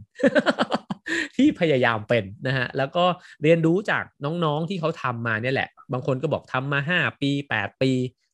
[1.37, 3.05] ที่พยายามเป็นนะฮะแล้วก็
[3.43, 7.93] เรียนรู้จากน้องๆที่เขาทำมาเนี่ยแหละ บางคนก็บอกทำมาห้าปีแปดปี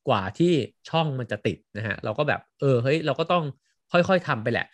[0.09, 0.53] กว่าที่
[0.91, 3.45] ช่องมันจะติดนะฮะเราก็แบบเออเฮ้ยเราก็ต้อง
[3.93, 4.67] ค่อยๆทำไปแหละ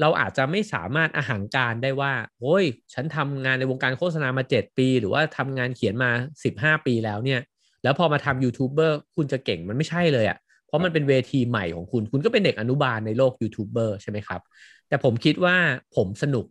[0.00, 6.10] เราอาจจะไม่สามารถอหังการได้ว่าโอ้ยฉันทำงานในวงการโฆษณามา 7 ปี หรือว่าทำงานเขียนมา
[6.44, 7.40] 15 ปีแล้วเนี่ย
[7.82, 14.40] แล้วพอมาทำยูทูบเบอร์คุณจะเก่งมันไม่ใช่เลยอะ่ะเพราะมันเป็นเวทีใหม่ของคุณ คุณก็เป็นเด็กอนุบาลในโลกยูทูบเบอร์ใช่ไหมครับ
[14.88, 15.56] แต่ผมคิดว่า
[15.96, 16.46] ผมสนุก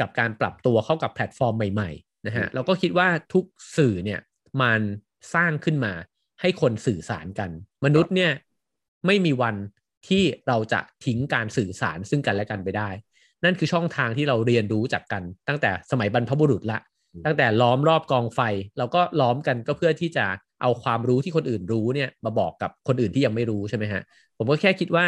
[0.00, 3.44] กับการปรับตัวเข้ากับแพลตฟอร์มใหม่ๆนะฮะเราก็คิดว่าทุก
[3.76, 4.20] สื่อเนี่ย
[4.62, 4.80] มัน
[5.34, 5.92] สร้างขึ้นมา
[6.40, 7.50] ให้คนสื่อสารกัน
[7.84, 8.32] มนุษย์เนี่ย
[9.06, 9.56] ไม่มีวัน
[10.08, 12.88] ที่เราจะทิ้งการสื่อสารซึ่งกันและกันไปได้
[13.44, 16.78] นั่นคือช่องทางที่เราเรียนรู้จากกัน ตั้งแต่สมัยบรรพบุรุษละ
[17.26, 18.40] ตั้งแต่ล้อมรอบกองไฟ
[18.78, 20.26] เราก็ล้อมกันก็เพื่อที่จะ
[20.62, 24.02] เอาความรู้ที่คนอื่นรู้เนี่ยมาบอกกับคนอื่นที่ยังไม่รู้ใช่ไหมฮะ
[24.38, 25.04] ผมก็แค่คิดว่า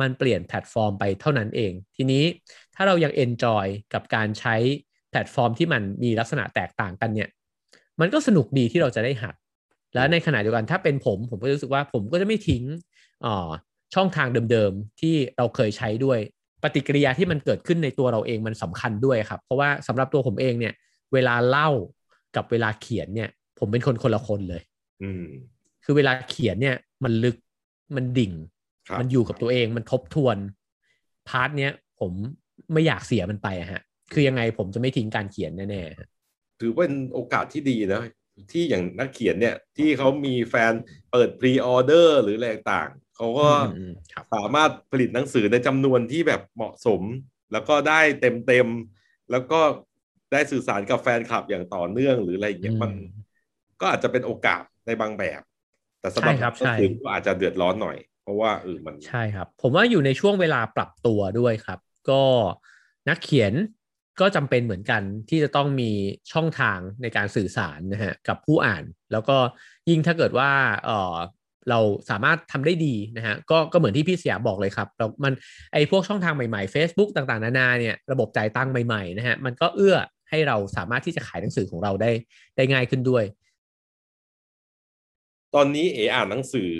[0.00, 2.24] มันเปลี่ยนแพลตฟอร์มไปเท่านั้นเอง ทีนี้
[2.74, 4.56] ถ้าเรายัง enjoyกับการใช้
[5.10, 7.28] แพลตฟอร์มที่มันมีลักษณะแตกต่างกันเนี่ย
[8.00, 9.34] มันก็สนุกดีที่เราจะได้หัด
[9.94, 12.64] แล้วในขณะเดียวกันถ้าเป็นผม ผมก็รู้สึกว่าผมก็จะไม่ทิ้ง
[13.26, 13.36] อ๋อ
[13.94, 16.18] ช่องทางเดิมๆที่เราเคยใช้ด้วย
[16.62, 20.74] ปฏิกิริยาที่มันเกิดขึ้นในตัวเราเองมันสำคัญด้วยครับ เพราะว่าสำหรับตัวผมเองเนี่ย
[21.12, 21.70] เวลาเล่า
[22.36, 24.62] กับเวลาเขียนเนี่ย ผมเป็นคนคนละคนเลย
[25.02, 25.24] อืม
[25.84, 27.36] คือเวลาเขียนเนี่ยมันลึก
[27.96, 28.32] มันดิ่ง
[29.00, 30.36] มันอยู่กับตัวเองมันทบทวน
[31.28, 32.12] part เนี้ยผม
[32.72, 33.82] ไม่อยากเสียมันไปอะฮะ
[34.12, 38.02] คือยังไงผมจะไม่ทิ้งการเขียนแน่ๆถือเป็นโอกาสที่ดีนะ
[38.52, 40.72] ที่อย่างนักเขียนเนี่ยที่เขามีแฟน
[41.10, 43.48] เปิด pre-order หรืออะไรต่าง เขาก็
[44.34, 47.02] สามารถผลิตหนังสือในจำนวนที่แบบเหมาะสม
[47.52, 48.66] แล้วก็ได้เติมเต็ม
[49.30, 49.60] แล้วก็
[50.32, 52.92] ได้สื่อสารกับแฟนคลับอย่างต่อเนื่องหรืออะไรอย่างเงี้ยมัน
[53.80, 55.42] ก็อาจจะเป็นโอกาสในบางแบบ
[56.00, 61.78] แต่สำหรับก็คือก็อาจจะเดือดร้อนหน่อย เพราะว่าเออมันใช่ครับ ผมว่าอยู่ในช่วงเวลาปรับตัวด้วยครับ
[62.10, 62.22] ก็
[63.08, 63.52] นักเขียน
[64.20, 65.90] ก็จำเป็นเหมือนกันที่จะต้องมี
[66.32, 69.36] ช่องทางในการสื่อสารนะฮะกับผู้อ่าน แล้วก็
[69.88, 70.50] ยิ่งถ้าเกิดว่า
[70.84, 71.14] เออ
[71.70, 75.32] เราสามารถทำได้ดีนะฮะก็ก็เหมือนที่พี่เสียบอกเลยครับเรามัน
[75.72, 79.96] ไอพวกช่องทางใหม่ๆ Facebook ต่างๆ นานาเนี่ยระบบจ่ายตังค์ใหม่ๆนะฮะมันก็เอื้อ
[80.30, 82.10] ให้เราสามารถที่จะขายหนังสือของเราได้
[82.56, 83.24] ได้ง่ายขึ้นด้วย
[85.54, 86.70] ตอนนี้เออ่านหนังสือ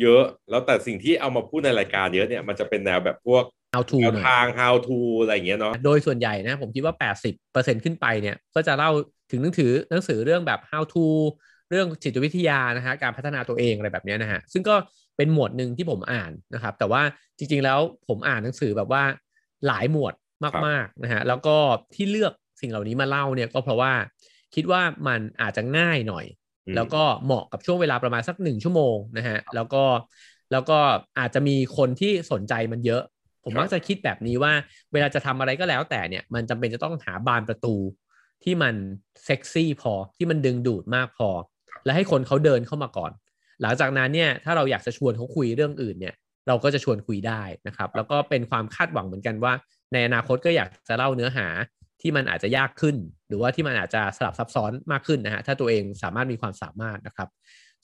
[0.00, 6.94] เยอะแล้วแต่สิ่งที่เอามาพูดในรายการเยอะเนี่ยมันจะเป็นแนวแบบพวก how to ทาง how to อะไรอย่างเงี้ยเนาะโดยส่วนใหญ่นะผมคิดว่า
[7.38, 8.90] 80%ขึ้นไปเนี่ยก็จะเล่า
[9.30, 11.04] ถึงหนังสือหนังสือเรื่องแบบ how to
[11.70, 14.76] เรื่องจิตวิทยานะฮะการพัฒนาตัวเองอะไรแบบนี้นะฮะซึ่งก็
[15.16, 17.02] เป็นหมวดหนึ่งที่ผมอ่านนะครับ แต่ว่า
[17.38, 19.02] จริงๆแล้วผมอ่านหนังสือแบบว่า
[19.66, 20.14] หลายหมวด
[20.66, 21.56] มากๆนะฮะแล้วก็
[21.94, 23.92] ที่เลือกสิ่งเหล่านี้มาเล่าเนี่ยก็เพราะว่า
[24.54, 26.26] คิดว่ามันอาจจะง่ายหน่อย
[26.76, 29.84] แล้วก็เหมาะกับช่วงเวลาประมาณสักหนึ่งชั่วโมงนะฮะแล้วก็
[30.52, 30.78] แล้วก็
[31.18, 33.02] อาจจะมีคนที่สนใจมันเยอะ
[33.44, 34.52] ผมมักจะคิดแบบนี้ว่า
[34.92, 37.76] เวลาจะทำอะไรก็แล้วแต่เนี่ย มันจำเป็นจะต้องหาบานประตู
[38.44, 38.74] ที่มัน
[39.24, 41.28] เซ็กซี่พอที่มันดึงดูดมากพอ
[41.84, 43.12] และให้คนเขาเดินเข้ามาก่อน
[43.62, 46.14] หลังจากนั้นเนี่ยถ้าเราอยากจะชวนเขาคุยเรื่องอื่นเนี่ย
[46.48, 49.52] เราก็จะชวนคุยได้นะครับ แล้วก็เป็นความคาดหวังเหมือนกันว่า
[49.92, 51.46] ในอนาคตก็อยากจะเล่าเนื้อหา
[52.00, 52.96] ที่มันอาจจะยากขึ้น
[53.28, 57.28] หรือว่าที่มันอาจจะสลับซับซ้อนมากขึ้นนะฮะถ้าตัวเองสามารถมีความสามารถนะครับ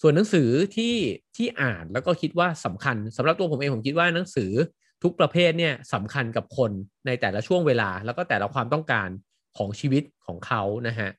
[0.02, 0.94] ส่วนหนังสือที่
[1.36, 4.50] ที่อ่านแล้วก็คิดว่าสำคัญสำหรับตัวผมเองผมคิดว่าหนังสือ
[5.02, 6.70] ทุกประเภทเนี่ยสำคัญกับคน
[7.06, 9.08] ในแต่ละช่วงเวลา แล้วก็แต่ละความต้องการ
[9.58, 11.10] ของชีวิตของเขานะฮะ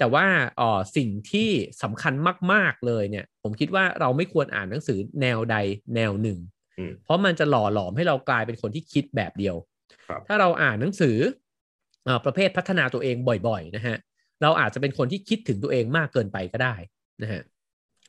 [0.00, 0.26] แต่ว่า
[0.60, 1.48] อ๋อสิ่งที่
[1.82, 2.14] สำคัญ
[2.52, 5.56] มาก ๆ เลยเนี่ย ผมคิดว่าเราไม่ควรอ่านหนังสือแนวใด
[5.96, 6.38] แนวหนึ่ง
[7.04, 9.56] เพราะมันจะหล่อหลอมให้เรากลายเป็นคนที่คิดแบบเดียว
[10.26, 11.16] ถ้าเราอ่านหนังสือ
[12.06, 13.16] อประเภทพัฒนาตัวเอง
[13.48, 13.96] บ่อย ๆ นะฮะ
[14.42, 16.74] เราอาจจะเป็นคนที่คิดถึงตัวเองมากเกินไปก็ได้
[17.22, 17.42] นะฮะ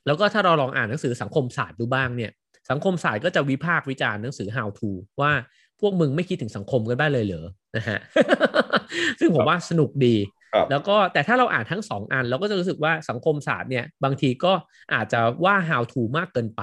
[0.05, 2.31] แล้วก็ถ้าเราลองอ่านหนังสือสังคมศาสตร์ดูบ้างเนี่ย
[2.69, 5.31] สังคมศาสตร์ก็จะวิพากษ์วิจารณ์หนังสือ how to ว่า
[5.79, 7.97] พวกมึงไม่คิดถึงสังคมกันบ้างเลยเหรอ นะฮะ
[9.19, 10.15] ซึ่งผมว่าสนุกดี
[10.71, 14.53] แล้วก็แต่ถ้าเราอ่านทั้งสองอัน เราก็จะรู้สึกว่าสังคมศาสตร์เนี่ยบางทีก็
[14.93, 16.61] อาจจะว่า how to มากเกินไป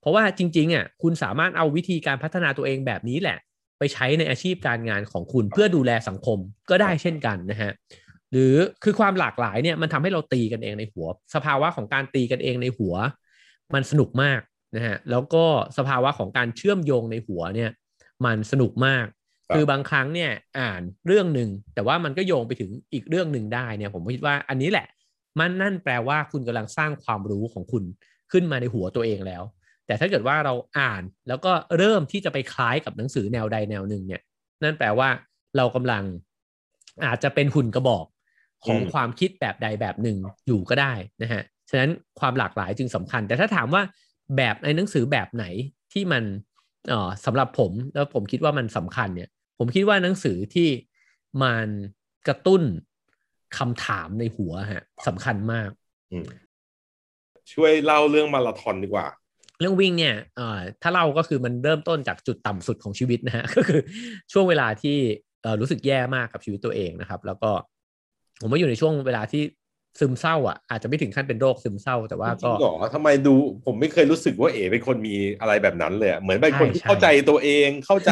[0.00, 3.38] เพราะว่าจริงๆอะคุณสามารถเอาวิธีการพัฒนาตัวเองแบบนี้แหละ
[3.78, 6.38] ไปใช้ในอาชีพการงานของคุณเพื่อดูแลสังคม
[6.70, 7.72] ก็ได้เช่นกันนะฮะ
[8.32, 8.54] หรือ
[8.84, 12.94] คือความหลากหลายเนี่ยมันทำให้เราตีกันเองในหัว สภาวะของการตีกันเองในหัว
[13.74, 14.40] มันสนุกมาก
[14.76, 15.44] นะฮะแล้วก็
[15.78, 17.70] สภาวะของการเชื่อมโยงในหัวเนี่ย
[18.24, 19.06] มันสนุกมาก
[19.54, 24.86] คือบางครั้งเนี่ยอ่านเรื่องหนึ่งแต่ว่ามันก็โยงไปถึงอีกเรื่องหนึ่งได้เนี่ยผมคิดว่าอันนี้แหละ
[25.38, 27.84] มันนั่นแปลว่าคุณกำลังสร้างความรู้ของคุณ
[28.32, 29.42] ขึ้นมาในหัวตัวเองแล้ว
[29.86, 34.22] แต่ถ้าเกิดว่าเราอ่านแล้วก็เริ่มที่จะไปคล้ายกับหนังสือแนวใดแนวหนึ่งเนี่ย
[34.62, 35.08] นั่นแปลว่า
[35.56, 36.04] เรากำลัง
[37.04, 38.06] อาจจะเป็นหุ่นกระบอก
[38.64, 40.92] ของความคิดแบบใดแบบหนึ่งอยู่ก็ได้
[41.22, 41.90] นะฮะฉะนั้น
[42.20, 43.82] ความหลากหลายจึงสำคัญ แต่ถ้าถามว่า
[44.36, 45.44] แบบในหนังสือแบบไหน
[45.92, 46.22] ที่มัน
[46.88, 49.28] เออสำหรับผมแล้วผมคิดว่ามันสำคัญเนี่ย
[49.64, 50.68] ผมคิดว่าหนังสือที่
[51.42, 51.66] มัน
[52.28, 52.62] กระตุ้น
[53.58, 55.70] คำถามในหัวฮะสำคัญมาก
[57.52, 59.06] ช่วยเล่าเรื่องมาราธอนดีกว่า
[59.60, 63.80] เรื่องวิ่งเนี่ยเอ่อถ้าเล่าก็คือมันเริ่มต้นจากจุดต่ำสุดของชีวิตนะฮะก็คือ
[64.32, 64.96] ช่วงเวลาที่
[65.42, 67.50] เอ่อรู้สึกแย่มากกับชีวิตตัวเองนะครับ แล้วก็
[68.40, 69.42] ผมว่าอยู่ในช่วงเวลาที่
[70.00, 73.34] ซึมเศร้าอะอาจจะไม่ถึงขั้นเป็นโรคซึมเศร้า แต่ว่าก็หรอทำไมดู
[73.66, 78.10] ผมไม่เคยรู้สึกว่าเอ๋เป็นคนมีอะไรแบบนั้นเลยเหมือนเป็นคนที่เข้าใจตัวเองเข้าใจ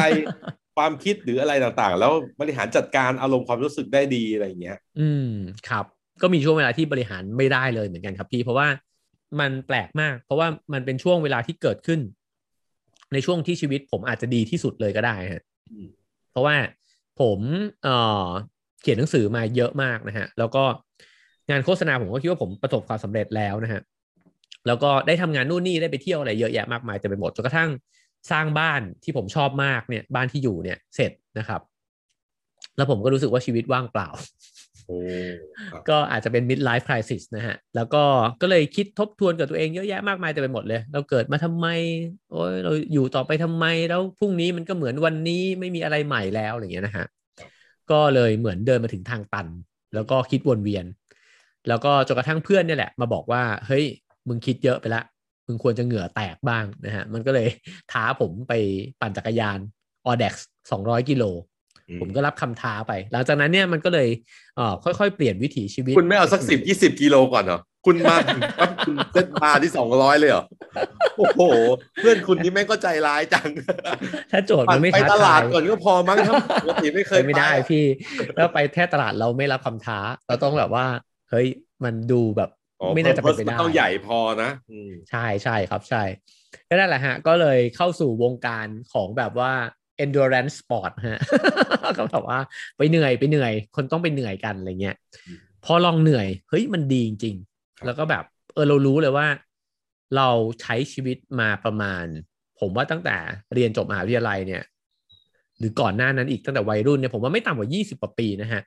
[0.75, 2.11] ความคิดหรืออะไรต่างๆ แล้ว
[2.41, 5.31] บริหารจัดการอารมณ์ความรู้สึกได้ดีอะไรอย่างเงี้ย อืม
[5.69, 5.85] ครับ
[6.21, 8.67] ก็มีช่วงเวลาที่บริหารไม่ได้เลยเหมือนกันครับพี่ เพราะว่า
[9.39, 11.99] มันแปลกมาก เพราะว่ามันเป็นช่วงเวลาที่เกิดขึ้น
[13.13, 15.43] ในช่วงที่ชีวิตผมอาจจะดีที่สุดเลยก็ได้ฮะ
[16.31, 16.55] เพราะว่า
[17.21, 17.39] ผม
[17.83, 17.95] เอ่
[18.25, 18.27] อ
[18.81, 20.63] เขียนหนังสือมาเยอะมากนะฮะ แล้วก็
[21.49, 23.81] งานโฆษณาผมก็คิดว่าผมประสบความสำเร็จแล้วนะฮะ
[24.67, 27.69] แล้วก็ได้ทำงานนู่นนี่ได้ไปเที่ยวอะไรเยอะแยะมากมายจะไปหมดจนกระทั่ง
[28.31, 31.61] สร้างบ้านที่ผมชอบมากเนี่ยบ้านที่อยู่เนี่ยเสร็จนะครับ
[32.77, 34.09] แล้วผมก็รู้สึกว่าชีวิตว่างเปล่า
[35.89, 38.03] ก็อาจจะเป็น mid life crisis นะฮะ แล้วก็
[38.41, 41.67] ก็เลยคิดทบทวนกับตัวเองเยอะแยะมากมายแต่ไปหมดเลย เราเกิดมาทำไม
[42.31, 47.05] โอ้ยเราอยู่ต่อไปทำไม แล้วพรุ่งนี้มันก็เหมือนวันนี้ไม่มีอะไรใหม่แล้วอะไรเงี้ยนะฮะ
[47.91, 49.47] ก็เลยเหมือนเดินมาถึงทางตัน
[49.95, 50.85] แล้วก็คิดวนเวียน
[51.67, 53.85] แล้วก็จนกระทั่งเพื่อนเนี่ยแหละ มาบอกว่า เฮ้ย
[54.27, 55.01] มึงคิดเยอะไปละ
[55.51, 57.47] มึงควรจะเหงื่อแตกบ้างนะฮะ มันก็เลย
[57.91, 58.53] ท้าผมไป
[59.01, 59.59] ปั่นจักรยาน
[60.05, 61.23] ออเด็กซ์สองร้อยกิโล
[62.01, 64.09] ผมก็รับคำท้าไป หลังจากนั้นเนี่ยมันก็เลย
[64.55, 68.15] เอ่อค่อยๆ เปลี่ยนวิถีชีวิต คุณไม่เอาสักสิบยี่สิบกิโลก่อนเหรอ คุณมา
[68.59, 70.45] ปั๊บคุณเส้นมาที่สองร้อยเลยเหรอ
[71.17, 71.41] โอ้โห
[71.95, 73.49] เพื่อนคุณนี่แม่งก็ใจร้ายจัง
[74.31, 77.85] ถ้าโจทย์มันไม่ไปตลาดก่อนก็พอมั้งครับปกติไม่เคยไม่ได้พี่
[78.37, 80.85] ถ้าไปแค่ตลาดเราไม่รับคำท้า เราต้องแบบว่า
[81.29, 81.47] เฮ้ย
[81.83, 82.49] มันดูแบบ
[82.95, 84.51] ไม่น่าจะเป็นไปได้ต้องใหญ่พอนะ
[85.09, 86.03] ใช่ใช่ครับใช่
[86.69, 89.51] ก็นั่นแหละฮะ ก็เลยเข้าสู่วงการของแบบว่า
[90.03, 91.21] endurance sport ฮะ
[91.95, 92.39] เขาบอกว่า
[92.77, 94.95] ไปเหนื่อยไปเหนื่อย คนต้องไปเหนื่อยกันอะไรเงี้ย
[95.65, 98.23] พอลองเหนื่อยเฮ้ยมันดีจริงๆ แล้วก็แบบ
[98.53, 99.27] เออเรารู้เลยว่า
[100.15, 100.29] เรา
[100.61, 102.05] ใช้ชีวิตมาประมาณ
[102.59, 103.17] ผมว่าตั้งแต่
[103.53, 104.63] เรียนจบมหาวิทยาลัยเนี่ย
[105.59, 108.61] หรือก่อนหน้านั้นอีกตั้งแต่วัยรุ่นเนี่ยผมว่าไม่ต่ำกว่า 20กว่าปีนะฮะ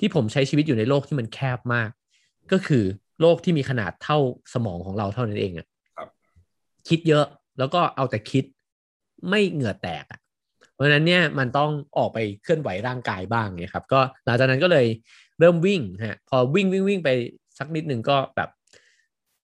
[0.00, 1.90] ที่ผมใช้ชีวิตอยู่ในโลกที่มันแคบมาก
[2.52, 2.84] ก็คือ
[3.20, 4.18] โลกที่มีขนาดเท่า
[4.54, 5.66] สมองของเราเท่านั้นเองอะ่ะ
[6.88, 7.24] คิดเยอะ
[7.58, 8.44] แล้วก็เอาแต่คิด
[9.28, 10.20] ไม่เหงื่อแตกอะ่ะ
[10.72, 14.86] เพราะฉะนั้นเนี่ยมันต้องออกไปเคลื่อนไหวร่างกายบ้างเนี่ยครับก็หลังจากนั้นก็เลย
[15.40, 17.08] เริ่มวิ่งฮะพอวิ่งวิ่งวิ่งไป
[17.58, 18.48] สักนิดหนึ่งก็แบบ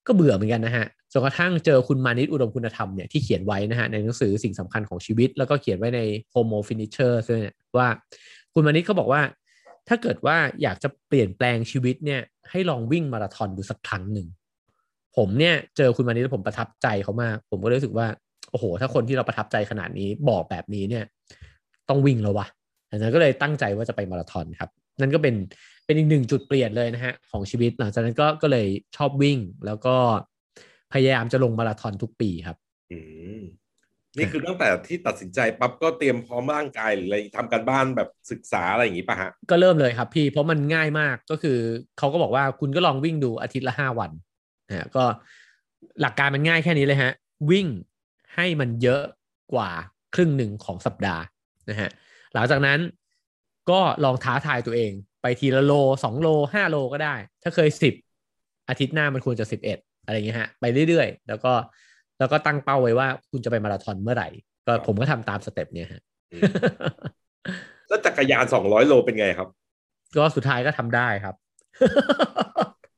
[0.07, 6.01] ก็เบื่อเหมือนกันนะฮะจนกระทั่งเจอคุณมานิตอุดมคุณธรรมเนี่ยที่เขียนไว้นะฮะในหนังสือสิ่งสำคัญของชีวิต แล้วก็เขียนไว้ใน
[6.33, 7.89] Homo Finisher เนี่ยว่า
[8.55, 9.23] คุณมานิตเขาบอกว่า
[9.89, 12.21] ถ้าเกิดว่าอยากจะเปลี่ยนแปลงชีวิตเนี่ย
[12.51, 14.27] ให้ลองวิ่งมาราธอนดูสักครั้งหนึ่ง
[15.17, 18.07] ผมเนี่ยเจอคุณมานิตแล้วผมประทับใจเขามาก ผมก็รู้สึกว่า
[18.51, 21.05] โอ้โห ถ้าคนที่เราประทับใจขนาดนี้บอกแบบนี้เนี่ย
[21.89, 22.47] ต้องวิ่งแล้ววะ
[22.91, 24.71] ดังนั้นก็เลยตั้งใจว่าจะไปมาราธอนครับ
[25.01, 25.35] นั่นก็เป็น
[25.85, 28.67] เป็นอีกหนึ่งจุดเปลี่ยนเลยนะฮะของชีวิตหลังจากนั้นก็ก็เลย
[28.97, 29.97] ชอบวิ่งแล้วก็
[30.93, 32.57] พยายามจะลงมาราธอนทุกปีครับ
[32.91, 32.99] อื
[33.39, 33.41] ม
[34.17, 41.59] นี่คือตั้งแต่ที่ตัดสินใจปั๊บก็เตรียมพร้อมร่างกายหรืออะไรทำการบ้านแบบศึกษาอะไรอย่างนี้ป่ะฮะ ก็เริ่มเลยครับพี่เพราะมันง่ายมากก็คือ
[41.99, 44.11] เขาก็บอกว่าคุณก็ลองวิ่งดูอาทิตย์ละห้าวัน
[44.69, 45.05] นะก็
[46.01, 47.13] หลักการมันง่ายแค่นี้เลยฮะ
[47.51, 47.67] วิ่ง
[48.35, 49.03] ให้มันเยอะ
[49.55, 49.71] กว่า
[50.15, 51.23] ครึ่งหนึ่งของสัปดาห์
[51.71, 51.91] นะฮะ
[52.35, 52.79] หลังจากนั้น
[53.71, 54.93] ก็ลองท้าทายตัวเอง
[55.23, 55.73] ไปทีละโล
[56.05, 57.95] สองโลห้าโลก็ได้ ถ้าเคยสิบ
[58.69, 61.53] อาทิตย์หน้ามันควรจะสิบเอ็ดอะไรอย่างเงี้ยฮะไปเรื่อยๆ แล้วก็
[62.23, 64.29] แล้วก็ตั้งเป้าไว้ว่าคุณจะไปมาราธอนเมื่อไหร่
[64.67, 66.03] ก็ผมก็ทำตามสเต็ปเนี้ยฮะ
[67.89, 69.49] แล้วจักรยานสองร้อยโลเป็นไงครับ
[70.17, 71.35] ก็สุดท้ายก็ทำได้ครับ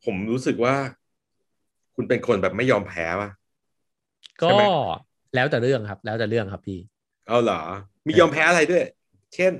[0.04, 0.74] ผมรู้สึกว่า
[1.94, 3.30] คุณเป็นคนแบบไม่ยอมแพ้ป่ะ
[4.42, 4.64] ก็ใช่ไหม
[5.34, 6.78] แล้วแต่เรื่องครับ แล้วแต่เรื่องครับพี่
[7.28, 7.60] เอาเหรอ
[8.06, 8.84] มียอมแพ้อะไรด้วย
[9.34, 9.52] เช่น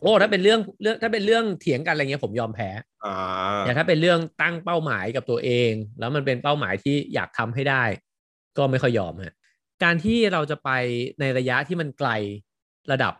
[0.00, 2.70] โอ้ถ้าเป็นเรื่องเรื่องถ้าเป็นเรื่องเถียงกันอะไรเงี้ยผมยอมแพ้
[3.04, 3.16] อ่า
[3.60, 7.84] แต่ถ้าเป็นเรื่องตั้งเป้าหมายกับตัวเอง แล้วมันเป็นเป้าหมายที่อยากทำให้ได้
[8.58, 9.34] ก็ไม่ค่อยยอมฮะ
[9.84, 10.70] การที่เราจะไป
[11.20, 12.10] ในระยะที่มันไกล
[12.92, 13.14] ระดับ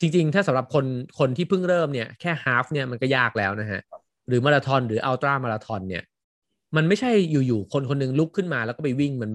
[0.00, 0.86] จริง ๆ ถ้าสำหรับคน
[1.18, 3.80] คนที่เพิ่งเริ่มเนี่ยแค่ฮาฟเนี่ยมันก็ยากแล้วนะฮะ
[4.28, 6.02] หรือมาราธอนหรืออัลตร้ามาราธอนเนี่ย
[6.76, 9.30] มันไม่ใช่อยู่ๆคนคนหนึงลุกขึ้นมาแล้วก็ไปวิ่งมัน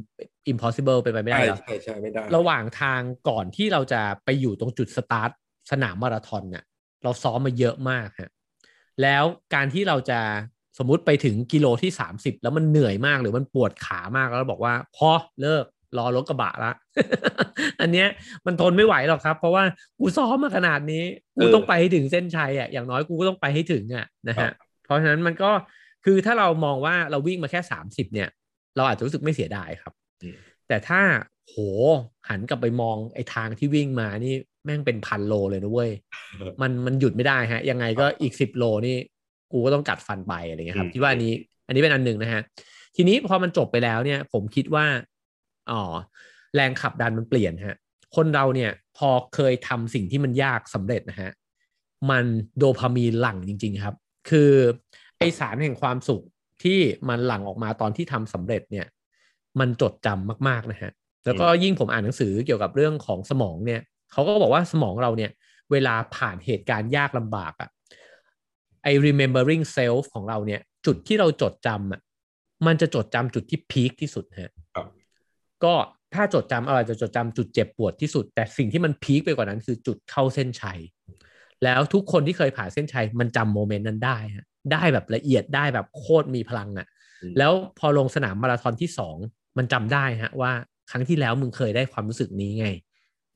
[0.52, 5.32] impossible เป็นไปไม่ได้ใช่หรอกใช่ใช่ไม่ได้ ระหว่างทางก่อนที่เราจะไปอยู่ตรงจุดสตาร์ท
[5.72, 6.64] สนามมาราธอนเนี่ย
[7.04, 8.32] เราซ้อมมาเยอะมากฮะ
[9.02, 9.24] แล้ว
[9.54, 10.20] การที่เราจะ
[10.78, 15.10] สมมุติไปถึงกิโลที่ 30 แล้วมันเหนื่อยมากหรือมันปวดขามากแล้วเราบอกว่า พอ
[15.42, 15.66] เลิก
[15.98, 16.72] รอรถกระบะละ
[17.82, 18.08] อันเนี้ย
[18.46, 19.64] มันทนไม่ไหวหรอกครับ เพราะว่า
[20.00, 21.04] กูซ้อมมาขนาดนี้
[21.36, 24.52] กูต้องไปให้ถึงเส้นชัยอะอย่างน้อยกูก็ต้องไปให้ถึงอะนะฮะ
[24.86, 25.52] เพราะฉะนั้นมันก็
[26.06, 28.30] คือถ้าเรามองว่าเราวิ่งมาแค่ 30 เนี่ย
[28.76, 30.36] เราอาจจะรู้สึกไม่เสียดายครับอืม
[30.68, 31.02] แต่ถ้า
[31.48, 31.56] โห
[32.30, 35.92] หันกลับไปมองไอ้ทางที่วิ่งมานี่แม่งเป็นพันโลเลยนะเว้ย
[36.62, 38.98] มันมันหยุดไม่ได้ฮะ ยังไงก็อีกสิบโลนี่
[39.52, 41.34] กูก็ต้องกัดฟันไปอะไรเงี้ยครัอืบมคิดว่าอันนี้
[41.68, 42.42] อันนี้เป็นอันหนึ่งนะฮะ
[42.96, 44.86] ทีนี้พอมันจบไปแล้วเนี่ย ผมคิดว่า
[45.72, 45.82] อ๋อ
[46.56, 47.78] แรงขับดันมันเปลี่ยนฮะ
[48.16, 51.32] คนเราเนี่ยพอเคยทำสิ่งที่มันยากสำเร็จนะฮะ
[52.12, 52.26] มัน
[52.58, 53.96] โดพามีนหลั่งจริง ๆ ครับ
[54.30, 54.52] คือ
[55.18, 56.22] ไอสารแห่งความสุข
[56.64, 56.80] ที่
[57.10, 58.86] มันหลั่งออกมาตอนที่ทำสำเร็จเนี่ย
[59.60, 60.92] มันจดจำมาก ๆนะฮะ
[61.26, 63.82] แล้วก็ยิ่งผมอ่านหนังสือเกี่ยวกับเรื่องของสมองเนี่ย
[64.12, 65.32] เขาก็บอกว่าสมองเราเนี่ย
[65.72, 72.02] เวลาผ่านเหตุการณ์ยากลำบากอะไอ remembering self ของเราเนี่ย จุดที่เราจดจำอะ
[72.68, 74.88] มันจะจดจำจุดที่พีคที่สุดฮะครับ
[75.64, 75.74] ก็
[76.14, 80.80] ถ้าจดจำเราอาจจะจดจำจุดเจ็บปวดที่สุด แต่สิ่งที่มันพีคไปกว่านั้นคือจุดเข้าเส้นชัย
[81.64, 86.88] แล้วทุกคนที่เคยผ่านเส้นชัย มันจำโมเมนต์นั้นได้ฮะได้แบบละเอียดได้แบบโคตรมีพลังอะ่ะ
[87.22, 89.18] อืมแล้วพอลงสนามมาราธอนที่สอง
[89.58, 90.52] มันจำได้ฮะว่า
[90.92, 92.68] ครั้งที่แล้วมึงเคยได้ความรู้สึกนี้ไง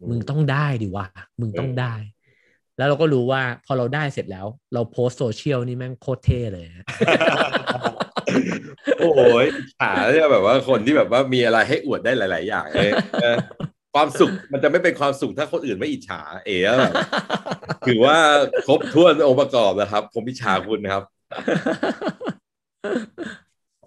[0.10, 1.06] มึงต้องได้ดิวะ
[1.42, 1.94] มึงต้องได้
[2.82, 6.86] แล้วเราก็รู้ว่าพอเราได้เสร็จแล้ว เราโพสต์โซเชียลนี่แม่งโคตรเท่เลยฮะ
[9.00, 9.20] โอ้โห
[9.56, 13.36] อิจฉาเนี่ยแบบว่าคนที่แบบว่ามีอะไรให้อวดได้หลาย ๆ อย่างเลยเออ
[13.94, 16.94] ความสุขมันจะไม่เป็นความสุขถ้าคนอื่นไม่อิจฉา เอ๋แบบ
[17.88, 18.18] ถือว่า
[18.68, 21.04] ครบถ้วนองค์ประกอบนะครับ ผมอิจฉาคุณนะครับ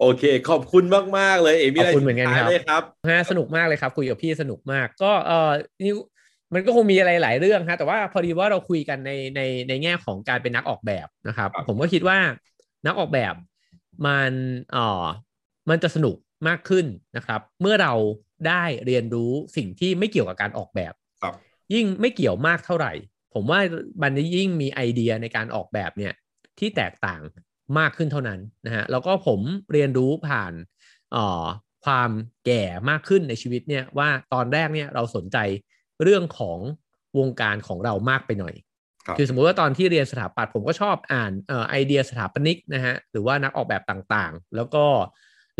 [0.01, 0.85] โอเค ขอบคุณ
[1.19, 5.51] มาก ๆ เลย เอ๋มีอะไรขอบคุณเหมือนกันครับทิ้งท้ายเลยครับฮะสนุกมากเลยครับ คุยกับพี่สนุกมาก ก็เออ
[5.85, 5.93] นี่
[6.53, 12.19] มันก็คงมีอะไรหลายเรื่องฮะแต่ว่าพอดีว่าเราคุยกันในในในแง่ของการเป็นนักออกแบบนะครับครับผมก็คิดว่า
[12.87, 13.35] นักออกแบบ
[14.07, 14.33] มัน
[14.73, 15.05] เออ
[15.71, 16.17] มันจะสนุก
[16.49, 17.93] มากขึ้นนะครับ เมื่อเรา
[18.49, 20.93] ได้เรียนรู้สิ่งที่ไม่เกี่ยวกับการออกแบบ
[21.23, 21.35] ครับ
[21.75, 22.93] ยิ่งไม่เกี่ยวมากเท่าไหร่
[23.35, 23.61] ผมว่า
[24.03, 26.13] มันจะยิ่งมีไอเดียในการออกแบบเนี่ย
[26.59, 27.21] ที่แตกต่าง
[27.79, 29.41] มากขึ้นเท่านั้นนะฮะแล้วก็ผม
[29.73, 30.53] เรียนรู้ผ่าน
[31.13, 31.45] เอ่อ
[31.85, 32.11] ความ
[32.47, 35.39] แก่มากขึ้นในชีวิตเนี่ยว่าตอนแรกเนี่ยเราสนใจ
[36.05, 36.59] เรื่องของ
[37.19, 38.55] วงการของเรามากไปหน่อย
[39.07, 44.85] ครับคือสมมุติว่าตอนที่เรียนสถาปัตย์ผมก็ชอบอ่านเอ่อไอเดียสถาปนิกนะฮะหรือว่านักออกแบบต่างๆ แล้วก็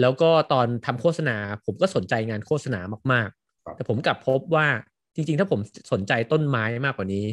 [0.01, 2.81] แล้วก็ตอนทำโฆษณา ผมก็สนใจงานโฆษณา
[3.13, 3.29] มาก
[3.65, 4.67] ครับๆแต่ผมกลับพบว่า
[5.15, 5.61] จริงๆ ถ้าผม
[5.93, 7.27] สนใจต้นไม้มากกว่านี้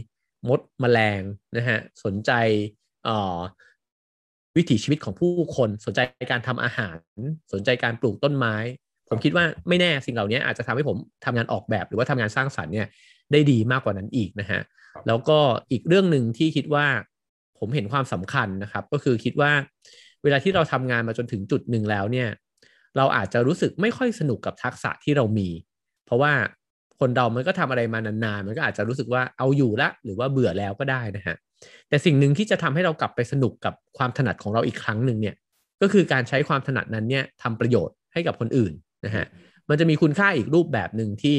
[0.50, 1.22] มดแมลง
[1.58, 2.32] นะฮะสนใจ
[3.04, 3.38] เอ่อ
[4.58, 6.00] วิถีชีวิตของผู้คน สนใจ
[6.32, 6.98] การทำอาหาร
[7.54, 8.56] สนใจการปลูกต้นไม้
[9.12, 12.88] ผมคิดว่าไม่แน่สิ่งเหล่านี้อาจจะทำให้ผมทำงานออกแบบหรือว่าทำงานสร้างสรรค์เนี่ย
[13.32, 14.62] ได้ดีมากกว่านั้นอีกนะฮะ
[15.08, 15.40] แล้วก็
[15.72, 16.86] อีกเรื่องหนึ่งที่คิดว่า
[17.60, 19.52] ผมเห็นความสำคัญนะครับ ก็คือคิดว่า
[20.24, 22.28] เวลาที่เราทำงานมาจนถึงจุดหนึ่งแล้วเนี่ย
[22.98, 25.50] เราอาจจะรู้สึกไม่ค่อยสนุกกับทักษะที่เรามี
[26.06, 26.34] เพราะว่า
[27.00, 31.36] คนเรามันก็ทำอะไรมานานๆ มันก็อาจจะรู้สึกว่าเอาอยู่ละ หรือว่าเบื่อแล้วก็ได้นะฮะ
[31.90, 35.36] แต่สิ่งหนึ่งที่จะทำให้เรากลับไปสนุกกับความถนัดของเราอีกครั้งหนึ่งเนี่ย
[35.82, 38.74] ก็คือการใช้ความถนัดนั้นเนี่ยทำประโยชน์ให้กับคนอื่น
[39.06, 39.26] นะฮะ
[39.70, 41.38] มันจะมีคุณค่าอีกรูปแบบหนึ่งที่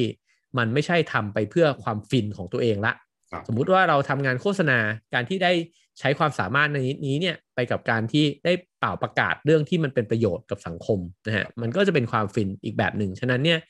[0.58, 2.92] มันไม่ใช่ทำไปเพื่อความฟินของตัวเองละ
[3.30, 4.78] ครับสมมุติว่าเราทำงานโฆษณา
[5.14, 5.52] การที่ได้
[5.98, 13.60] ใช้ความสามารถในนี้เนี่ยไปกับการที่ได้เป่าประกาศเรื่องที่มันเป็นประโยชน์กับสังคมนะฮะมันก็จะเป็นความฟินอีกแบบหนึ่งฉะนั้นเนี่ย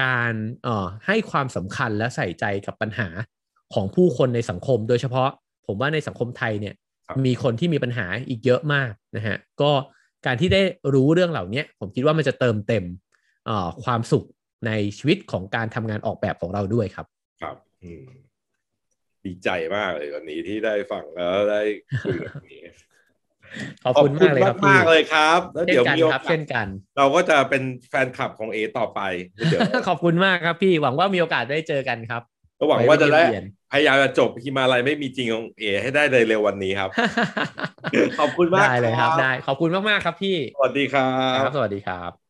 [0.00, 0.32] การ
[0.64, 3.08] เอ่อให้ความสำคัญและใส่ใจกับปัญหา
[3.74, 5.28] ของผู้คนในสังคม โดยเฉพาะ
[5.66, 6.74] ผมว่าในสังคมไทยเนี่ย
[7.06, 9.70] ครับมีคนที่มีปัญหาอีกเยอะมากนะฮะก็
[10.26, 10.62] การที่ได้
[10.94, 13.07] รู้เรื่องเหล่านี้ผมคิดว่ามันจะเติมเต็มเอ่อ
[13.84, 14.24] ความสุข
[14.66, 17.06] ในชีวิตของการทำงานออกแบบของเราด้วยครับ
[17.42, 18.04] ครับอืม
[19.24, 21.60] ดีใจมากเลยวันนี้ที่ได้ฟังแล้วได้
[22.04, 22.60] คุยกับนี้
[23.84, 26.66] ขอบคุณมากเลยครับพี่มากๆเลยครับ แล้วเช่เดี๋ยนวกันมีโอครับกาเช่สนกัน
[26.96, 29.00] เราก็จะเป็นแฟนคลับของเอต่อไป
[29.50, 32.22] เดี๋ยวขอบคุณมากครับพี่หวังว่ามีโอกาสได้เจอกันครับ
[32.58, 36.90] ก็หวังว่าจะได้ไว้เยี่ยมพยายามจะจบฮิมาลัยไม่มีจริงของเอให้ได้เลยเร็ววันนี้ครับ
[38.18, 41.04] ขอบคุณมากได้เลยครับ ได้ ขอบคุณมากๆครับพี่ สวัสดีครั
[41.34, 42.27] ครับบสวัสดีครับ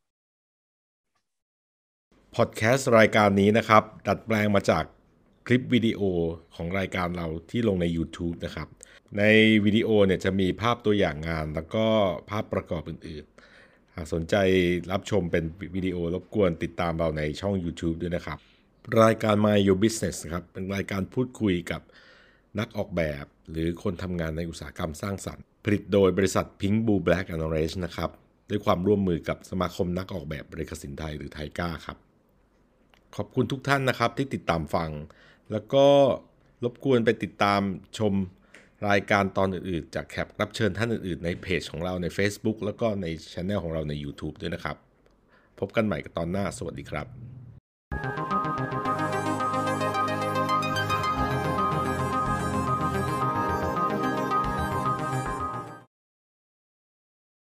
[2.39, 4.85] พอดแคสต์รายการนี้นะครับ ดัดแปลงมาจาก
[5.47, 6.01] คลิปวิดีโอ
[6.55, 8.69] ของรายการเราที่ลงใน YouTube นะครับ
[9.19, 9.23] ใน
[9.65, 11.87] วิดีโอเนี่ยจะมีภาพตัวอย่างงาน แล้วก็
[12.31, 14.35] ภาพประกอบอื่นๆ หากสนใจ
[14.93, 15.45] รับชมเป็น
[15.75, 18.39] วิดีโอรบกวนติดตามเราในช่อง YouTube ด้วยนะครับ
[19.03, 21.83] รายการ My Your Business ครับ เป็นรายการพูดคุยกับ
[22.59, 28.11] นักออกแบบ หรือคนทำงานในอุตสาหกรรมสร้างสรรค์ ผลิตโดยบริษัท Pink Blue Black and Orange นะครับ
[28.51, 31.99] ด้วยความร่วมมือกับสมาคมนักออกแบบบริกสินไทยหรือไทก้าครับ
[33.19, 34.91] ขอบคุณทุกท่านนะครับที่ติดตามฟัง
[35.53, 35.87] แล้วก็
[36.65, 37.61] รบกวนไปติดตาม
[37.99, 38.15] ชม
[38.89, 44.77] รายการตอนอื่นๆ จากแขกรับเชิญท่านอื่นๆ ในเพจของเราใน Facebook แล้วก็ในช anel ของเราใน YouTube ด้วยนะครับ
[45.59, 47.07] พบกันใหม่กับตอนหน้า สวัสดีครับ